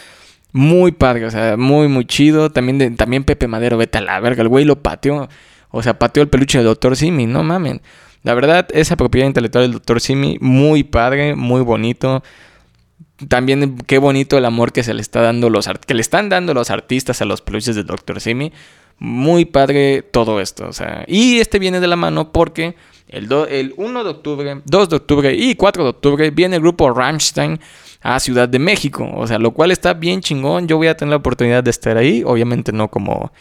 Muy 0.53 0.93
padre, 0.93 1.27
o 1.27 1.31
sea, 1.31 1.57
muy, 1.57 1.89
muy 1.89 2.05
chido. 2.05 2.51
También, 2.51 2.97
también 2.97 3.25
Pepe 3.25 3.49
Madero, 3.49 3.79
vete 3.79 3.99
a 3.99 4.03
la 4.03 4.21
verga. 4.21 4.43
El 4.43 4.49
güey 4.49 4.65
lo 4.65 4.81
pateó. 4.81 5.29
O 5.71 5.83
sea, 5.83 5.99
pateó 5.99 6.23
el 6.23 6.29
peluche 6.29 6.59
del 6.59 6.67
Dr. 6.67 6.97
Simi, 6.97 7.27
no 7.27 7.43
mamen. 7.43 7.81
La 8.23 8.35
verdad, 8.35 8.69
esa 8.73 8.97
propiedad 8.97 9.27
intelectual 9.27 9.65
del 9.65 9.73
Dr. 9.73 10.01
Simi, 10.01 10.37
muy 10.41 10.85
padre, 10.85 11.35
muy 11.35 11.63
bonito. 11.63 12.23
También 13.29 13.79
qué 13.87 13.99
bonito 13.99 14.39
el 14.39 14.45
amor 14.45 14.73
que 14.73 14.83
se 14.83 14.95
le 14.95 15.01
está 15.01 15.21
dando 15.21 15.51
los 15.51 15.69
que 15.87 15.95
le 15.95 16.01
están 16.01 16.29
dando 16.29 16.55
los 16.55 16.71
artistas 16.71 17.23
a 17.23 17.25
los 17.25 17.41
peluches 17.41 17.77
del 17.77 17.87
Dr. 17.87 18.21
Simi. 18.21 18.53
Muy 19.01 19.47
padre 19.47 20.03
todo 20.03 20.41
esto, 20.41 20.69
o 20.69 20.73
sea, 20.73 21.05
y 21.09 21.41
este 21.41 21.59
viene 21.59 21.81
de 21.81 21.87
la 21.87 21.97
mano 21.97 22.33
porque 22.33 22.77
el, 23.09 23.33
el 23.49 23.75
1 23.77 24.05
de 24.05 24.11
octubre, 24.11 24.61
2 24.65 24.89
de 24.89 24.97
octubre 24.97 25.35
y 25.35 25.57
4 25.57 25.83
de 25.83 25.91
octubre 25.91 26.31
viene 26.31 26.57
el 26.57 26.63
grupo 26.63 26.91
Rammstein 26.91 27.59
a 28.03 28.21
Ciudad 28.21 28.49
de 28.49 28.59
México. 28.59 29.09
O 29.15 29.27
sea, 29.27 29.39
lo 29.39 29.51
cual 29.53 29.71
está 29.71 29.95
bien 29.95 30.21
chingón. 30.21 30.69
Yo 30.69 30.77
voy 30.77 30.87
a 30.87 30.97
tener 30.97 31.11
la 31.11 31.17
oportunidad 31.17 31.65
de 31.65 31.71
estar 31.71 31.97
ahí. 31.97 32.23
Obviamente 32.25 32.73
no 32.73 32.89
como, 32.89 33.33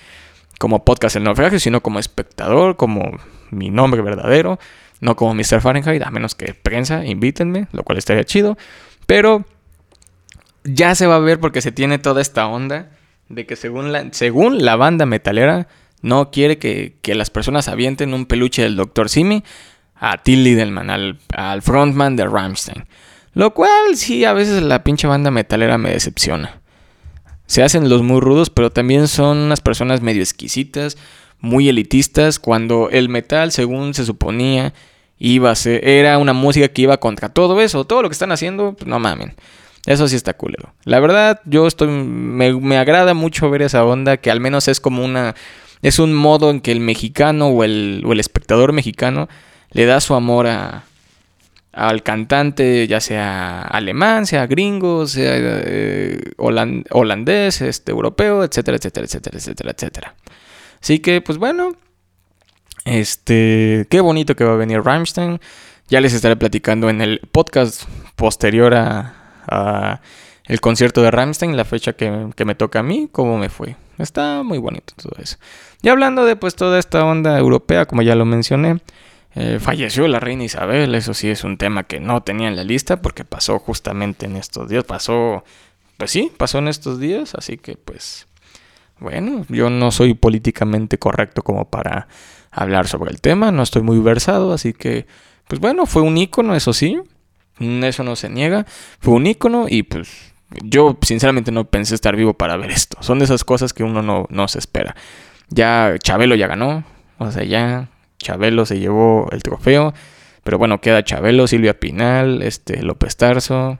como 0.57 0.83
podcast 0.83 1.15
El 1.15 1.23
Naufragio, 1.23 1.59
sino 1.59 1.81
como 1.81 1.99
espectador, 1.99 2.75
como 2.75 3.19
mi 3.51 3.69
nombre 3.69 4.01
verdadero. 4.01 4.59
No 5.01 5.15
como 5.15 5.33
Mr. 5.33 5.61
Fahrenheit, 5.61 6.03
a 6.03 6.11
menos 6.11 6.35
que 6.35 6.53
prensa, 6.53 7.05
invítenme, 7.05 7.67
lo 7.71 7.83
cual 7.83 7.97
estaría 7.97 8.23
chido. 8.25 8.57
Pero 9.05 9.45
ya 10.63 10.93
se 10.95 11.07
va 11.07 11.15
a 11.15 11.19
ver 11.19 11.39
porque 11.39 11.61
se 11.61 11.71
tiene 11.71 11.99
toda 11.99 12.21
esta 12.21 12.47
onda 12.47 12.89
de 13.29 13.45
que 13.45 13.55
según 13.55 13.91
la, 13.91 14.07
según 14.11 14.65
la 14.65 14.75
banda 14.75 15.05
metalera 15.05 15.67
no 16.01 16.31
quiere 16.31 16.57
que, 16.57 16.97
que 17.01 17.15
las 17.15 17.29
personas 17.29 17.67
avienten 17.67 18.13
un 18.13 18.25
peluche 18.25 18.63
del 18.63 18.75
Dr. 18.75 19.09
Simi 19.09 19.43
a 19.95 20.17
Tilly 20.17 20.55
Delman, 20.55 20.89
al, 20.89 21.19
al 21.33 21.61
frontman 21.61 22.15
de 22.15 22.25
Rammstein. 22.25 22.85
Lo 23.33 23.53
cual 23.53 23.95
sí, 23.95 24.25
a 24.25 24.33
veces 24.33 24.63
la 24.63 24.83
pinche 24.83 25.07
banda 25.07 25.29
metalera 25.31 25.77
me 25.77 25.91
decepciona. 25.91 26.61
Se 27.45 27.63
hacen 27.63 27.89
los 27.89 28.01
muy 28.01 28.19
rudos, 28.21 28.49
pero 28.49 28.69
también 28.69 29.07
son 29.07 29.37
unas 29.37 29.61
personas 29.61 30.01
medio 30.01 30.21
exquisitas, 30.21 30.97
muy 31.39 31.69
elitistas, 31.69 32.39
cuando 32.39 32.89
el 32.89 33.09
metal, 33.09 33.51
según 33.51 33.93
se 33.93 34.05
suponía, 34.05 34.73
iba 35.17 35.51
a 35.51 35.55
ser, 35.55 35.87
era 35.87 36.17
una 36.17 36.33
música 36.33 36.67
que 36.69 36.83
iba 36.83 36.97
contra 36.97 37.29
todo 37.29 37.59
eso, 37.61 37.85
todo 37.85 38.01
lo 38.01 38.09
que 38.09 38.13
están 38.13 38.31
haciendo, 38.31 38.73
pues 38.73 38.87
no 38.87 38.99
mamen. 38.99 39.35
Eso 39.85 40.07
sí 40.07 40.15
está 40.15 40.33
culero. 40.33 40.73
La 40.83 40.99
verdad, 40.99 41.41
yo 41.45 41.67
estoy. 41.67 41.87
Me, 41.87 42.53
me, 42.53 42.77
agrada 42.77 43.13
mucho 43.13 43.49
ver 43.49 43.61
esa 43.61 43.85
onda, 43.85 44.17
que 44.17 44.31
al 44.31 44.39
menos 44.39 44.67
es 44.67 44.79
como 44.79 45.03
una. 45.03 45.35
Es 45.81 45.99
un 45.99 46.13
modo 46.13 46.49
en 46.49 46.59
que 46.59 46.71
el 46.71 46.81
mexicano 46.81 47.47
o 47.47 47.63
el, 47.63 48.03
o 48.05 48.11
el 48.11 48.19
espectador 48.19 48.73
mexicano 48.73 49.29
le 49.71 49.85
da 49.85 50.01
su 50.01 50.13
amor 50.13 50.47
a, 50.47 50.83
al 51.71 52.03
cantante, 52.03 52.87
ya 52.87 52.99
sea 52.99 53.61
alemán, 53.61 54.25
sea 54.25 54.47
gringo, 54.47 55.07
sea 55.07 55.33
eh, 55.35 56.33
holandés, 56.37 57.61
este, 57.61 57.91
europeo, 57.91 58.43
etcétera, 58.43 58.77
etcétera, 58.77 59.05
etcétera, 59.05 59.37
etcétera, 59.37 59.71
etcétera. 59.71 60.15
Así 60.81 60.99
que, 60.99 61.21
pues 61.21 61.37
bueno, 61.37 61.75
este, 62.85 63.87
qué 63.89 64.01
bonito 64.01 64.35
que 64.35 64.43
va 64.43 64.53
a 64.53 64.57
venir 64.57 64.81
Rammstein. 64.81 65.39
Ya 65.87 66.01
les 66.01 66.13
estaré 66.13 66.35
platicando 66.35 66.89
en 66.89 67.01
el 67.01 67.19
podcast 67.31 67.83
posterior 68.15 68.73
a, 68.75 69.18
el 70.45 70.61
concierto 70.61 71.01
de 71.01 71.11
Rammstein, 71.11 71.55
la 71.55 71.65
fecha 71.65 71.93
que, 71.93 72.29
que, 72.35 72.45
me 72.45 72.55
toca 72.55 72.79
a 72.79 72.83
mí, 72.83 73.09
cómo 73.11 73.37
me 73.37 73.49
fue. 73.49 73.75
Está 73.97 74.43
muy 74.43 74.57
bonito 74.57 74.93
todo 74.95 75.21
eso. 75.21 75.37
Y 75.81 75.89
hablando 75.89 76.25
de 76.25 76.35
pues 76.35 76.55
toda 76.55 76.79
esta 76.79 77.05
onda 77.05 77.37
europea, 77.37 77.85
como 77.85 78.01
ya 78.01 78.15
lo 78.15 78.25
mencioné, 78.25 78.79
eh, 79.35 79.59
falleció 79.59 80.07
la 80.07 80.19
reina 80.19 80.43
Isabel, 80.43 80.95
eso 80.95 81.13
sí 81.13 81.29
es 81.29 81.43
un 81.43 81.57
tema 81.57 81.83
que 81.83 81.99
no 81.99 82.23
tenía 82.23 82.47
en 82.47 82.55
la 82.55 82.63
lista 82.63 83.01
porque 83.01 83.25
pasó 83.25 83.59
justamente 83.59 84.25
en 84.25 84.35
estos 84.35 84.69
días, 84.69 84.83
pasó, 84.83 85.43
pues 85.97 86.09
sí, 86.09 86.31
pasó 86.35 86.57
en 86.57 86.67
estos 86.67 86.99
días, 86.99 87.35
así 87.35 87.57
que 87.57 87.75
pues, 87.77 88.27
bueno, 88.99 89.45
yo 89.49 89.69
no 89.69 89.91
soy 89.91 90.15
políticamente 90.15 90.97
correcto 90.97 91.43
como 91.43 91.69
para 91.69 92.07
hablar 92.49 92.87
sobre 92.87 93.11
el 93.11 93.21
tema, 93.21 93.51
no 93.51 93.61
estoy 93.61 93.83
muy 93.83 93.99
versado, 93.99 94.51
así 94.51 94.73
que, 94.73 95.05
pues 95.47 95.61
bueno, 95.61 95.85
fue 95.85 96.01
un 96.01 96.17
ícono, 96.17 96.55
eso 96.55 96.73
sí, 96.73 96.99
eso 97.59 98.03
no 98.03 98.15
se 98.15 98.29
niega, 98.29 98.65
fue 98.99 99.13
un 99.13 99.27
ícono 99.27 99.65
y 99.69 99.83
pues 99.83 100.33
yo 100.63 100.97
sinceramente 101.01 101.51
no 101.51 101.65
pensé 101.65 101.95
estar 101.95 102.15
vivo 102.15 102.33
para 102.33 102.57
ver 102.57 102.71
esto, 102.71 102.97
son 103.01 103.19
de 103.19 103.25
esas 103.25 103.43
cosas 103.43 103.73
que 103.73 103.83
uno 103.83 104.01
no, 104.01 104.25
no 104.29 104.47
se 104.47 104.59
espera. 104.59 104.95
Ya 105.49 105.95
Chabelo 105.99 106.35
ya 106.35 106.47
ganó, 106.47 106.83
o 107.17 107.31
sea, 107.31 107.43
ya 107.43 107.89
Chabelo 108.19 108.65
se 108.65 108.79
llevó 108.79 109.27
el 109.31 109.41
trofeo. 109.41 109.93
Pero 110.43 110.57
bueno, 110.57 110.79
queda 110.81 111.03
Chabelo, 111.03 111.47
Silvia 111.47 111.79
Pinal, 111.79 112.41
este, 112.41 112.81
López 112.83 113.17
Tarso. 113.17 113.79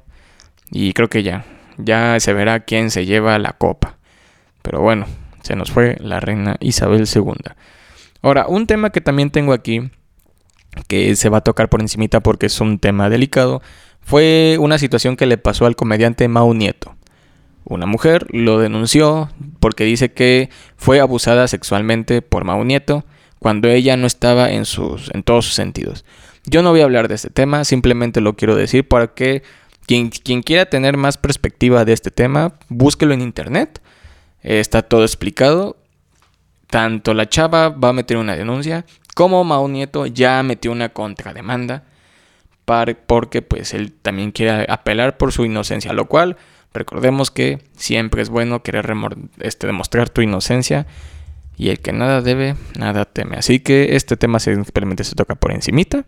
Y 0.71 0.93
creo 0.93 1.09
que 1.09 1.23
ya. 1.23 1.45
Ya 1.77 2.19
se 2.19 2.33
verá 2.33 2.61
quién 2.61 2.91
se 2.91 3.05
lleva 3.05 3.39
la 3.39 3.53
copa. 3.53 3.97
Pero 4.61 4.81
bueno, 4.81 5.05
se 5.41 5.55
nos 5.55 5.71
fue 5.71 5.97
la 5.99 6.19
reina 6.19 6.57
Isabel 6.59 7.07
II. 7.13 7.33
Ahora, 8.21 8.47
un 8.47 8.67
tema 8.67 8.89
que 8.89 9.01
también 9.01 9.29
tengo 9.29 9.53
aquí, 9.53 9.89
que 10.87 11.15
se 11.15 11.29
va 11.29 11.39
a 11.39 11.43
tocar 11.43 11.69
por 11.69 11.81
encimita 11.81 12.19
porque 12.19 12.47
es 12.47 12.61
un 12.61 12.79
tema 12.79 13.09
delicado, 13.09 13.61
fue 14.01 14.57
una 14.59 14.77
situación 14.77 15.15
que 15.15 15.25
le 15.25 15.37
pasó 15.37 15.65
al 15.65 15.75
comediante 15.75 16.27
Mau 16.27 16.53
Nieto. 16.53 16.95
Una 17.65 17.85
mujer 17.85 18.25
lo 18.31 18.59
denunció 18.59 19.29
porque 19.59 19.83
dice 19.83 20.11
que 20.11 20.49
fue 20.77 20.99
abusada 20.99 21.47
sexualmente 21.47 22.21
por 22.21 22.43
Mau 22.43 22.63
Nieto 22.63 23.05
cuando 23.37 23.67
ella 23.67 23.95
no 23.97 24.07
estaba 24.07 24.51
en, 24.51 24.65
sus, 24.65 25.11
en 25.13 25.23
todos 25.23 25.45
sus 25.45 25.53
sentidos. 25.53 26.05
Yo 26.45 26.63
no 26.63 26.71
voy 26.71 26.81
a 26.81 26.85
hablar 26.85 27.07
de 27.07 27.15
este 27.15 27.29
tema, 27.29 27.63
simplemente 27.63 28.21
lo 28.21 28.35
quiero 28.35 28.55
decir 28.55 28.87
para 28.87 29.13
que 29.13 29.43
quien, 29.85 30.09
quien 30.09 30.41
quiera 30.41 30.65
tener 30.65 30.97
más 30.97 31.17
perspectiva 31.17 31.85
de 31.85 31.93
este 31.93 32.11
tema, 32.11 32.53
búsquelo 32.69 33.13
en 33.13 33.21
internet. 33.21 33.81
está 34.41 34.81
todo 34.81 35.03
explicado. 35.03 35.77
Tanto 36.67 37.15
la 37.15 37.27
chava 37.27 37.69
va 37.69 37.89
a 37.89 37.93
meter 37.93 38.17
una 38.17 38.35
denuncia, 38.35 38.85
como 39.19 39.43
Mao 39.43 39.67
Nieto 39.67 40.05
ya 40.05 40.41
metió 40.43 40.71
una 40.71 40.93
contrademanda 40.93 41.83
porque 43.05 43.41
pues 43.41 43.73
él 43.73 43.91
también 43.91 44.31
quiere 44.31 44.65
apelar 44.69 45.17
por 45.17 45.33
su 45.33 45.43
inocencia, 45.43 45.91
lo 45.91 46.05
cual 46.05 46.37
recordemos 46.73 47.29
que 47.29 47.61
siempre 47.75 48.21
es 48.21 48.29
bueno 48.29 48.63
querer 48.63 48.89
este, 49.39 49.67
demostrar 49.67 50.07
tu 50.07 50.21
inocencia 50.21 50.87
y 51.57 51.67
el 51.67 51.81
que 51.81 51.91
nada 51.91 52.21
debe, 52.21 52.55
nada 52.77 53.03
teme. 53.03 53.35
Así 53.35 53.59
que 53.59 53.97
este 53.97 54.15
tema 54.15 54.39
simplemente 54.39 55.03
se 55.03 55.15
toca 55.15 55.35
por 55.35 55.51
encimita. 55.51 56.05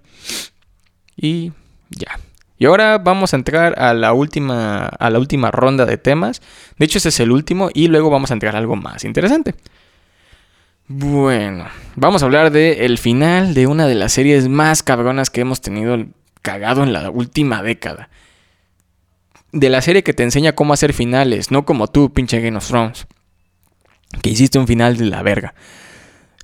Y 1.18 1.52
ya. 1.90 2.18
Y 2.58 2.66
ahora 2.66 2.98
vamos 2.98 3.34
a 3.34 3.36
entrar 3.36 3.78
a 3.78 3.94
la 3.94 4.14
última, 4.14 4.86
a 4.86 5.10
la 5.10 5.20
última 5.20 5.52
ronda 5.52 5.86
de 5.86 5.98
temas. 5.98 6.42
De 6.78 6.86
hecho, 6.86 7.00
ese 7.00 7.10
es 7.10 7.20
el 7.20 7.32
último 7.34 7.72
y 7.74 7.90
luego 7.90 8.10
vamos 8.10 8.32
a 8.32 8.36
entrar 8.36 8.56
a 8.56 8.60
algo 8.60 8.78
más 8.78 9.04
interesante. 9.04 9.56
Bueno, 10.94 11.68
vamos 11.96 12.22
a 12.22 12.26
hablar 12.26 12.52
de 12.52 12.86
el 12.86 12.98
final 12.98 13.54
de 13.54 13.66
una 13.66 13.88
de 13.88 13.96
las 13.96 14.12
series 14.12 14.50
más 14.50 14.84
cabronas 14.84 15.30
que 15.30 15.40
hemos 15.40 15.62
tenido 15.62 15.98
cagado 16.42 16.84
en 16.84 16.92
la 16.92 17.10
última 17.10 17.64
década. 17.64 18.10
De 19.54 19.70
la 19.70 19.82
serie 19.82 20.04
que 20.04 20.12
te 20.12 20.24
enseña 20.24 20.54
cómo 20.54 20.74
hacer 20.74 20.92
finales, 20.92 21.50
no 21.50 21.64
como 21.64 21.88
tú, 21.88 22.12
pinche 22.12 22.42
Game 22.42 22.58
of 22.58 22.68
Thrones 22.68 23.08
que 24.22 24.32
hiciste 24.32 24.60
un 24.60 24.68
final 24.68 24.98
de 24.98 25.06
la 25.06 25.24
verga. 25.24 25.54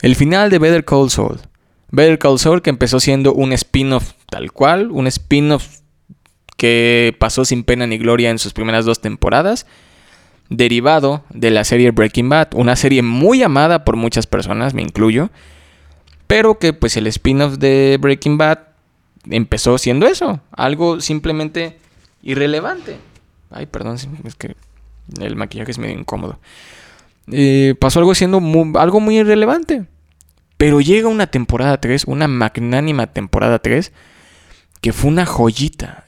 El 0.02 0.16
final 0.16 0.50
de 0.50 0.60
Better 0.60 0.86
Call 0.86 1.10
Saul. 1.10 1.42
Better 1.92 2.18
Call 2.18 2.40
Saul 2.40 2.62
que 2.62 2.70
empezó 2.70 3.02
siendo 3.02 3.34
un 3.34 3.52
spin-off 3.52 4.14
tal 4.30 4.54
cual, 4.54 4.92
un 4.92 5.08
spin-off 5.08 5.80
que 6.56 7.14
pasó 7.20 7.44
sin 7.44 7.66
pena 7.66 7.86
ni 7.86 7.98
gloria 7.98 8.30
en 8.30 8.40
sus 8.40 8.54
primeras 8.54 8.86
dos 8.86 9.02
temporadas, 9.02 9.66
derivado 10.50 11.24
de 11.30 11.52
la 11.52 11.64
serie 11.64 11.92
Breaking 11.92 12.30
Bad, 12.30 12.50
una 12.54 12.76
serie 12.76 13.02
muy 13.02 13.44
amada 13.44 13.84
por 13.84 13.96
muchas 13.96 14.28
personas, 14.28 14.74
me 14.74 14.82
incluyo, 14.82 15.30
pero 16.28 16.60
que 16.60 16.74
pues 16.74 16.98
el 16.98 17.08
spin-off 17.08 17.58
de 17.58 17.98
Breaking 18.00 18.38
Bad 18.38 18.60
empezó 19.30 19.78
siendo 19.78 20.08
eso, 20.08 20.42
algo 20.52 21.02
simplemente 21.02 21.78
irrelevante. 22.22 22.98
Ay, 23.50 23.66
perdón, 23.66 23.98
es 24.24 24.36
que 24.36 24.56
el 25.20 25.36
maquillaje 25.36 25.72
es 25.72 25.80
medio 25.80 25.98
incómodo. 25.98 26.40
Eh, 27.32 27.76
pasó 27.80 28.00
algo 28.00 28.16
siendo 28.16 28.42
algo 28.76 29.00
muy 29.00 29.20
irrelevante. 29.20 29.86
Pero 30.58 30.82
llega 30.82 31.08
una 31.08 31.28
temporada 31.28 31.80
3, 31.80 32.06
una 32.06 32.28
magnánima 32.28 33.08
temporada 33.08 33.60
3, 33.60 33.92
que 34.82 34.92
fue 34.92 35.12
una 35.12 35.26
joyita. 35.26 36.08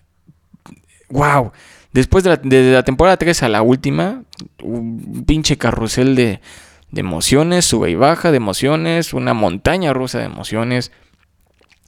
¡Wow! 1.10 1.52
Después 1.92 2.24
de 2.24 2.72
la, 2.74 2.84
temporada 2.84 3.18
3 3.18 3.44
a 3.44 3.50
la 3.50 3.62
última, 3.62 4.24
un 4.62 5.24
pinche 5.26 5.58
carrusel 5.58 6.16
de, 6.16 6.40
de 6.92 7.00
emociones, 7.00 7.66
sube 7.66 7.90
y 7.90 7.96
baja 7.96 8.32
de 8.32 8.38
emociones, 8.38 9.14
una 9.14 9.34
montaña 9.34 9.94
rusa 9.94 10.20
de 10.20 10.26
emociones. 10.26 10.92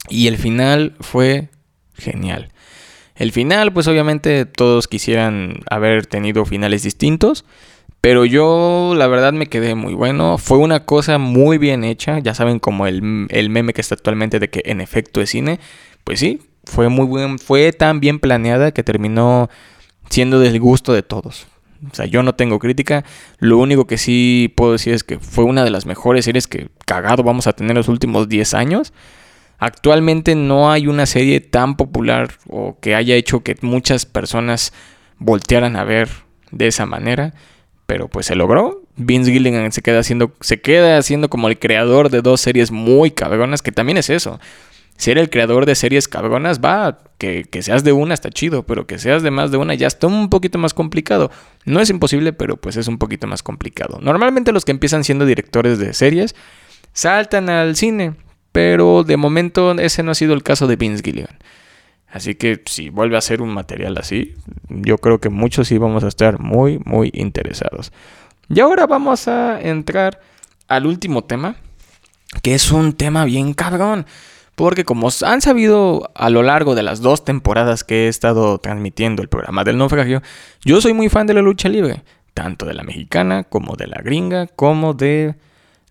Y 0.08 0.26
el 0.26 0.38
final 0.38 0.96
fue 1.00 1.50
genial. 1.94 2.50
El 3.14 3.30
final, 3.30 3.72
pues 3.72 3.86
obviamente 3.86 4.46
todos 4.46 4.88
quisieran 4.88 5.60
haber 5.70 6.06
tenido 6.06 6.44
finales 6.44 6.82
distintos. 6.82 7.44
Pero 8.00 8.24
yo 8.24 8.94
la 8.96 9.06
verdad 9.06 9.32
me 9.32 9.46
quedé 9.46 9.76
muy 9.76 9.94
bueno. 9.94 10.36
Fue 10.36 10.58
una 10.58 10.84
cosa 10.84 11.18
muy 11.18 11.56
bien 11.56 11.84
hecha. 11.84 12.18
Ya 12.18 12.34
saben 12.34 12.58
como 12.58 12.88
el, 12.88 13.28
el, 13.30 13.48
meme 13.48 13.72
que 13.72 13.80
está 13.80 13.94
actualmente 13.94 14.40
de 14.40 14.50
que 14.50 14.62
en 14.64 14.80
efecto 14.80 15.20
es 15.20 15.30
cine. 15.30 15.60
Pues 16.02 16.18
sí, 16.18 16.40
fue 16.64 16.88
muy 16.88 17.06
buen, 17.06 17.38
fue 17.38 17.72
tan 17.72 18.00
bien 18.00 18.18
planeada 18.18 18.72
que 18.72 18.82
terminó 18.82 19.48
siendo 20.12 20.38
del 20.38 20.60
gusto 20.60 20.92
de 20.92 21.02
todos. 21.02 21.46
O 21.90 21.94
sea, 21.94 22.06
yo 22.06 22.22
no 22.22 22.34
tengo 22.34 22.60
crítica. 22.60 23.04
Lo 23.38 23.58
único 23.58 23.86
que 23.86 23.98
sí 23.98 24.52
puedo 24.56 24.72
decir 24.72 24.94
es 24.94 25.02
que 25.02 25.18
fue 25.18 25.44
una 25.44 25.64
de 25.64 25.70
las 25.70 25.84
mejores 25.86 26.24
series 26.24 26.46
que 26.46 26.68
cagado 26.86 27.24
vamos 27.24 27.48
a 27.48 27.52
tener 27.52 27.74
los 27.74 27.88
últimos 27.88 28.28
10 28.28 28.54
años. 28.54 28.92
Actualmente 29.58 30.36
no 30.36 30.70
hay 30.70 30.86
una 30.86 31.06
serie 31.06 31.40
tan 31.40 31.76
popular 31.76 32.34
o 32.48 32.78
que 32.80 32.94
haya 32.94 33.16
hecho 33.16 33.40
que 33.40 33.56
muchas 33.62 34.06
personas 34.06 34.72
voltearan 35.18 35.74
a 35.76 35.84
ver 35.84 36.08
de 36.52 36.68
esa 36.68 36.86
manera 36.86 37.34
pero 37.92 38.08
pues 38.08 38.24
se 38.24 38.34
logró. 38.34 38.80
Vince 38.96 39.30
Gilligan 39.30 39.70
se 39.70 39.82
queda 39.82 39.98
haciendo, 39.98 40.32
se 40.40 40.62
queda 40.62 40.96
haciendo 40.96 41.28
como 41.28 41.48
el 41.48 41.58
creador 41.58 42.08
de 42.08 42.22
dos 42.22 42.40
series 42.40 42.70
muy 42.70 43.10
cabronas, 43.10 43.60
que 43.60 43.70
también 43.70 43.98
es 43.98 44.08
eso. 44.08 44.40
Ser 45.02 45.18
el 45.18 45.30
creador 45.30 45.66
de 45.66 45.74
series 45.74 46.06
cabronas 46.06 46.60
va, 46.60 46.96
que, 47.18 47.42
que, 47.42 47.60
seas 47.60 47.82
de 47.82 47.90
una 47.90 48.14
está 48.14 48.30
chido, 48.30 48.62
pero 48.62 48.86
que 48.86 49.00
seas 49.00 49.24
de 49.24 49.32
más 49.32 49.50
de 49.50 49.56
una 49.56 49.74
ya 49.74 49.88
está 49.88 50.06
un 50.06 50.30
poquito 50.30 50.58
más 50.58 50.74
complicado. 50.74 51.32
No 51.64 51.80
es 51.80 51.90
imposible, 51.90 52.32
pero 52.32 52.56
pues 52.56 52.76
es 52.76 52.86
un 52.86 52.98
poquito 52.98 53.26
más 53.26 53.42
complicado. 53.42 53.98
Normalmente 54.00 54.52
los 54.52 54.64
que 54.64 54.70
empiezan 54.70 55.02
siendo 55.02 55.26
directores 55.26 55.80
de 55.80 55.92
series 55.92 56.36
saltan 56.92 57.50
al 57.50 57.74
cine, 57.74 58.14
pero 58.52 59.02
de 59.02 59.16
momento 59.16 59.72
ese 59.72 60.04
no 60.04 60.12
ha 60.12 60.14
sido 60.14 60.34
el 60.34 60.44
caso 60.44 60.68
de 60.68 60.76
Vince 60.76 61.02
Gilligan. 61.02 61.36
Así 62.06 62.36
que 62.36 62.62
si 62.66 62.88
vuelve 62.88 63.16
a 63.16 63.22
ser 63.22 63.42
un 63.42 63.52
material 63.52 63.98
así, 63.98 64.36
yo 64.68 64.98
creo 64.98 65.18
que 65.18 65.30
muchos 65.30 65.66
sí 65.66 65.78
vamos 65.78 66.04
a 66.04 66.08
estar 66.08 66.38
muy, 66.38 66.78
muy 66.84 67.10
interesados. 67.12 67.90
Y 68.48 68.60
ahora 68.60 68.86
vamos 68.86 69.26
a 69.26 69.60
entrar 69.60 70.20
al 70.68 70.86
último 70.86 71.24
tema, 71.24 71.56
que 72.40 72.54
es 72.54 72.70
un 72.70 72.92
tema 72.92 73.24
bien 73.24 73.52
cabrón. 73.52 74.06
Porque 74.54 74.84
como 74.84 75.08
han 75.24 75.40
sabido 75.40 76.10
a 76.14 76.28
lo 76.28 76.42
largo 76.42 76.74
de 76.74 76.82
las 76.82 77.00
dos 77.00 77.24
temporadas 77.24 77.84
que 77.84 78.04
he 78.04 78.08
estado 78.08 78.58
transmitiendo 78.58 79.22
el 79.22 79.28
programa 79.28 79.64
del 79.64 79.78
naufragio, 79.78 80.22
yo 80.64 80.80
soy 80.80 80.92
muy 80.92 81.08
fan 81.08 81.26
de 81.26 81.34
la 81.34 81.42
lucha 81.42 81.68
libre, 81.68 82.02
tanto 82.34 82.66
de 82.66 82.74
la 82.74 82.82
mexicana 82.82 83.44
como 83.44 83.76
de 83.76 83.86
la 83.86 84.02
gringa, 84.02 84.46
como 84.48 84.92
de 84.94 85.34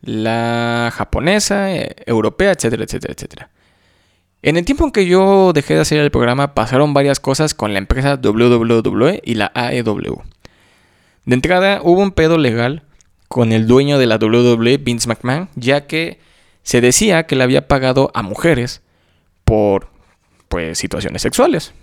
la 0.02 0.92
japonesa, 0.94 1.76
eh, 1.76 1.96
europea, 2.06 2.52
etcétera, 2.52 2.84
etcétera, 2.84 3.14
etcétera. 3.14 3.50
En 4.44 4.58
el 4.58 4.66
tiempo 4.66 4.86
en 4.86 4.92
que 4.92 5.06
yo 5.06 5.54
dejé 5.54 5.76
de 5.76 5.82
hacer 5.82 6.00
el 6.00 6.10
programa 6.10 6.56
pasaron 6.56 6.94
varias 6.94 7.20
cosas 7.20 7.54
con 7.54 7.74
la 7.74 7.80
empresa 7.80 8.20
WWE 8.22 9.22
y 9.24 9.36
la 9.36 9.52
AEW. 9.54 10.24
De 11.26 11.36
entrada 11.36 11.82
hubo 11.84 12.02
un 12.02 12.12
pedo 12.12 12.40
legal 12.40 12.84
con 13.28 13.52
el 13.52 13.68
dueño 13.68 14.00
de 14.00 14.08
la 14.08 14.18
WWE, 14.18 14.78
Vince 14.78 15.08
McMahon, 15.08 15.50
ya 15.56 15.86
que 15.86 16.20
se 16.64 16.82
decía 16.82 17.26
que 17.26 17.36
le 17.36 17.44
había 17.44 17.68
pagado 17.68 18.12
a 18.14 18.22
mujeres 18.22 18.82
por 19.44 19.90
pues 20.48 20.78
situaciones 20.78 21.22
sexuales. 21.22 21.74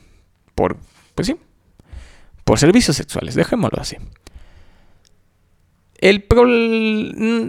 Por 0.55 0.77
pues 1.14 1.27
sí, 1.27 1.37
por 2.45 2.59
servicios 2.59 2.97
sexuales, 2.97 3.35
dejémoslo 3.35 3.81
así. 3.81 3.97
El 5.99 6.25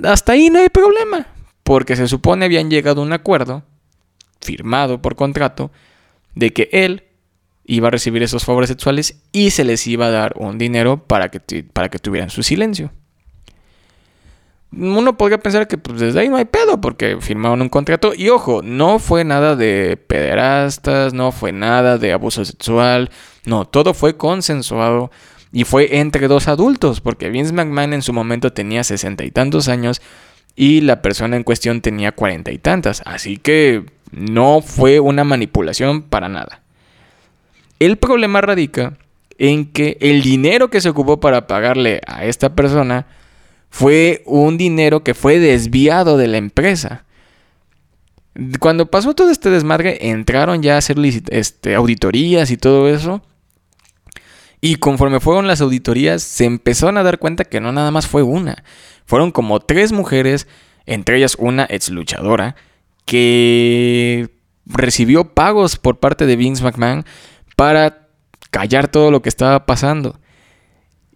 hasta 0.05 0.31
ahí 0.31 0.49
no 0.49 0.59
hay 0.59 0.69
problema, 0.69 1.27
porque 1.63 1.95
se 1.95 2.07
supone 2.07 2.45
habían 2.45 2.69
llegado 2.69 3.01
a 3.01 3.05
un 3.05 3.13
acuerdo 3.13 3.63
firmado 4.41 5.01
por 5.01 5.15
contrato 5.15 5.71
de 6.33 6.51
que 6.51 6.69
él 6.71 7.03
iba 7.65 7.89
a 7.89 7.91
recibir 7.91 8.23
esos 8.23 8.43
favores 8.43 8.69
sexuales 8.69 9.21
y 9.31 9.51
se 9.51 9.63
les 9.63 9.85
iba 9.85 10.07
a 10.07 10.11
dar 10.11 10.33
un 10.37 10.57
dinero 10.57 11.05
para 11.05 11.29
que, 11.29 11.63
para 11.63 11.89
que 11.89 11.99
tuvieran 11.99 12.31
su 12.31 12.41
silencio. 12.41 12.91
Uno 14.71 15.17
podría 15.17 15.39
pensar 15.39 15.67
que 15.67 15.77
pues, 15.77 15.99
desde 15.99 16.19
ahí 16.19 16.29
no 16.29 16.37
hay 16.37 16.45
pedo 16.45 16.79
porque 16.79 17.17
firmaron 17.19 17.61
un 17.61 17.69
contrato 17.69 18.13
y 18.15 18.29
ojo, 18.29 18.61
no 18.61 18.99
fue 18.99 19.23
nada 19.23 19.55
de 19.55 19.97
pederastas, 19.97 21.13
no 21.13 21.31
fue 21.31 21.51
nada 21.51 21.97
de 21.97 22.13
abuso 22.13 22.45
sexual, 22.45 23.09
no, 23.45 23.65
todo 23.65 23.95
fue 23.95 24.15
consensuado 24.15 25.09
y 25.51 25.63
fue 25.63 25.97
entre 25.97 26.27
dos 26.27 26.47
adultos 26.47 27.01
porque 27.01 27.29
Vince 27.29 27.51
McMahon 27.51 27.93
en 27.93 28.03
su 28.03 28.13
momento 28.13 28.53
tenía 28.53 28.83
sesenta 28.83 29.25
y 29.25 29.31
tantos 29.31 29.69
años 29.69 30.01
y 30.55 30.81
la 30.81 31.01
persona 31.01 31.35
en 31.35 31.43
cuestión 31.43 31.81
tenía 31.81 32.11
cuarenta 32.11 32.51
y 32.51 32.59
tantas, 32.59 33.01
así 33.05 33.37
que 33.37 33.85
no 34.11 34.61
fue 34.61 34.99
una 34.99 35.23
manipulación 35.23 36.03
para 36.03 36.29
nada. 36.29 36.61
El 37.79 37.97
problema 37.97 38.41
radica 38.41 38.97
en 39.39 39.65
que 39.65 39.97
el 40.01 40.21
dinero 40.21 40.69
que 40.69 40.81
se 40.81 40.89
ocupó 40.89 41.19
para 41.19 41.47
pagarle 41.47 42.01
a 42.05 42.25
esta 42.25 42.53
persona 42.53 43.07
fue 43.69 44.23
un 44.25 44.57
dinero 44.57 45.03
que 45.03 45.13
fue 45.13 45.39
desviado 45.39 46.17
de 46.17 46.27
la 46.27 46.37
empresa. 46.37 47.05
Cuando 48.59 48.89
pasó 48.89 49.13
todo 49.13 49.31
este 49.31 49.49
desmadre, 49.49 50.09
entraron 50.09 50.61
ya 50.61 50.75
a 50.75 50.77
hacer 50.77 50.97
este, 51.29 51.75
auditorías 51.75 52.51
y 52.51 52.57
todo 52.57 52.87
eso. 52.87 53.21
Y 54.61 54.75
conforme 54.75 55.19
fueron 55.19 55.47
las 55.47 55.61
auditorías, 55.61 56.21
se 56.21 56.45
empezaron 56.45 56.97
a 56.97 57.03
dar 57.03 57.19
cuenta 57.19 57.45
que 57.45 57.61
no 57.61 57.71
nada 57.71 57.91
más 57.91 58.07
fue 58.07 58.23
una. 58.23 58.63
Fueron 59.05 59.31
como 59.31 59.59
tres 59.59 59.91
mujeres, 59.91 60.47
entre 60.85 61.17
ellas 61.17 61.35
una 61.39 61.65
ex 61.69 61.89
luchadora, 61.89 62.55
que 63.05 64.29
recibió 64.65 65.33
pagos 65.33 65.77
por 65.77 65.99
parte 65.99 66.25
de 66.25 66.35
Vince 66.35 66.63
McMahon 66.63 67.05
para 67.55 68.07
callar 68.51 68.87
todo 68.89 69.11
lo 69.11 69.21
que 69.21 69.29
estaba 69.29 69.65
pasando. 69.65 70.19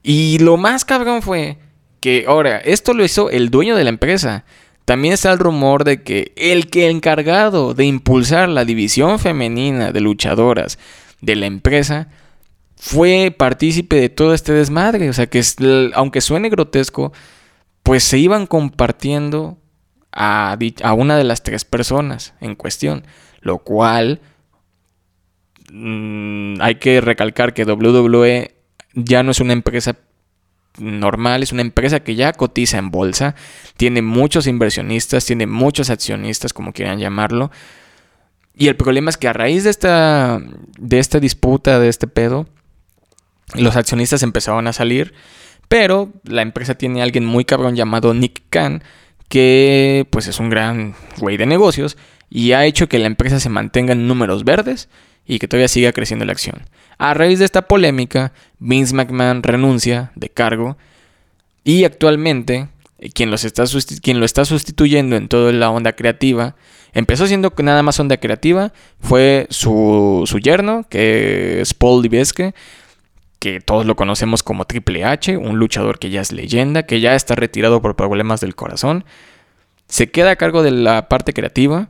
Y 0.01 0.39
lo 0.39 0.57
más 0.57 0.85
cabrón 0.85 1.21
fue 1.21 1.57
que 2.03 2.25
ahora, 2.27 2.57
esto 2.57 2.93
lo 2.93 3.05
hizo 3.05 3.29
el 3.29 3.49
dueño 3.49 3.77
de 3.77 3.85
la 3.85 3.89
empresa. 3.89 4.43
También 4.83 5.13
está 5.13 5.31
el 5.31 5.39
rumor 5.39 5.85
de 5.85 6.03
que 6.03 6.33
el 6.35 6.69
que 6.69 6.89
encargado 6.89 7.73
de 7.73 7.85
impulsar 7.85 8.49
la 8.49 8.65
división 8.65 9.19
femenina 9.19 9.93
de 9.93 10.01
luchadoras 10.01 10.77
de 11.21 11.37
la 11.37 11.45
empresa 11.45 12.09
fue 12.75 13.33
partícipe 13.37 13.95
de 13.95 14.09
todo 14.09 14.33
este 14.33 14.51
desmadre. 14.51 15.09
O 15.09 15.13
sea 15.13 15.27
que 15.27 15.41
aunque 15.93 16.19
suene 16.19 16.49
grotesco, 16.49 17.13
pues 17.83 18.03
se 18.03 18.17
iban 18.17 18.47
compartiendo 18.47 19.57
a, 20.11 20.57
una 20.97 21.15
de 21.15 21.23
las 21.23 21.41
tres 21.41 21.63
personas 21.63 22.33
en 22.41 22.55
cuestión, 22.55 23.05
lo 23.39 23.59
cual 23.59 24.19
mm, 25.71 26.55
hay 26.59 26.75
que 26.75 26.99
recalcar 26.99 27.53
que 27.53 27.63
WWE 27.63 28.53
ya 28.93 29.23
no 29.23 29.31
es 29.31 29.39
una 29.39 29.53
empresa 29.53 29.95
normal, 30.77 31.43
es 31.43 31.51
una 31.51 31.62
empresa 31.62 32.01
que 32.01 32.15
ya 32.15 32.33
cotiza 32.33 32.77
en 32.77 32.91
bolsa, 32.91 33.36
tiene 33.77 34.01
muchos 34.01 34.47
inversionistas, 34.47 35.25
tiene 35.25 35.48
muchos 35.48 35.89
accionistas, 35.89 36.54
como 36.54 36.73
quieran 36.73 37.00
llamarlo. 37.00 37.52
Y 38.56 38.67
el 38.67 38.75
problema 38.75 39.10
es 39.10 39.17
que 39.17 39.27
a 39.27 39.33
raíz 39.33 39.63
de 39.63 39.69
esta, 39.69 40.41
de 40.77 41.00
esta 41.00 41.19
disputa, 41.19 41.79
de 41.79 41.89
este 41.89 42.08
pedo, 42.08 42.48
los 43.56 43.75
accionistas 43.75 44.23
empezaron 44.23 44.67
a 44.67 44.73
salir, 44.73 45.13
pero 45.67 46.12
la 46.23 46.41
empresa 46.41 46.75
tiene 46.75 47.02
a 47.02 47.04
alguien 47.04 47.25
muy 47.25 47.45
cabrón 47.45 47.75
llamado 47.75 48.13
Nick 48.13 48.43
Khan, 48.50 48.83
que 49.29 50.08
pues 50.12 50.27
es 50.27 50.39
un 50.39 50.50
gran 50.50 50.95
güey 51.17 51.37
de 51.37 51.45
negocios 51.45 51.98
y 52.29 52.52
ha 52.52 52.65
hecho 52.65 52.87
que 52.87 53.00
la 53.00 53.08
empresa 53.08 53.39
se 53.39 53.50
mantenga 53.50 53.93
en 53.93 54.08
números 54.08 54.43
verdes 54.43 54.89
y 55.25 55.39
que 55.39 55.48
todavía 55.48 55.67
siga 55.67 55.93
creciendo 55.93 56.25
la 56.25 56.31
acción. 56.31 56.63
A 57.04 57.13
raíz 57.13 57.37
de 57.37 57.43
esta 57.43 57.63
polémica, 57.63 58.31
Vince 58.60 58.95
McMahon 58.95 59.43
renuncia 59.43 60.13
de 60.15 60.29
cargo 60.29 60.77
y 61.65 61.83
actualmente 61.83 62.69
eh, 62.97 63.10
quien, 63.10 63.29
lo 63.29 63.35
está 63.35 64.45
sustituyendo 64.45 65.17
en 65.17 65.27
toda 65.27 65.51
la 65.51 65.69
onda 65.69 65.91
creativa 65.97 66.56
Empezó 66.93 67.27
siendo 67.27 67.54
nada 67.58 67.83
más 67.83 67.99
onda 67.99 68.15
creativa. 68.15 68.71
Fue 69.01 69.47
su, 69.49 70.23
su 70.27 70.39
yerno, 70.39 70.85
que 70.87 71.60
es 71.60 71.73
Paul 71.73 72.04
Dibesque, 72.04 72.56
que 73.37 73.60
todos 73.60 73.85
lo 73.85 73.97
conocemos 73.97 74.41
como 74.41 74.63
Triple 74.63 75.04
H, 75.04 75.35
un 75.35 75.60
luchador 75.60 75.99
que 75.99 76.10
ya 76.10 76.21
es 76.21 76.31
leyenda, 76.31 76.83
que 76.83 77.01
ya 77.01 77.15
está 77.15 77.35
retirado 77.35 77.81
por 77.81 77.97
problemas 77.97 78.39
del 78.39 78.56
corazón. 78.56 79.04
Se 79.89 80.10
queda 80.10 80.31
a 80.31 80.35
cargo 80.37 80.63
de 80.63 80.71
la 80.71 81.10
parte 81.10 81.33
creativa. 81.33 81.89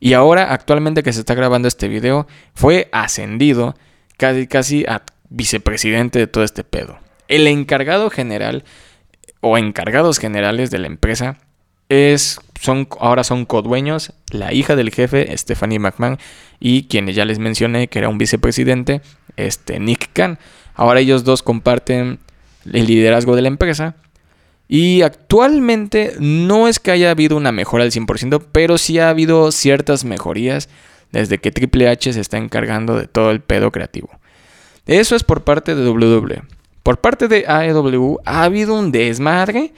Y 0.00 0.12
ahora, 0.12 0.52
actualmente 0.52 1.02
que 1.02 1.14
se 1.14 1.20
está 1.20 1.34
grabando 1.34 1.66
este 1.66 1.88
video, 1.88 2.26
fue 2.52 2.90
ascendido 2.92 3.74
casi, 4.20 4.46
casi 4.46 4.84
a 4.84 5.02
vicepresidente 5.30 6.18
de 6.18 6.26
todo 6.26 6.44
este 6.44 6.62
pedo. 6.62 6.98
El 7.26 7.46
encargado 7.46 8.10
general 8.10 8.64
o 9.40 9.56
encargados 9.56 10.18
generales 10.18 10.70
de 10.70 10.78
la 10.78 10.88
empresa 10.88 11.38
es, 11.88 12.38
son, 12.60 12.86
ahora 13.00 13.24
son 13.24 13.46
codueños 13.46 14.12
la 14.30 14.52
hija 14.52 14.76
del 14.76 14.90
jefe, 14.90 15.34
Stephanie 15.36 15.78
McMahon, 15.78 16.18
y 16.60 16.84
quienes 16.84 17.16
ya 17.16 17.24
les 17.24 17.38
mencioné 17.38 17.88
que 17.88 17.98
era 17.98 18.10
un 18.10 18.18
vicepresidente, 18.18 19.00
este 19.36 19.80
Nick 19.80 20.10
Khan. 20.12 20.38
Ahora 20.74 21.00
ellos 21.00 21.24
dos 21.24 21.42
comparten 21.42 22.18
el 22.70 22.86
liderazgo 22.86 23.34
de 23.34 23.42
la 23.42 23.48
empresa. 23.48 23.96
Y 24.68 25.02
actualmente 25.02 26.12
no 26.20 26.68
es 26.68 26.78
que 26.78 26.90
haya 26.92 27.10
habido 27.10 27.36
una 27.36 27.52
mejora 27.52 27.84
al 27.84 27.90
100%, 27.90 28.44
pero 28.52 28.78
sí 28.78 28.98
ha 28.98 29.08
habido 29.08 29.50
ciertas 29.50 30.04
mejorías 30.04 30.68
desde 31.12 31.38
que 31.38 31.50
Triple 31.52 31.88
H 31.88 32.12
se 32.12 32.20
está 32.20 32.38
encargando 32.38 32.96
de 32.96 33.06
todo 33.06 33.30
el 33.30 33.40
pedo 33.40 33.70
creativo. 33.70 34.10
Eso 34.86 35.16
es 35.16 35.24
por 35.24 35.44
parte 35.44 35.74
de 35.74 35.88
WWE. 35.88 36.42
Por 36.82 37.00
parte 37.00 37.28
de 37.28 37.44
AEW 37.46 38.18
ha 38.24 38.44
habido 38.44 38.78
un 38.78 38.90
desmadre 38.90 39.72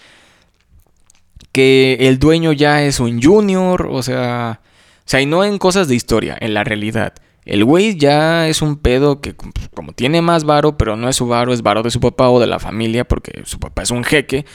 que 1.53 1.99
el 2.01 2.18
dueño 2.18 2.53
ya 2.53 2.83
es 2.83 3.01
un 3.01 3.22
junior, 3.22 3.89
o 3.91 4.03
sea, 4.03 4.61
o 5.01 5.03
sea, 5.05 5.20
y 5.20 5.26
no 5.26 5.45
en 5.45 5.59
cosas 5.59 5.89
de 5.89 5.95
historia, 5.95 6.37
en 6.41 6.55
la 6.55 6.64
realidad. 6.64 7.12
El 7.45 7.64
güey 7.64 7.97
ya 7.97 8.49
es 8.49 8.62
un 8.62 8.76
pedo 8.76 9.20
que 9.20 9.35
como 9.35 9.93
tiene 9.93 10.22
más 10.22 10.45
varo, 10.45 10.78
pero 10.78 10.97
no 10.97 11.09
es 11.09 11.16
su 11.16 11.26
varo, 11.26 11.53
es 11.53 11.62
varo 11.62 11.83
de 11.83 11.91
su 11.91 12.01
papá 12.01 12.28
o 12.30 12.39
de 12.41 12.47
la 12.47 12.61
familia, 12.61 13.05
porque 13.05 13.43
su 13.45 13.59
papá 13.59 13.83
es 13.83 13.91
un 13.91 14.05
jeque. 14.05 14.47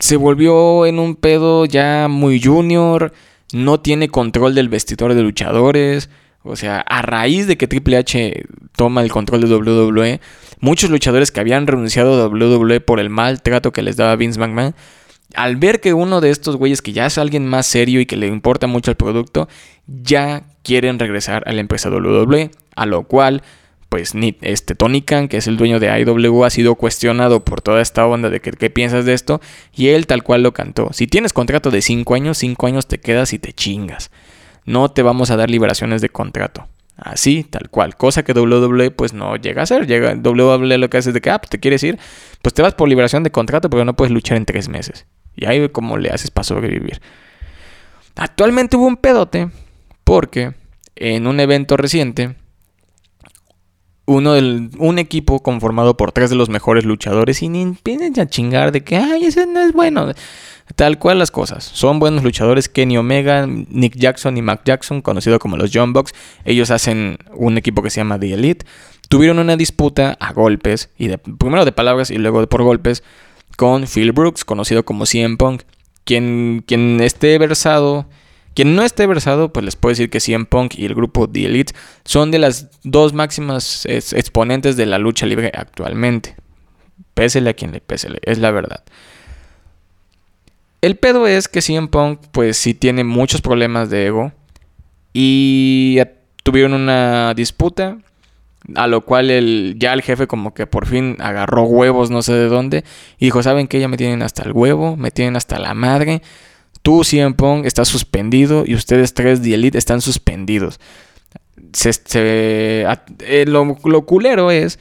Se 0.00 0.16
volvió 0.16 0.86
en 0.86 0.98
un 0.98 1.14
pedo 1.14 1.64
ya 1.64 2.08
muy 2.10 2.42
junior, 2.42 3.12
no 3.52 3.80
tiene 3.80 4.08
control 4.08 4.54
del 4.54 4.68
vestidor 4.68 5.14
de 5.14 5.22
luchadores. 5.22 6.10
O 6.42 6.56
sea, 6.56 6.80
a 6.80 7.02
raíz 7.02 7.46
de 7.46 7.56
que 7.56 7.68
Triple 7.68 7.96
H 7.98 8.44
toma 8.76 9.02
el 9.02 9.12
control 9.12 9.42
de 9.42 9.54
WWE, 9.54 10.20
muchos 10.60 10.90
luchadores 10.90 11.30
que 11.30 11.40
habían 11.40 11.66
renunciado 11.66 12.20
a 12.20 12.26
WWE 12.26 12.80
por 12.80 12.98
el 12.98 13.10
mal 13.10 13.42
trato 13.42 13.72
que 13.72 13.82
les 13.82 13.96
daba 13.96 14.16
Vince 14.16 14.40
McMahon, 14.40 14.74
al 15.34 15.56
ver 15.56 15.80
que 15.80 15.94
uno 15.94 16.20
de 16.20 16.30
estos 16.30 16.56
güeyes 16.56 16.82
que 16.82 16.92
ya 16.92 17.06
es 17.06 17.16
alguien 17.16 17.46
más 17.46 17.66
serio 17.66 18.00
y 18.00 18.06
que 18.06 18.16
le 18.16 18.26
importa 18.26 18.66
mucho 18.66 18.90
el 18.90 18.96
producto, 18.96 19.48
ya 19.86 20.44
quieren 20.62 20.98
regresar 20.98 21.44
a 21.46 21.52
la 21.52 21.60
empresa 21.60 21.90
WWE, 21.90 22.50
a 22.74 22.86
lo 22.86 23.04
cual 23.04 23.42
pues 23.92 24.14
este 24.40 24.74
Tony 24.74 25.02
Khan, 25.02 25.28
que 25.28 25.36
es 25.36 25.46
el 25.46 25.58
dueño 25.58 25.78
de 25.78 26.00
IW, 26.00 26.44
ha 26.44 26.48
sido 26.48 26.76
cuestionado 26.76 27.44
por 27.44 27.60
toda 27.60 27.82
esta 27.82 28.06
onda 28.06 28.30
de 28.30 28.40
que, 28.40 28.50
qué 28.52 28.70
piensas 28.70 29.04
de 29.04 29.12
esto, 29.12 29.42
y 29.76 29.88
él 29.88 30.06
tal 30.06 30.22
cual 30.22 30.42
lo 30.42 30.54
cantó. 30.54 30.94
Si 30.94 31.06
tienes 31.06 31.34
contrato 31.34 31.70
de 31.70 31.82
5 31.82 32.14
años, 32.14 32.38
5 32.38 32.66
años 32.66 32.86
te 32.86 32.96
quedas 32.96 33.34
y 33.34 33.38
te 33.38 33.52
chingas. 33.52 34.10
No 34.64 34.90
te 34.90 35.02
vamos 35.02 35.30
a 35.30 35.36
dar 35.36 35.50
liberaciones 35.50 36.00
de 36.00 36.08
contrato. 36.08 36.68
Así, 36.96 37.44
tal 37.44 37.68
cual. 37.68 37.94
Cosa 37.94 38.22
que 38.22 38.32
WWE 38.32 38.92
pues 38.92 39.12
no 39.12 39.36
llega 39.36 39.60
a 39.60 39.64
hacer. 39.64 39.86
Llega, 39.86 40.14
WWE 40.14 40.78
lo 40.78 40.88
que 40.88 40.96
hace 40.96 41.10
es 41.10 41.14
de 41.14 41.20
que, 41.20 41.28
ah, 41.28 41.38
pues, 41.38 41.50
te 41.50 41.60
quieres 41.60 41.82
ir, 41.82 41.98
pues 42.40 42.54
te 42.54 42.62
vas 42.62 42.72
por 42.72 42.88
liberación 42.88 43.22
de 43.24 43.30
contrato, 43.30 43.68
pero 43.68 43.84
no 43.84 43.94
puedes 43.94 44.10
luchar 44.10 44.38
en 44.38 44.46
3 44.46 44.70
meses. 44.70 45.04
Y 45.36 45.44
ahí 45.44 45.68
como 45.68 45.98
le 45.98 46.08
haces 46.08 46.30
para 46.30 46.44
sobrevivir. 46.44 47.02
Actualmente 48.16 48.78
hubo 48.78 48.86
un 48.86 48.96
pedote 48.96 49.50
porque 50.02 50.54
en 50.96 51.26
un 51.26 51.40
evento 51.40 51.76
reciente, 51.76 52.36
uno 54.12 54.34
un 54.78 54.98
equipo 54.98 55.42
conformado 55.42 55.96
por 55.96 56.12
tres 56.12 56.30
de 56.30 56.36
los 56.36 56.48
mejores 56.48 56.84
luchadores 56.84 57.42
y 57.42 57.48
ni 57.48 57.62
empiecen 57.62 58.18
a 58.20 58.26
chingar 58.26 58.72
de 58.72 58.82
que, 58.82 58.96
ay, 58.96 59.24
ese 59.24 59.46
no 59.46 59.60
es 59.60 59.72
bueno. 59.72 60.12
Tal 60.76 60.98
cual 60.98 61.18
las 61.18 61.30
cosas. 61.30 61.64
Son 61.64 61.98
buenos 61.98 62.22
luchadores. 62.22 62.68
Kenny 62.68 62.96
Omega, 62.96 63.46
Nick 63.46 63.96
Jackson 63.96 64.36
y 64.36 64.42
Mac 64.42 64.62
Jackson, 64.64 65.02
conocido 65.02 65.38
como 65.38 65.56
los 65.56 65.70
John 65.72 65.92
Bucks. 65.92 66.14
Ellos 66.44 66.70
hacen 66.70 67.18
un 67.34 67.58
equipo 67.58 67.82
que 67.82 67.90
se 67.90 68.00
llama 68.00 68.18
The 68.18 68.34
Elite. 68.34 68.64
Tuvieron 69.08 69.38
una 69.38 69.56
disputa 69.56 70.16
a 70.20 70.32
golpes, 70.32 70.88
y 70.96 71.14
primero 71.16 71.64
de 71.64 71.72
palabras 71.72 72.10
y 72.10 72.16
luego 72.16 72.40
de 72.40 72.46
por 72.46 72.62
golpes, 72.62 73.02
con 73.56 73.86
Phil 73.86 74.12
Brooks, 74.12 74.44
conocido 74.44 74.84
como 74.84 75.04
CM 75.04 75.36
Punk. 75.36 75.62
Quien, 76.04 76.64
quien 76.66 77.00
esté 77.00 77.36
versado, 77.38 78.06
quien 78.54 78.74
no 78.74 78.82
esté 78.82 79.06
versado, 79.06 79.52
pues 79.52 79.64
les 79.64 79.76
puedo 79.76 79.92
decir 79.92 80.10
que 80.10 80.20
CM 80.20 80.46
Punk 80.46 80.74
y 80.76 80.84
el 80.84 80.94
grupo 80.94 81.28
The 81.28 81.46
Elite 81.46 81.74
son 82.04 82.30
de 82.30 82.38
las 82.38 82.68
dos 82.82 83.12
máximas 83.12 83.86
exponentes 83.86 84.76
de 84.76 84.86
la 84.86 84.98
lucha 84.98 85.26
libre 85.26 85.50
actualmente. 85.54 86.36
Pésele 87.14 87.50
a 87.50 87.54
quien 87.54 87.72
le 87.72 87.80
pésele, 87.80 88.20
es 88.22 88.38
la 88.38 88.50
verdad. 88.50 88.82
El 90.82 90.96
pedo 90.96 91.28
es 91.28 91.48
que 91.48 91.62
CM 91.62 91.88
Punk, 91.88 92.20
pues 92.32 92.56
sí 92.56 92.74
tiene 92.74 93.04
muchos 93.04 93.40
problemas 93.40 93.88
de 93.88 94.06
ego. 94.06 94.32
Y 95.12 96.00
tuvieron 96.42 96.74
una 96.74 97.34
disputa. 97.34 97.98
A 98.76 98.86
lo 98.86 99.00
cual 99.00 99.30
el, 99.30 99.74
ya 99.78 99.92
el 99.92 100.02
jefe 100.02 100.28
como 100.28 100.54
que 100.54 100.68
por 100.68 100.86
fin 100.86 101.16
agarró 101.18 101.64
huevos 101.64 102.10
no 102.10 102.22
sé 102.22 102.32
de 102.32 102.46
dónde. 102.46 102.84
Y 103.18 103.26
dijo, 103.26 103.42
¿saben 103.42 103.66
qué? 103.66 103.80
Ya 103.80 103.88
me 103.88 103.96
tienen 103.96 104.22
hasta 104.22 104.44
el 104.44 104.52
huevo, 104.52 104.96
me 104.96 105.10
tienen 105.10 105.36
hasta 105.36 105.58
la 105.58 105.74
madre. 105.74 106.22
Tú, 106.82 107.04
CM 107.04 107.34
Punk, 107.34 107.64
estás 107.64 107.88
suspendido 107.88 108.64
y 108.66 108.74
ustedes 108.74 109.14
tres 109.14 109.42
de 109.42 109.54
Elite 109.54 109.78
están 109.78 110.00
suspendidos. 110.00 110.80
Eh, 112.14 113.44
lo, 113.46 113.78
lo 113.84 114.04
culero 114.04 114.50
es 114.50 114.78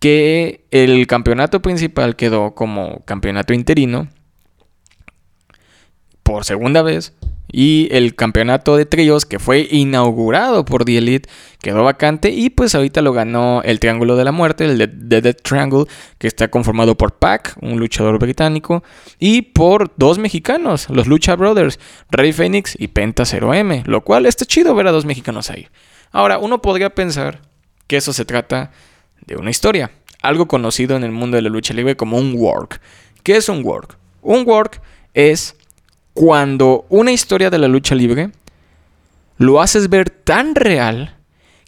que 0.00 0.64
el 0.70 1.06
campeonato 1.06 1.62
principal 1.62 2.16
quedó 2.16 2.54
como 2.54 3.04
campeonato 3.04 3.54
interino 3.54 4.08
por 6.22 6.44
segunda 6.44 6.82
vez 6.82 7.14
y 7.52 7.88
el 7.90 8.14
campeonato 8.14 8.76
de 8.76 8.86
tríos 8.86 9.26
que 9.26 9.38
fue 9.38 9.66
inaugurado 9.70 10.64
por 10.64 10.84
The 10.84 10.98
Elite 10.98 11.28
quedó 11.60 11.84
vacante 11.84 12.30
y 12.30 12.50
pues 12.50 12.74
ahorita 12.74 13.02
lo 13.02 13.12
ganó 13.12 13.62
el 13.62 13.80
Triángulo 13.80 14.16
de 14.16 14.24
la 14.24 14.32
Muerte, 14.32 14.64
el 14.64 14.78
de, 14.78 15.20
Dead 15.20 15.36
Triangle, 15.36 15.84
que 16.18 16.26
está 16.26 16.48
conformado 16.48 16.96
por 16.96 17.14
Pac, 17.18 17.56
un 17.60 17.78
luchador 17.78 18.18
británico, 18.18 18.82
y 19.18 19.42
por 19.42 19.92
dos 19.96 20.18
mexicanos, 20.18 20.88
los 20.90 21.06
Lucha 21.06 21.36
Brothers, 21.36 21.78
Rey 22.10 22.32
Phoenix 22.32 22.76
y 22.78 22.88
Penta 22.88 23.24
0M, 23.24 23.84
lo 23.86 24.02
cual 24.02 24.26
está 24.26 24.44
chido 24.44 24.74
ver 24.74 24.86
a 24.86 24.92
dos 24.92 25.04
mexicanos 25.04 25.50
ahí. 25.50 25.68
Ahora, 26.12 26.38
uno 26.38 26.62
podría 26.62 26.90
pensar 26.90 27.42
que 27.86 27.96
eso 27.96 28.12
se 28.12 28.24
trata 28.24 28.70
de 29.26 29.36
una 29.36 29.50
historia, 29.50 29.90
algo 30.22 30.46
conocido 30.48 30.96
en 30.96 31.04
el 31.04 31.12
mundo 31.12 31.36
de 31.36 31.42
la 31.42 31.50
lucha 31.50 31.74
libre 31.74 31.96
como 31.96 32.18
un 32.18 32.34
work. 32.36 32.80
¿Qué 33.22 33.36
es 33.36 33.48
un 33.48 33.64
work? 33.64 33.98
Un 34.22 34.46
work 34.46 34.80
es 35.14 35.56
cuando 36.20 36.84
una 36.90 37.12
historia 37.12 37.48
de 37.48 37.56
la 37.56 37.66
lucha 37.66 37.94
libre 37.94 38.30
lo 39.38 39.62
haces 39.62 39.88
ver 39.88 40.10
tan 40.10 40.54
real 40.54 41.16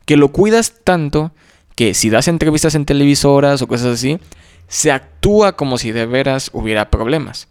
que 0.05 0.19
lo 0.19 0.29
cuidas 0.29 0.75
tanto 0.85 1.33
que 1.75 1.95
si 1.95 2.11
das 2.11 2.29
entrevistas 2.29 2.75
en 2.75 2.85
televisoras 2.85 3.63
o 3.63 3.67
cosas 3.67 3.95
así, 3.95 4.19
se 4.69 4.93
actúa 4.93 5.57
como 5.57 5.79
si 5.79 5.91
de 5.91 6.05
veras 6.05 6.51
hubiera 6.53 6.91
problemas. 6.91 7.49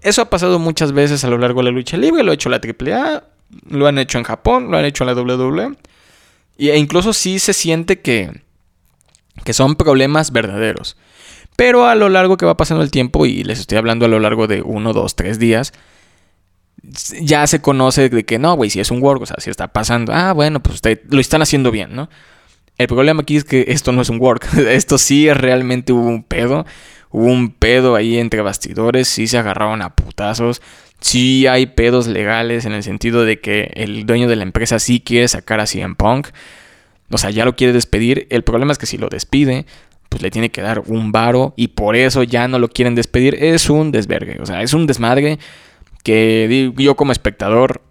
Eso 0.00 0.22
ha 0.22 0.28
pasado 0.28 0.58
muchas 0.58 0.90
veces 0.90 1.22
a 1.22 1.30
lo 1.30 1.38
largo 1.38 1.60
de 1.60 1.66
la 1.66 1.70
lucha 1.70 1.96
libre, 1.96 2.24
lo 2.24 2.32
ha 2.32 2.34
hecho 2.34 2.48
la 2.48 2.60
AAA, 2.60 3.22
lo 3.70 3.86
han 3.86 3.98
hecho 3.98 4.18
en 4.18 4.24
Japón, 4.24 4.72
lo 4.72 4.78
han 4.78 4.86
hecho 4.86 5.04
en 5.04 5.14
la 5.14 5.22
WWE. 5.22 5.76
E 6.58 6.76
incluso 6.76 7.12
sí 7.12 7.38
se 7.38 7.52
siente 7.52 8.00
que, 8.00 8.42
que 9.44 9.52
son 9.52 9.76
problemas 9.76 10.32
verdaderos. 10.32 10.96
Pero 11.56 11.86
a 11.86 11.94
lo 11.94 12.08
largo 12.08 12.36
que 12.36 12.46
va 12.46 12.56
pasando 12.56 12.82
el 12.82 12.90
tiempo, 12.90 13.26
y 13.26 13.42
les 13.42 13.60
estoy 13.60 13.78
hablando 13.78 14.04
a 14.04 14.08
lo 14.08 14.20
largo 14.20 14.46
de 14.46 14.62
uno, 14.62 14.92
dos, 14.92 15.16
tres 15.16 15.38
días, 15.38 15.72
ya 17.20 17.46
se 17.46 17.60
conoce 17.60 18.08
de 18.08 18.24
que 18.24 18.38
no, 18.38 18.54
güey, 18.54 18.70
si 18.70 18.80
es 18.80 18.90
un 18.90 19.02
work, 19.02 19.22
o 19.22 19.26
sea, 19.26 19.36
si 19.38 19.50
está 19.50 19.68
pasando, 19.68 20.12
ah, 20.14 20.32
bueno, 20.32 20.62
pues 20.62 20.80
lo 21.08 21.20
están 21.20 21.42
haciendo 21.42 21.70
bien, 21.70 21.94
¿no? 21.94 22.08
El 22.78 22.88
problema 22.88 23.22
aquí 23.22 23.36
es 23.36 23.44
que 23.44 23.64
esto 23.68 23.92
no 23.92 24.02
es 24.02 24.10
un 24.10 24.20
work, 24.20 24.46
esto 24.68 24.98
sí 24.98 25.28
es 25.28 25.36
realmente 25.36 25.92
un 25.92 26.22
pedo, 26.22 26.66
hubo 27.10 27.26
un 27.26 27.50
pedo 27.52 27.94
ahí 27.96 28.18
entre 28.18 28.42
bastidores, 28.42 29.08
sí 29.08 29.26
se 29.26 29.38
agarraron 29.38 29.82
a 29.82 29.94
putazos, 29.94 30.60
sí 31.00 31.46
hay 31.46 31.66
pedos 31.66 32.06
legales 32.06 32.66
en 32.66 32.72
el 32.72 32.82
sentido 32.82 33.24
de 33.24 33.40
que 33.40 33.72
el 33.74 34.04
dueño 34.04 34.28
de 34.28 34.36
la 34.36 34.42
empresa 34.42 34.78
sí 34.78 35.00
quiere 35.00 35.26
sacar 35.28 35.60
a 35.60 35.66
CM 35.66 35.94
Punk, 35.94 36.28
o 37.10 37.18
sea, 37.18 37.30
ya 37.30 37.44
lo 37.44 37.56
quiere 37.56 37.72
despedir, 37.72 38.26
el 38.30 38.42
problema 38.42 38.72
es 38.72 38.78
que 38.78 38.86
si 38.86 38.98
lo 38.98 39.08
despide, 39.08 39.64
pues 40.08 40.22
le 40.22 40.30
tiene 40.30 40.50
que 40.50 40.62
dar 40.62 40.82
un 40.86 41.12
varo 41.12 41.54
y 41.56 41.68
por 41.68 41.96
eso 41.96 42.22
ya 42.22 42.48
no 42.48 42.58
lo 42.58 42.68
quieren 42.68 42.94
despedir. 42.94 43.36
Es 43.42 43.70
un 43.70 43.92
desvergue, 43.92 44.40
o 44.40 44.46
sea, 44.46 44.62
es 44.62 44.72
un 44.74 44.86
desmadre 44.86 45.38
que 46.02 46.72
yo 46.76 46.96
como 46.96 47.12
espectador 47.12 47.82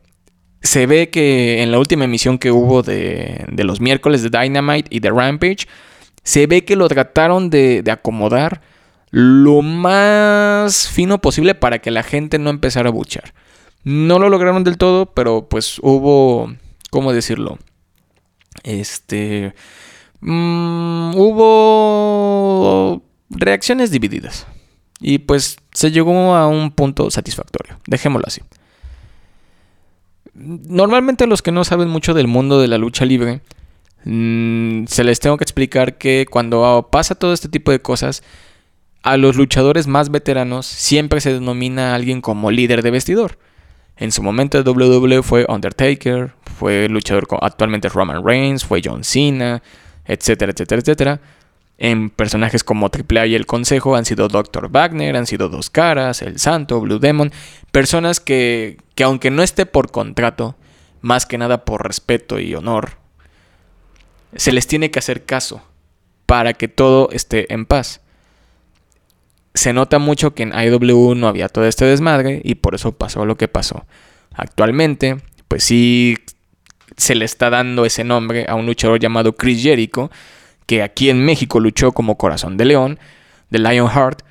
se 0.62 0.88
ve 0.88 1.10
que 1.10 1.62
en 1.62 1.72
la 1.72 1.80
última 1.80 2.06
emisión 2.06 2.38
que 2.38 2.52
hubo 2.52 2.82
de, 2.82 3.46
de 3.52 3.64
los 3.64 3.82
miércoles 3.82 4.24
de 4.24 4.30
Dynamite 4.30 4.88
y 4.90 5.00
de 5.00 5.12
Rampage, 5.12 5.68
se 6.24 6.48
ve 6.48 6.66
que 6.66 6.76
lo 6.76 6.88
trataron 6.88 7.50
de, 7.50 7.84
de 7.84 7.92
acomodar 7.92 8.62
lo 9.12 9.62
más 9.62 10.90
fino 10.90 11.22
posible 11.22 11.56
para 11.56 11.80
que 11.80 11.92
la 11.92 12.04
gente 12.04 12.40
no 12.40 12.50
empezara 12.50 12.90
a 12.90 12.92
buchar. 12.92 13.34
No 13.84 14.18
lo 14.18 14.30
lograron 14.30 14.64
del 14.64 14.78
todo, 14.78 15.06
pero 15.06 15.48
pues 15.48 15.78
hubo, 15.82 16.52
¿cómo 16.90 17.14
decirlo? 17.14 17.60
Este... 18.64 19.54
Mm, 20.28 21.16
hubo 21.16 23.04
reacciones 23.30 23.92
divididas. 23.92 24.48
Y 25.00 25.20
pues 25.20 25.58
se 25.72 25.92
llegó 25.92 26.34
a 26.34 26.48
un 26.48 26.72
punto 26.72 27.12
satisfactorio. 27.12 27.78
Dejémoslo 27.86 28.26
así. 28.28 28.42
Normalmente 30.34 31.28
los 31.28 31.44
que 31.44 31.52
no 31.52 31.64
saben 31.64 31.90
mucho 31.90 32.16
del 32.16 32.28
mundo 32.28 32.60
de 32.60 32.68
la 32.68 32.80
lucha 32.80 33.06
libre, 33.06 33.42
mm, 34.04 34.86
se 34.88 35.04
les 35.04 35.20
tengo 35.20 35.38
que 35.38 35.44
explicar 35.44 36.00
que 36.00 36.26
cuando 36.30 36.90
pasa 36.92 37.14
todo 37.14 37.32
este 37.32 37.48
tipo 37.48 37.72
de 37.72 37.80
cosas, 37.80 38.24
a 39.04 39.18
los 39.18 39.36
luchadores 39.36 39.86
más 39.86 40.10
veteranos 40.10 40.66
siempre 40.66 41.22
se 41.22 41.34
denomina 41.34 41.92
a 41.92 41.96
alguien 41.96 42.22
como 42.22 42.50
líder 42.50 42.82
de 42.82 42.92
vestidor. 42.92 43.38
En 43.98 44.12
su 44.12 44.24
momento 44.24 44.62
WWE 44.64 45.22
fue 45.22 45.46
Undertaker, 45.48 46.34
fue 46.58 46.90
luchador 46.90 47.28
actualmente 47.42 47.90
Roman 47.90 48.26
Reigns, 48.26 48.66
fue 48.66 48.82
John 48.84 49.04
Cena, 49.04 49.62
etcétera, 50.06 50.52
etcétera, 50.52 50.82
etcétera. 50.82 51.22
En 51.78 52.10
personajes 52.10 52.64
como 52.64 52.88
AAA 52.88 53.28
y 53.28 53.36
El 53.36 53.46
Consejo 53.46 53.96
han 53.96 54.06
sido 54.06 54.30
Dr. 54.30 54.70
Wagner, 54.70 55.18
han 55.18 55.28
sido 55.28 55.50
Dos 55.50 55.70
Caras, 55.70 56.22
El 56.22 56.40
Santo, 56.40 56.80
Blue 56.80 57.00
Demon. 57.00 57.32
Personas 57.72 58.20
que, 58.20 58.78
que 58.96 59.04
aunque 59.04 59.30
no 59.30 59.44
esté 59.44 59.66
por 59.66 59.92
contrato, 59.92 60.56
más 61.02 61.26
que 61.26 61.38
nada 61.38 61.66
por 61.66 61.86
respeto 61.86 62.40
y 62.40 62.56
honor, 62.56 62.92
se 64.36 64.52
les 64.54 64.68
tiene 64.68 64.90
que 64.90 65.00
hacer 65.00 65.26
caso 65.26 65.62
para 66.26 66.54
que 66.54 66.68
todo 66.68 67.10
esté 67.12 67.54
en 67.54 67.66
paz. 67.66 68.02
Se 69.54 69.74
nota 69.74 70.00
mucho 70.00 70.34
que 70.34 70.44
en 70.44 70.54
IW 70.54 71.16
no 71.16 71.28
había 71.28 71.50
todo 71.50 71.66
este 71.66 71.86
desmadre 71.86 72.42
y 72.44 72.56
por 72.56 72.76
eso 72.76 72.94
pasó 72.94 73.26
lo 73.26 73.38
que 73.38 73.48
pasó. 73.48 73.86
Actualmente, 74.34 75.18
pues 75.48 75.64
sí 75.64 76.18
se 76.98 77.16
le 77.16 77.26
está 77.26 77.50
dando 77.50 77.86
ese 77.86 78.04
nombre 78.04 78.46
a 78.48 78.56
un 78.56 78.66
luchador 78.66 79.00
llamado 79.00 79.36
Chris 79.36 79.62
Jericho, 79.62 80.12
que 80.66 80.82
aquí 80.82 81.10
en 81.10 81.24
México 81.24 81.60
luchó 81.60 81.92
como 81.92 82.18
Corazón 82.18 82.58
de 82.58 82.66
León, 82.66 83.00
de 83.50 83.60
Lionheart. 83.60 84.22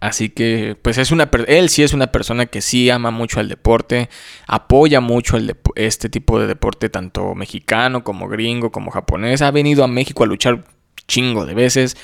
Así 0.00 0.30
que, 0.30 0.78
pues 0.80 0.96
es 0.96 1.10
una, 1.10 1.28
él 1.46 1.68
sí 1.68 1.82
es 1.82 1.92
una 1.92 2.06
persona 2.06 2.46
que 2.46 2.62
sí 2.62 2.88
ama 2.88 3.10
mucho 3.10 3.38
al 3.38 3.50
deporte, 3.50 4.08
apoya 4.46 5.00
mucho 5.00 5.36
el 5.36 5.54
este 5.74 6.08
tipo 6.08 6.40
de 6.40 6.46
deporte, 6.46 6.88
tanto 6.88 7.34
mexicano 7.34 8.02
como 8.02 8.26
gringo, 8.26 8.72
como 8.72 8.90
japonés. 8.90 9.42
Ha 9.42 9.50
venido 9.50 9.84
a 9.84 9.88
México 9.88 10.24
a 10.24 10.26
luchar 10.26 10.64
chingo 11.06 11.44
de 11.44 11.52
veces. 11.52 11.98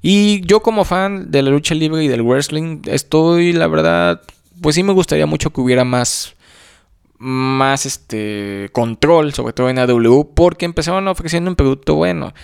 Y 0.00 0.44
yo 0.46 0.60
como 0.60 0.84
fan 0.84 1.30
de 1.30 1.42
la 1.42 1.50
lucha 1.50 1.76
libre 1.76 2.02
y 2.02 2.08
del 2.08 2.22
wrestling, 2.22 2.82
estoy, 2.86 3.52
la 3.52 3.68
verdad, 3.68 4.20
pues 4.60 4.74
sí 4.74 4.82
me 4.82 4.92
gustaría 4.92 5.26
mucho 5.26 5.50
que 5.50 5.60
hubiera 5.60 5.84
más 5.84 6.34
más 7.22 7.86
este 7.86 8.68
control, 8.72 9.32
sobre 9.32 9.52
todo 9.52 9.70
en 9.70 9.78
AW, 9.78 10.34
porque 10.34 10.64
empezaron 10.64 11.06
ofreciendo 11.06 11.48
un 11.50 11.56
producto 11.56 11.94
bueno. 11.94 12.34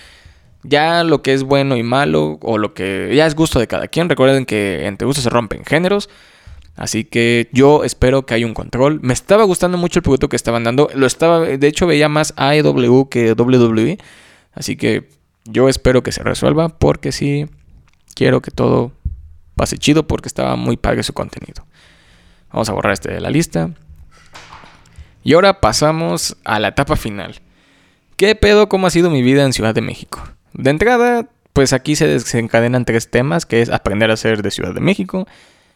Ya 0.63 1.03
lo 1.03 1.21
que 1.23 1.35
es 1.35 1.43
bueno 1.43 1.77
y 1.77 1.83
malo, 1.83 2.39
o 2.43 2.59
lo 2.59 2.75
que 2.75 3.13
ya 3.15 3.27
es 3.27 3.35
gusto 3.35 3.59
de 3.59 3.67
cada 3.67 3.89
quien, 3.89 4.09
recuerden 4.09 4.47
que 4.47 4.87
entre 4.87 5.07
gustos 5.07 5.25
se 5.25 5.31
rompen 5.31 5.65
géneros. 5.65 6.09
Así 6.77 7.03
que 7.03 7.49
yo 7.53 7.83
espero 7.83 8.25
que 8.25 8.35
haya 8.35 8.47
un 8.47 8.55
control. 8.55 9.01
Me 9.03 9.13
estaba 9.13 9.43
gustando 9.43 9.77
mucho 9.79 9.99
el 9.99 10.05
producto 10.05 10.29
que 10.29 10.37
estaban 10.37 10.63
dando. 10.63 10.89
Lo 10.95 11.09
estaba, 11.09 11.41
de 11.41 11.67
hecho, 11.67 11.89
veía 11.89 12.09
más 12.09 12.33
AEW 12.37 13.09
que 13.09 13.33
WWE. 13.33 13.99
Así 14.53 14.77
que 14.77 15.09
yo 15.45 15.69
espero 15.69 16.05
que 16.05 16.13
se 16.13 16.23
resuelva. 16.23 16.69
Porque 16.69 17.11
sí, 17.11 17.47
quiero 18.15 18.41
que 18.43 18.53
todo 18.53 18.93
pase 19.57 19.77
chido. 19.77 20.07
Porque 20.07 20.29
estaba 20.29 20.55
muy 20.55 20.77
padre 20.77 21.03
su 21.03 21.15
contenido. 21.15 21.67
Vamos 22.53 22.69
a 22.69 22.75
borrar 22.75 22.93
este 22.93 23.13
de 23.13 23.21
la 23.21 23.31
lista. 23.31 23.71
Y 25.29 25.35
ahora 25.35 25.61
pasamos 25.61 26.39
a 26.47 26.59
la 26.59 26.69
etapa 26.69 26.97
final. 26.97 27.43
¿Qué 28.17 28.35
pedo 28.35 28.71
cómo 28.71 28.87
ha 28.87 28.91
sido 28.91 29.11
mi 29.11 29.21
vida 29.21 29.45
en 29.45 29.53
Ciudad 29.53 29.75
de 29.75 29.83
México? 29.83 30.27
De 30.55 30.71
entrada, 30.71 31.29
pues 31.53 31.75
aquí 31.75 31.97
se 31.97 32.07
desencadenan 32.07 32.87
tres 32.87 33.11
temas, 33.11 33.45
que 33.45 33.61
es 33.61 33.69
aprender 33.69 34.11
a 34.11 34.17
ser 34.17 34.41
de 34.41 34.51
Ciudad 34.51 34.73
de 34.73 34.81
México, 34.81 35.29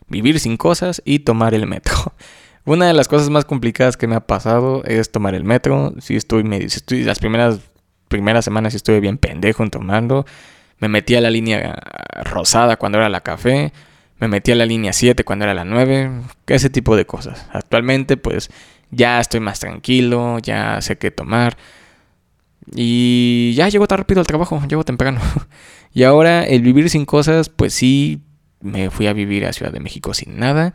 vivir 0.09 0.41
sin 0.41 0.57
cosas 0.57 1.03
y 1.05 1.19
tomar 1.19 1.53
el 1.53 1.67
metro. 1.67 2.15
Una 2.65 2.87
de 2.87 2.95
las 2.95 3.09
cosas 3.09 3.29
más 3.29 3.45
complicadas 3.45 3.99
que 3.99 4.07
me 4.07 4.15
ha 4.15 4.21
pasado 4.21 4.85
es 4.85 5.13
tomar 5.13 5.35
el 5.35 5.45
metro. 5.45 5.93
Si 6.01 6.17
estoy, 6.17 6.45
medio, 6.45 6.69
las 7.05 7.19
primeras, 7.19 7.61
primeras 8.09 8.47
semanas 8.47 8.73
estuve 8.73 9.01
bien 9.01 9.19
pendejo 9.19 9.63
en 9.63 9.69
tomando. 9.69 10.25
Me 10.79 10.89
metí 10.89 11.15
a 11.15 11.21
la 11.21 11.29
línea 11.29 11.79
rosada 12.25 12.79
cuando 12.79 12.97
era 12.97 13.11
la 13.11 13.21
café. 13.21 13.75
Me 14.19 14.29
metí 14.29 14.51
a 14.51 14.55
la 14.55 14.65
línea 14.65 14.95
7 14.95 15.25
cuando 15.25 15.45
era 15.45 15.53
la 15.53 15.67
9. 15.67 16.11
Ese 16.47 16.71
tipo 16.71 16.97
de 16.97 17.05
cosas. 17.05 17.47
Actualmente, 17.53 18.17
pues 18.17 18.51
ya 18.93 19.21
estoy 19.21 19.41
más 19.41 19.59
tranquilo, 19.59 20.39
ya 20.39 20.81
sé 20.81 20.97
qué 20.97 21.11
tomar. 21.11 21.57
Y 22.75 23.55
ya 23.55 23.69
llego 23.69 23.89
tan 23.89 23.99
rápido 23.99 24.21
al 24.21 24.27
trabajo, 24.27 24.63
llego 24.69 24.85
temprano. 24.85 25.21
y 25.93 26.05
ahora 26.05 26.45
el 26.45 26.63
vivir 26.63 26.89
sin 26.91 27.05
cosas, 27.05 27.49
pues 27.49 27.75
sí, 27.75 28.21
me 28.61 28.91
fui 28.91 29.09
a 29.09 29.13
vivir 29.13 29.47
a 29.47 29.53
Ciudad 29.53 29.73
de 29.73 29.81
México 29.81 30.15
sin 30.15 30.39
nada. 30.39 30.75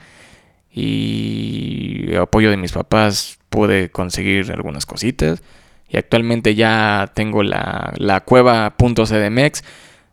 Y 0.71 2.13
apoyo 2.15 2.51
de 2.51 2.57
mis 2.57 2.73
papás 2.73 3.39
pude 3.49 3.89
conseguir 3.89 4.51
algunas 4.51 4.85
cositas. 4.85 5.41
Y 5.87 5.97
actualmente 5.97 6.55
ya 6.55 7.11
tengo 7.13 7.43
la, 7.43 7.93
la 7.97 8.21
cueva.cdmx. 8.21 9.63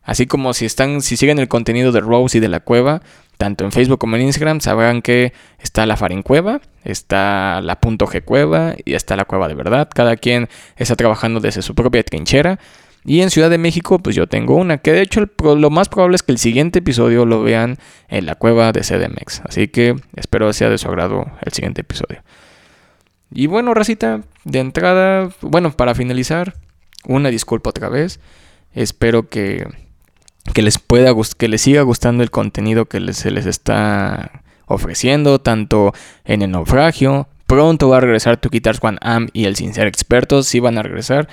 Así 0.02 0.26
como 0.26 0.52
si 0.52 0.66
están, 0.66 1.00
si 1.00 1.16
siguen 1.16 1.38
el 1.38 1.48
contenido 1.48 1.90
de 1.90 2.00
Rose 2.00 2.36
y 2.36 2.40
de 2.40 2.48
la 2.48 2.60
cueva, 2.60 3.00
tanto 3.36 3.64
en 3.64 3.72
Facebook 3.72 3.98
como 3.98 4.16
en 4.16 4.22
Instagram, 4.22 4.60
sabrán 4.60 5.02
que 5.02 5.32
está 5.58 5.86
la 5.86 5.96
Cueva, 6.22 6.60
está 6.84 7.60
la 7.60 7.80
punto 7.80 8.06
G 8.06 8.24
Cueva 8.24 8.74
y 8.84 8.94
está 8.94 9.16
la 9.16 9.24
Cueva 9.24 9.48
de 9.48 9.54
Verdad. 9.54 9.88
Cada 9.92 10.16
quien 10.16 10.48
está 10.76 10.96
trabajando 10.96 11.40
desde 11.40 11.62
su 11.62 11.74
propia 11.74 12.02
trinchera. 12.02 12.58
Y 13.06 13.20
en 13.20 13.30
Ciudad 13.30 13.50
de 13.50 13.58
México, 13.58 13.98
pues 13.98 14.16
yo 14.16 14.26
tengo 14.26 14.56
una, 14.56 14.78
que 14.78 14.92
de 14.92 15.02
hecho 15.02 15.26
lo 15.42 15.68
más 15.68 15.90
probable 15.90 16.16
es 16.16 16.22
que 16.22 16.32
el 16.32 16.38
siguiente 16.38 16.78
episodio 16.78 17.26
lo 17.26 17.42
vean 17.42 17.76
en 18.08 18.24
la 18.24 18.34
cueva 18.34 18.72
de 18.72 18.80
CDMX. 18.80 19.42
Así 19.46 19.68
que 19.68 19.94
espero 20.16 20.50
sea 20.54 20.70
de 20.70 20.78
su 20.78 20.88
agrado 20.88 21.26
el 21.42 21.52
siguiente 21.52 21.82
episodio. 21.82 22.22
Y 23.30 23.46
bueno, 23.46 23.74
Racita, 23.74 24.22
de 24.44 24.58
entrada, 24.58 25.28
bueno, 25.42 25.72
para 25.72 25.94
finalizar, 25.94 26.54
una 27.06 27.28
disculpa 27.28 27.70
otra 27.70 27.90
vez. 27.90 28.20
Espero 28.72 29.28
que 29.28 29.66
que 30.52 30.62
les 30.62 30.78
pueda 30.78 31.12
que 31.36 31.48
les 31.48 31.62
siga 31.62 31.82
gustando 31.82 32.22
el 32.22 32.30
contenido 32.30 32.86
que 32.86 33.12
se 33.12 33.30
les 33.30 33.46
está 33.46 34.42
ofreciendo, 34.66 35.40
tanto 35.40 35.92
en 36.24 36.42
el 36.42 36.50
naufragio. 36.50 37.28
Pronto 37.46 37.88
va 37.88 37.98
a 37.98 38.00
regresar 38.00 38.38
Tu 38.38 38.50
Guitars 38.50 38.78
One 38.82 38.98
Am 39.00 39.28
y 39.32 39.44
el 39.44 39.56
Sin 39.56 39.74
Ser 39.74 39.86
Expertos, 39.86 40.46
sí 40.46 40.60
van 40.60 40.78
a 40.78 40.82
regresar. 40.82 41.28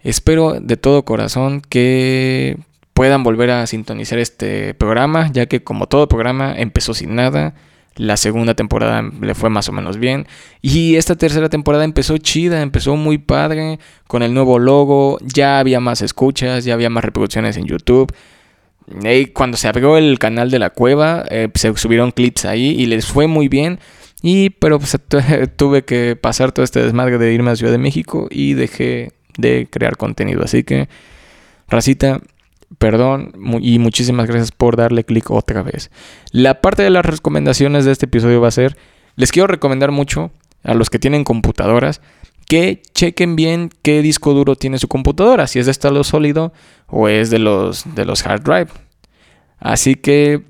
Espero 0.00 0.60
de 0.60 0.76
todo 0.76 1.04
corazón 1.04 1.62
que 1.62 2.58
puedan 2.92 3.22
volver 3.22 3.50
a 3.50 3.66
sintonizar 3.66 4.18
este 4.18 4.74
programa, 4.74 5.30
ya 5.32 5.46
que 5.46 5.62
como 5.62 5.86
todo 5.86 6.08
programa 6.08 6.54
empezó 6.56 6.94
sin 6.94 7.14
nada 7.14 7.54
la 7.96 8.16
segunda 8.16 8.54
temporada 8.54 9.02
le 9.20 9.34
fue 9.34 9.50
más 9.50 9.68
o 9.68 9.72
menos 9.72 9.98
bien. 9.98 10.26
Y 10.60 10.96
esta 10.96 11.16
tercera 11.16 11.48
temporada 11.48 11.84
empezó 11.84 12.18
chida, 12.18 12.62
empezó 12.62 12.96
muy 12.96 13.18
padre, 13.18 13.78
con 14.06 14.22
el 14.22 14.34
nuevo 14.34 14.58
logo, 14.58 15.18
ya 15.22 15.58
había 15.58 15.80
más 15.80 16.02
escuchas, 16.02 16.64
ya 16.64 16.74
había 16.74 16.90
más 16.90 17.04
reproducciones 17.04 17.56
en 17.56 17.66
YouTube. 17.66 18.12
Y 19.02 19.26
cuando 19.26 19.56
se 19.56 19.68
abrió 19.68 19.96
el 19.96 20.18
canal 20.18 20.50
de 20.50 20.58
la 20.58 20.70
cueva, 20.70 21.24
eh, 21.30 21.48
se 21.54 21.74
subieron 21.76 22.10
clips 22.10 22.44
ahí 22.44 22.70
y 22.70 22.86
les 22.86 23.06
fue 23.06 23.26
muy 23.26 23.48
bien. 23.48 23.78
Y 24.22 24.50
pero 24.50 24.78
pues, 24.78 24.98
tuve 25.56 25.84
que 25.84 26.16
pasar 26.16 26.52
todo 26.52 26.64
este 26.64 26.82
desmadre 26.82 27.18
de 27.18 27.32
irme 27.32 27.50
a 27.50 27.56
Ciudad 27.56 27.72
de 27.72 27.78
México 27.78 28.28
y 28.30 28.54
dejé 28.54 29.12
de 29.38 29.68
crear 29.70 29.96
contenido. 29.96 30.42
Así 30.42 30.64
que, 30.64 30.88
racita, 31.68 32.20
perdón 32.78 33.32
y 33.60 33.78
muchísimas 33.78 34.26
gracias 34.26 34.52
por 34.52 34.76
darle 34.76 35.04
clic 35.04 35.30
otra 35.30 35.62
vez. 35.62 35.90
La 36.30 36.60
parte 36.60 36.82
de 36.82 36.90
las 36.90 37.04
recomendaciones 37.04 37.84
de 37.84 37.92
este 37.92 38.06
episodio 38.06 38.40
va 38.40 38.48
a 38.48 38.52
ser, 38.52 38.76
les 39.16 39.32
quiero 39.32 39.46
recomendar 39.46 39.90
mucho 39.90 40.30
a 40.62 40.74
los 40.74 40.90
que 40.90 40.98
tienen 40.98 41.24
computadoras 41.24 42.00
que 42.46 42.82
chequen 42.94 43.36
bien 43.36 43.70
qué 43.82 44.02
disco 44.02 44.34
duro 44.34 44.56
tiene 44.56 44.78
su 44.78 44.88
computadora, 44.88 45.46
si 45.46 45.58
es 45.58 45.66
de 45.66 45.72
estado 45.72 46.04
sólido 46.04 46.52
o 46.88 47.08
es 47.08 47.30
de 47.30 47.38
los, 47.38 47.94
de 47.94 48.04
los 48.04 48.26
hard 48.26 48.42
drive. 48.42 48.68
Así 49.58 49.94
que 49.94 50.42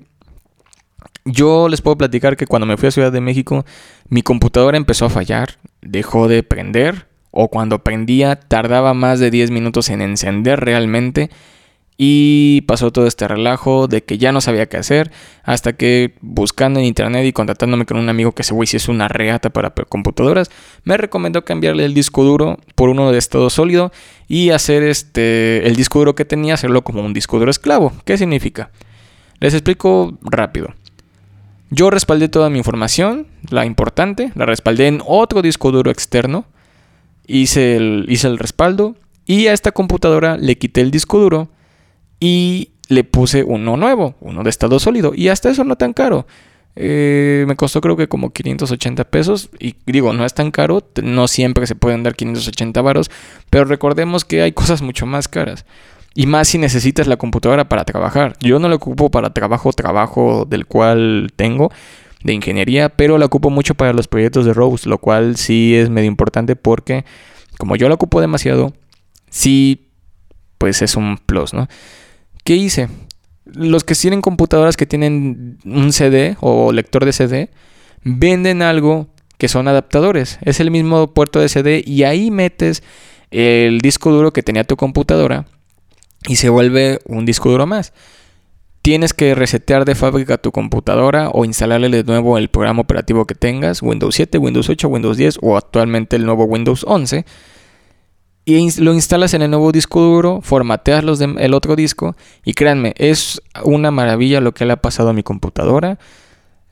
yo 1.23 1.69
les 1.69 1.81
puedo 1.81 1.97
platicar 1.97 2.35
que 2.37 2.47
cuando 2.47 2.65
me 2.65 2.77
fui 2.77 2.87
a 2.87 2.91
Ciudad 2.91 3.11
de 3.11 3.21
México, 3.21 3.65
mi 4.09 4.21
computadora 4.21 4.77
empezó 4.77 5.05
a 5.05 5.09
fallar, 5.09 5.57
dejó 5.81 6.27
de 6.27 6.43
prender, 6.43 7.07
o 7.31 7.49
cuando 7.49 7.83
prendía 7.83 8.37
tardaba 8.37 8.93
más 8.93 9.19
de 9.19 9.29
10 9.29 9.51
minutos 9.51 9.89
en 9.89 10.01
encender 10.01 10.61
realmente 10.61 11.29
y 11.97 12.61
pasó 12.61 12.91
todo 12.91 13.07
este 13.07 13.27
relajo 13.27 13.87
de 13.87 14.03
que 14.03 14.17
ya 14.17 14.31
no 14.31 14.41
sabía 14.41 14.65
qué 14.67 14.77
hacer, 14.77 15.11
hasta 15.43 15.73
que 15.73 16.15
buscando 16.21 16.79
en 16.79 16.85
internet 16.85 17.25
y 17.25 17.31
contactándome 17.31 17.85
con 17.85 17.97
un 17.97 18.09
amigo 18.09 18.33
que 18.33 18.41
ese 18.41 18.53
güey 18.53 18.67
si 18.67 18.77
es 18.77 18.89
una 18.89 19.07
reata 19.07 19.49
para 19.49 19.69
computadoras, 19.71 20.51
me 20.83 20.97
recomendó 20.97 21.45
cambiarle 21.45 21.85
el 21.85 21.93
disco 21.93 22.23
duro 22.23 22.59
por 22.75 22.89
uno 22.89 23.11
de 23.11 23.17
estado 23.17 23.49
sólido 23.49 23.91
y 24.27 24.49
hacer 24.49 24.83
este 24.83 25.65
el 25.67 25.75
disco 25.75 25.99
duro 25.99 26.15
que 26.15 26.25
tenía 26.25 26.55
hacerlo 26.55 26.83
como 26.83 27.01
un 27.01 27.13
disco 27.13 27.39
duro 27.39 27.51
esclavo. 27.51 27.93
¿Qué 28.03 28.17
significa? 28.17 28.71
Les 29.39 29.53
explico 29.53 30.17
rápido. 30.21 30.73
Yo 31.69 31.89
respaldé 31.89 32.29
toda 32.29 32.49
mi 32.49 32.57
información, 32.57 33.27
la 33.49 33.65
importante, 33.65 34.31
la 34.35 34.45
respaldé 34.45 34.87
en 34.87 35.01
otro 35.05 35.41
disco 35.41 35.71
duro 35.71 35.91
externo. 35.91 36.45
Hice 37.27 37.79
hice 38.07 38.27
el 38.27 38.37
respaldo 38.37 38.95
y 39.25 39.47
a 39.47 39.53
esta 39.53 39.71
computadora 39.71 40.37
le 40.37 40.57
quité 40.57 40.81
el 40.81 40.91
disco 40.91 41.19
duro 41.19 41.49
y 42.25 42.71
le 42.87 43.03
puse 43.03 43.43
uno 43.43 43.77
nuevo, 43.77 44.15
uno 44.19 44.41
de 44.41 44.49
estado 44.49 44.79
sólido. 44.79 45.11
Y 45.15 45.27
hasta 45.27 45.51
eso 45.51 45.63
no 45.63 45.75
tan 45.75 45.93
caro. 45.93 46.25
Eh, 46.75 47.45
me 47.47 47.55
costó 47.55 47.81
creo 47.81 47.95
que 47.95 48.07
como 48.07 48.31
580 48.33 49.03
pesos. 49.03 49.51
Y 49.59 49.75
digo, 49.85 50.11
no 50.11 50.25
es 50.25 50.33
tan 50.33 50.49
caro. 50.49 50.81
No 51.03 51.27
siempre 51.27 51.67
se 51.67 51.75
pueden 51.75 52.01
dar 52.01 52.15
580 52.15 52.81
varos. 52.81 53.11
Pero 53.51 53.65
recordemos 53.65 54.25
que 54.25 54.41
hay 54.41 54.53
cosas 54.53 54.81
mucho 54.81 55.05
más 55.05 55.27
caras. 55.27 55.67
Y 56.15 56.25
más 56.25 56.47
si 56.47 56.57
necesitas 56.57 57.05
la 57.05 57.17
computadora 57.17 57.69
para 57.69 57.85
trabajar. 57.85 58.35
Yo 58.39 58.57
no 58.57 58.69
la 58.69 58.75
ocupo 58.77 59.11
para 59.11 59.31
trabajo, 59.31 59.71
trabajo 59.71 60.47
del 60.49 60.65
cual 60.65 61.31
tengo 61.35 61.69
de 62.23 62.33
ingeniería, 62.33 62.89
pero 62.89 63.19
la 63.19 63.25
ocupo 63.25 63.51
mucho 63.51 63.75
para 63.75 63.93
los 63.93 64.07
proyectos 64.07 64.45
de 64.45 64.53
Rose, 64.53 64.89
lo 64.89 64.97
cual 64.97 65.37
sí 65.37 65.75
es 65.75 65.91
medio 65.91 66.07
importante 66.07 66.55
porque 66.55 67.05
como 67.59 67.75
yo 67.75 67.87
la 67.87 67.93
ocupo 67.93 68.19
demasiado, 68.19 68.73
sí, 69.29 69.89
pues 70.57 70.81
es 70.81 70.95
un 70.95 71.19
plus, 71.23 71.53
¿no? 71.53 71.67
¿Qué 72.45 72.55
hice? 72.55 72.89
Los 73.45 73.83
que 73.83 73.95
tienen 73.95 74.21
computadoras 74.21 74.77
que 74.77 74.85
tienen 74.85 75.57
un 75.65 75.91
CD 75.91 76.37
o 76.41 76.71
lector 76.71 77.03
de 77.03 77.11
CD, 77.11 77.49
venden 78.03 78.61
algo 78.61 79.07
que 79.39 79.47
son 79.47 79.67
adaptadores. 79.67 80.37
Es 80.43 80.59
el 80.59 80.69
mismo 80.69 81.11
puerto 81.11 81.39
de 81.39 81.49
CD 81.49 81.83
y 81.83 82.03
ahí 82.03 82.29
metes 82.29 82.83
el 83.31 83.79
disco 83.79 84.11
duro 84.11 84.31
que 84.31 84.43
tenía 84.43 84.63
tu 84.63 84.77
computadora 84.77 85.47
y 86.27 86.35
se 86.35 86.49
vuelve 86.49 86.99
un 87.05 87.25
disco 87.25 87.49
duro 87.49 87.65
más. 87.65 87.93
Tienes 88.83 89.15
que 89.15 89.33
resetear 89.33 89.83
de 89.83 89.95
fábrica 89.95 90.37
tu 90.37 90.51
computadora 90.51 91.31
o 91.31 91.45
instalarle 91.45 91.89
de 91.89 92.03
nuevo 92.03 92.37
el 92.37 92.49
programa 92.49 92.81
operativo 92.81 93.25
que 93.25 93.33
tengas, 93.33 93.81
Windows 93.81 94.13
7, 94.13 94.37
Windows 94.37 94.69
8, 94.69 94.87
Windows 94.87 95.17
10 95.17 95.39
o 95.41 95.57
actualmente 95.57 96.15
el 96.15 96.27
nuevo 96.27 96.43
Windows 96.43 96.85
11 96.87 97.25
y 98.45 98.79
lo 98.79 98.93
instalas 98.93 99.33
en 99.33 99.41
el 99.41 99.49
nuevo 99.49 99.71
disco 99.71 99.99
duro, 100.01 100.39
formateas 100.41 101.03
los 101.03 101.19
el 101.19 101.53
otro 101.55 101.75
disco 101.75 102.15
y 102.43 102.53
créanme, 102.53 102.93
es 102.97 103.41
una 103.63 103.89
maravilla 103.89 104.39
lo 104.39 104.53
que 104.53 104.65
le 104.65 104.73
ha 104.73 104.77
pasado 104.77 105.09
a 105.09 105.13
mi 105.13 105.23
computadora. 105.23 105.97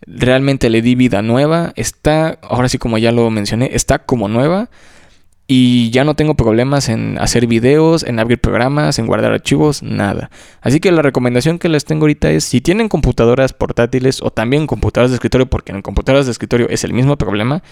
Realmente 0.06 0.70
le 0.70 0.82
di 0.82 0.94
vida 0.94 1.22
nueva, 1.22 1.74
está, 1.76 2.38
ahora 2.44 2.70
sí 2.70 2.78
como 2.78 3.00
ya 3.00 3.12
lo 3.12 3.30
mencioné, 3.32 3.72
está 3.74 4.00
como 4.00 4.28
nueva 4.28 4.70
y 5.48 5.90
ya 5.90 6.04
no 6.04 6.16
tengo 6.16 6.36
problemas 6.36 6.90
en 6.90 7.18
hacer 7.20 7.48
videos, 7.48 8.04
en 8.04 8.20
abrir 8.20 8.40
programas, 8.40 9.00
en 9.00 9.08
guardar 9.08 9.34
archivos, 9.34 9.82
nada. 9.82 10.30
Así 10.62 10.80
que 10.80 10.92
la 10.92 11.02
recomendación 11.02 11.58
que 11.58 11.70
les 11.70 11.86
tengo 11.86 12.04
ahorita 12.04 12.30
es 12.32 12.44
si 12.44 12.62
tienen 12.62 12.88
computadoras 12.88 13.54
portátiles 13.54 14.22
o 14.22 14.30
también 14.30 14.68
computadoras 14.68 15.12
de 15.12 15.16
escritorio, 15.16 15.48
porque 15.48 15.72
en 15.72 15.82
computadoras 15.82 16.28
de 16.28 16.32
escritorio 16.32 16.70
es 16.70 16.84
el 16.84 16.94
mismo 16.94 17.18
problema, 17.18 17.64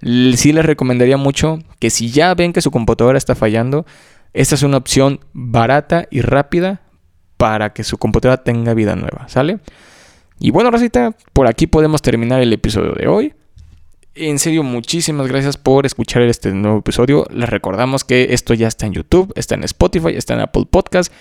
sí 0.00 0.52
les 0.52 0.64
recomendaría 0.64 1.16
mucho 1.16 1.58
que 1.78 1.90
si 1.90 2.10
ya 2.10 2.34
ven 2.34 2.52
que 2.52 2.60
su 2.60 2.70
computadora 2.70 3.18
está 3.18 3.34
fallando, 3.34 3.86
esta 4.32 4.54
es 4.54 4.62
una 4.62 4.76
opción 4.76 5.20
barata 5.32 6.06
y 6.10 6.20
rápida 6.20 6.82
para 7.36 7.72
que 7.72 7.84
su 7.84 7.98
computadora 7.98 8.42
tenga 8.42 8.74
vida 8.74 8.96
nueva, 8.96 9.28
¿sale? 9.28 9.58
Y 10.38 10.50
bueno, 10.50 10.70
Rosita, 10.70 11.16
por 11.32 11.46
aquí 11.46 11.66
podemos 11.66 12.02
terminar 12.02 12.42
el 12.42 12.52
episodio 12.52 12.92
de 12.92 13.08
hoy. 13.08 13.34
En 14.14 14.38
serio, 14.38 14.62
muchísimas 14.62 15.26
gracias 15.28 15.56
por 15.56 15.84
escuchar 15.84 16.22
este 16.22 16.52
nuevo 16.52 16.78
episodio. 16.78 17.26
Les 17.30 17.48
recordamos 17.48 18.04
que 18.04 18.28
esto 18.30 18.54
ya 18.54 18.68
está 18.68 18.86
en 18.86 18.92
YouTube, 18.92 19.32
está 19.36 19.54
en 19.54 19.64
Spotify, 19.64 20.14
está 20.14 20.34
en 20.34 20.40
Apple 20.40 20.64
Podcast. 20.70 21.12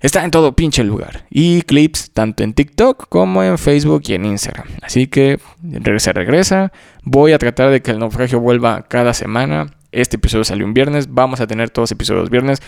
Está 0.00 0.24
en 0.24 0.30
todo 0.30 0.54
pinche 0.54 0.84
lugar. 0.84 1.24
Y 1.30 1.62
clips 1.62 2.10
tanto 2.12 2.42
en 2.42 2.52
TikTok 2.52 3.08
como 3.08 3.42
en 3.42 3.58
Facebook 3.58 4.02
y 4.06 4.14
en 4.14 4.26
Instagram. 4.26 4.66
Así 4.82 5.06
que 5.06 5.38
regresa, 5.62 6.12
regresa. 6.12 6.72
Voy 7.02 7.32
a 7.32 7.38
tratar 7.38 7.70
de 7.70 7.80
que 7.80 7.90
el 7.90 7.98
naufragio 7.98 8.40
vuelva 8.40 8.82
cada 8.88 9.14
semana. 9.14 9.74
Este 9.92 10.16
episodio 10.16 10.44
salió 10.44 10.66
un 10.66 10.74
viernes. 10.74 11.12
Vamos 11.12 11.40
a 11.40 11.46
tener 11.46 11.70
todos 11.70 11.90
episodios 11.90 12.28
viernes. 12.28 12.60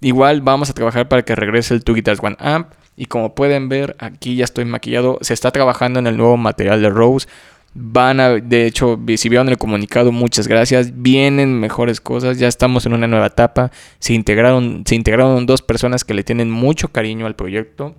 Igual 0.00 0.40
vamos 0.40 0.70
a 0.70 0.72
trabajar 0.72 1.08
para 1.08 1.22
que 1.22 1.34
regrese 1.34 1.74
el 1.74 1.84
Two 1.84 1.94
Guitars 1.94 2.20
One 2.22 2.36
Amp. 2.38 2.68
Y 2.96 3.06
como 3.06 3.34
pueden 3.34 3.68
ver, 3.68 3.96
aquí 3.98 4.36
ya 4.36 4.44
estoy 4.44 4.64
maquillado. 4.64 5.18
Se 5.20 5.34
está 5.34 5.50
trabajando 5.50 5.98
en 5.98 6.06
el 6.06 6.16
nuevo 6.16 6.36
material 6.36 6.80
de 6.80 6.88
Rose. 6.88 7.28
Van 7.72 8.18
a, 8.18 8.30
de 8.30 8.66
hecho, 8.66 8.98
si 9.16 9.28
vieron 9.28 9.48
el 9.48 9.56
comunicado, 9.56 10.10
muchas 10.10 10.48
gracias. 10.48 11.00
Vienen 11.00 11.60
mejores 11.60 12.00
cosas, 12.00 12.38
ya 12.38 12.48
estamos 12.48 12.84
en 12.86 12.94
una 12.94 13.06
nueva 13.06 13.26
etapa. 13.26 13.70
Se 14.00 14.12
integraron, 14.12 14.82
se 14.86 14.96
integraron 14.96 15.46
dos 15.46 15.62
personas 15.62 16.04
que 16.04 16.14
le 16.14 16.24
tienen 16.24 16.50
mucho 16.50 16.88
cariño 16.88 17.26
al 17.26 17.36
proyecto 17.36 17.94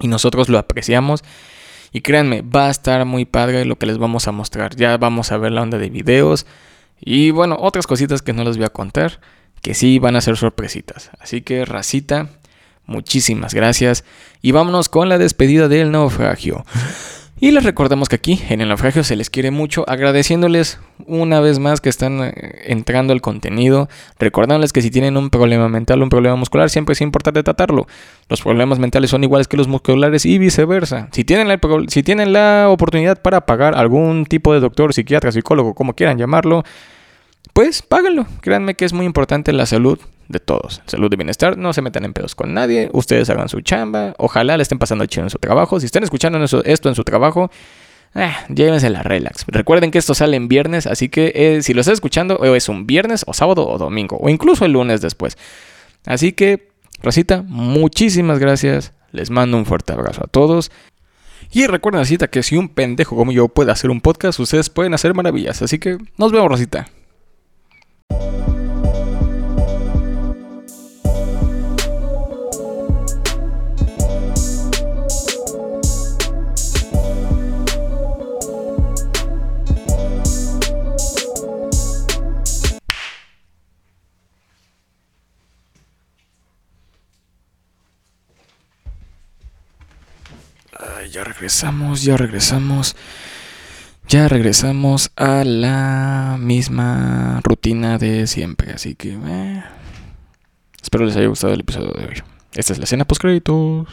y 0.00 0.08
nosotros 0.08 0.48
lo 0.48 0.58
apreciamos. 0.58 1.22
Y 1.92 2.00
créanme, 2.00 2.42
va 2.42 2.66
a 2.66 2.70
estar 2.70 3.04
muy 3.04 3.24
padre 3.24 3.64
lo 3.64 3.78
que 3.78 3.86
les 3.86 3.98
vamos 3.98 4.26
a 4.26 4.32
mostrar. 4.32 4.74
Ya 4.74 4.96
vamos 4.96 5.30
a 5.30 5.38
ver 5.38 5.52
la 5.52 5.62
onda 5.62 5.78
de 5.78 5.90
videos 5.90 6.44
y 7.00 7.30
bueno, 7.30 7.56
otras 7.58 7.86
cositas 7.86 8.22
que 8.22 8.32
no 8.32 8.44
les 8.44 8.56
voy 8.56 8.66
a 8.66 8.70
contar, 8.70 9.20
que 9.62 9.74
sí 9.74 9.98
van 9.98 10.16
a 10.16 10.20
ser 10.20 10.36
sorpresitas. 10.36 11.10
Así 11.20 11.42
que, 11.42 11.64
racita, 11.64 12.30
muchísimas 12.84 13.54
gracias 13.54 14.04
y 14.42 14.50
vámonos 14.50 14.88
con 14.88 15.08
la 15.08 15.18
despedida 15.18 15.68
del 15.68 15.92
naufragio. 15.92 16.64
Y 17.40 17.52
les 17.52 17.62
recordamos 17.62 18.08
que 18.08 18.16
aquí 18.16 18.40
en 18.48 18.60
el 18.60 18.68
naufragio 18.68 19.04
se 19.04 19.14
les 19.14 19.30
quiere 19.30 19.52
mucho, 19.52 19.88
agradeciéndoles 19.88 20.80
una 21.06 21.38
vez 21.38 21.60
más 21.60 21.80
que 21.80 21.88
están 21.88 22.20
eh, 22.20 22.32
entrando 22.66 23.12
al 23.12 23.20
contenido, 23.20 23.88
recordándoles 24.18 24.72
que 24.72 24.82
si 24.82 24.90
tienen 24.90 25.16
un 25.16 25.30
problema 25.30 25.68
mental 25.68 26.00
o 26.00 26.02
un 26.02 26.08
problema 26.08 26.34
muscular, 26.34 26.68
siempre 26.68 26.94
es 26.94 27.00
importante 27.00 27.44
tratarlo. 27.44 27.86
Los 28.28 28.42
problemas 28.42 28.80
mentales 28.80 29.10
son 29.10 29.22
iguales 29.22 29.46
que 29.46 29.56
los 29.56 29.68
musculares 29.68 30.26
y 30.26 30.36
viceversa. 30.38 31.08
Si 31.12 31.22
tienen 31.22 31.46
la, 31.46 31.60
si 31.86 32.02
tienen 32.02 32.32
la 32.32 32.66
oportunidad 32.70 33.22
para 33.22 33.46
pagar 33.46 33.76
algún 33.76 34.26
tipo 34.26 34.52
de 34.52 34.58
doctor, 34.58 34.92
psiquiatra, 34.92 35.30
psicólogo, 35.30 35.74
como 35.74 35.94
quieran 35.94 36.18
llamarlo, 36.18 36.64
pues 37.52 37.82
páganlo. 37.82 38.26
Créanme 38.40 38.74
que 38.74 38.84
es 38.84 38.92
muy 38.92 39.06
importante 39.06 39.52
la 39.52 39.66
salud 39.66 40.00
de 40.28 40.40
todos. 40.40 40.82
Salud 40.86 41.12
y 41.12 41.16
bienestar, 41.16 41.56
no 41.56 41.72
se 41.72 41.82
metan 41.82 42.04
en 42.04 42.12
pedos 42.12 42.34
con 42.34 42.54
nadie, 42.54 42.90
ustedes 42.92 43.28
hagan 43.30 43.48
su 43.48 43.60
chamba, 43.62 44.14
ojalá 44.18 44.56
le 44.56 44.62
estén 44.62 44.78
pasando 44.78 45.06
chido 45.06 45.24
en 45.24 45.30
su 45.30 45.38
trabajo. 45.38 45.80
Si 45.80 45.86
están 45.86 46.04
escuchando 46.04 46.38
esto 46.64 46.88
en 46.88 46.94
su 46.94 47.04
trabajo, 47.04 47.50
eh, 48.14 48.32
llévense 48.48 48.90
la 48.90 49.02
relax. 49.02 49.44
Recuerden 49.48 49.90
que 49.90 49.98
esto 49.98 50.14
sale 50.14 50.36
en 50.36 50.48
viernes, 50.48 50.86
así 50.86 51.08
que 51.08 51.32
eh, 51.34 51.62
si 51.62 51.74
lo 51.74 51.80
estás 51.80 51.94
escuchando, 51.94 52.36
o 52.36 52.54
es 52.54 52.68
un 52.68 52.86
viernes, 52.86 53.24
o 53.26 53.32
sábado, 53.32 53.66
o 53.66 53.78
domingo, 53.78 54.18
o 54.20 54.28
incluso 54.28 54.64
el 54.64 54.72
lunes 54.72 55.00
después. 55.00 55.36
Así 56.06 56.32
que, 56.32 56.68
Rosita, 57.02 57.42
muchísimas 57.46 58.38
gracias. 58.38 58.92
Les 59.12 59.30
mando 59.30 59.56
un 59.56 59.64
fuerte 59.64 59.92
abrazo 59.92 60.22
a 60.24 60.26
todos. 60.26 60.70
Y 61.50 61.66
recuerden, 61.66 62.02
Rosita, 62.02 62.28
que 62.28 62.42
si 62.42 62.56
un 62.56 62.68
pendejo 62.68 63.16
como 63.16 63.32
yo 63.32 63.48
puede 63.48 63.72
hacer 63.72 63.90
un 63.90 64.02
podcast, 64.02 64.38
ustedes 64.38 64.68
pueden 64.68 64.92
hacer 64.92 65.14
maravillas. 65.14 65.62
Así 65.62 65.78
que 65.78 65.96
nos 66.18 66.30
vemos, 66.32 66.48
Rosita. 66.48 66.88
Ya 91.10 91.24
regresamos, 91.24 92.02
ya 92.02 92.16
regresamos. 92.16 92.96
Ya 94.08 94.26
regresamos 94.26 95.10
a 95.16 95.44
la 95.44 96.36
misma 96.40 97.40
rutina 97.44 97.98
de 97.98 98.26
siempre. 98.26 98.72
Así 98.72 98.94
que 98.94 99.18
eh, 99.22 99.62
espero 100.80 101.04
les 101.04 101.16
haya 101.16 101.26
gustado 101.26 101.52
el 101.52 101.60
episodio 101.60 101.92
de 101.92 102.06
hoy. 102.06 102.22
Esta 102.54 102.72
es 102.72 102.78
la 102.78 102.84
escena 102.84 103.04
post 103.04 103.20
créditos. 103.20 103.86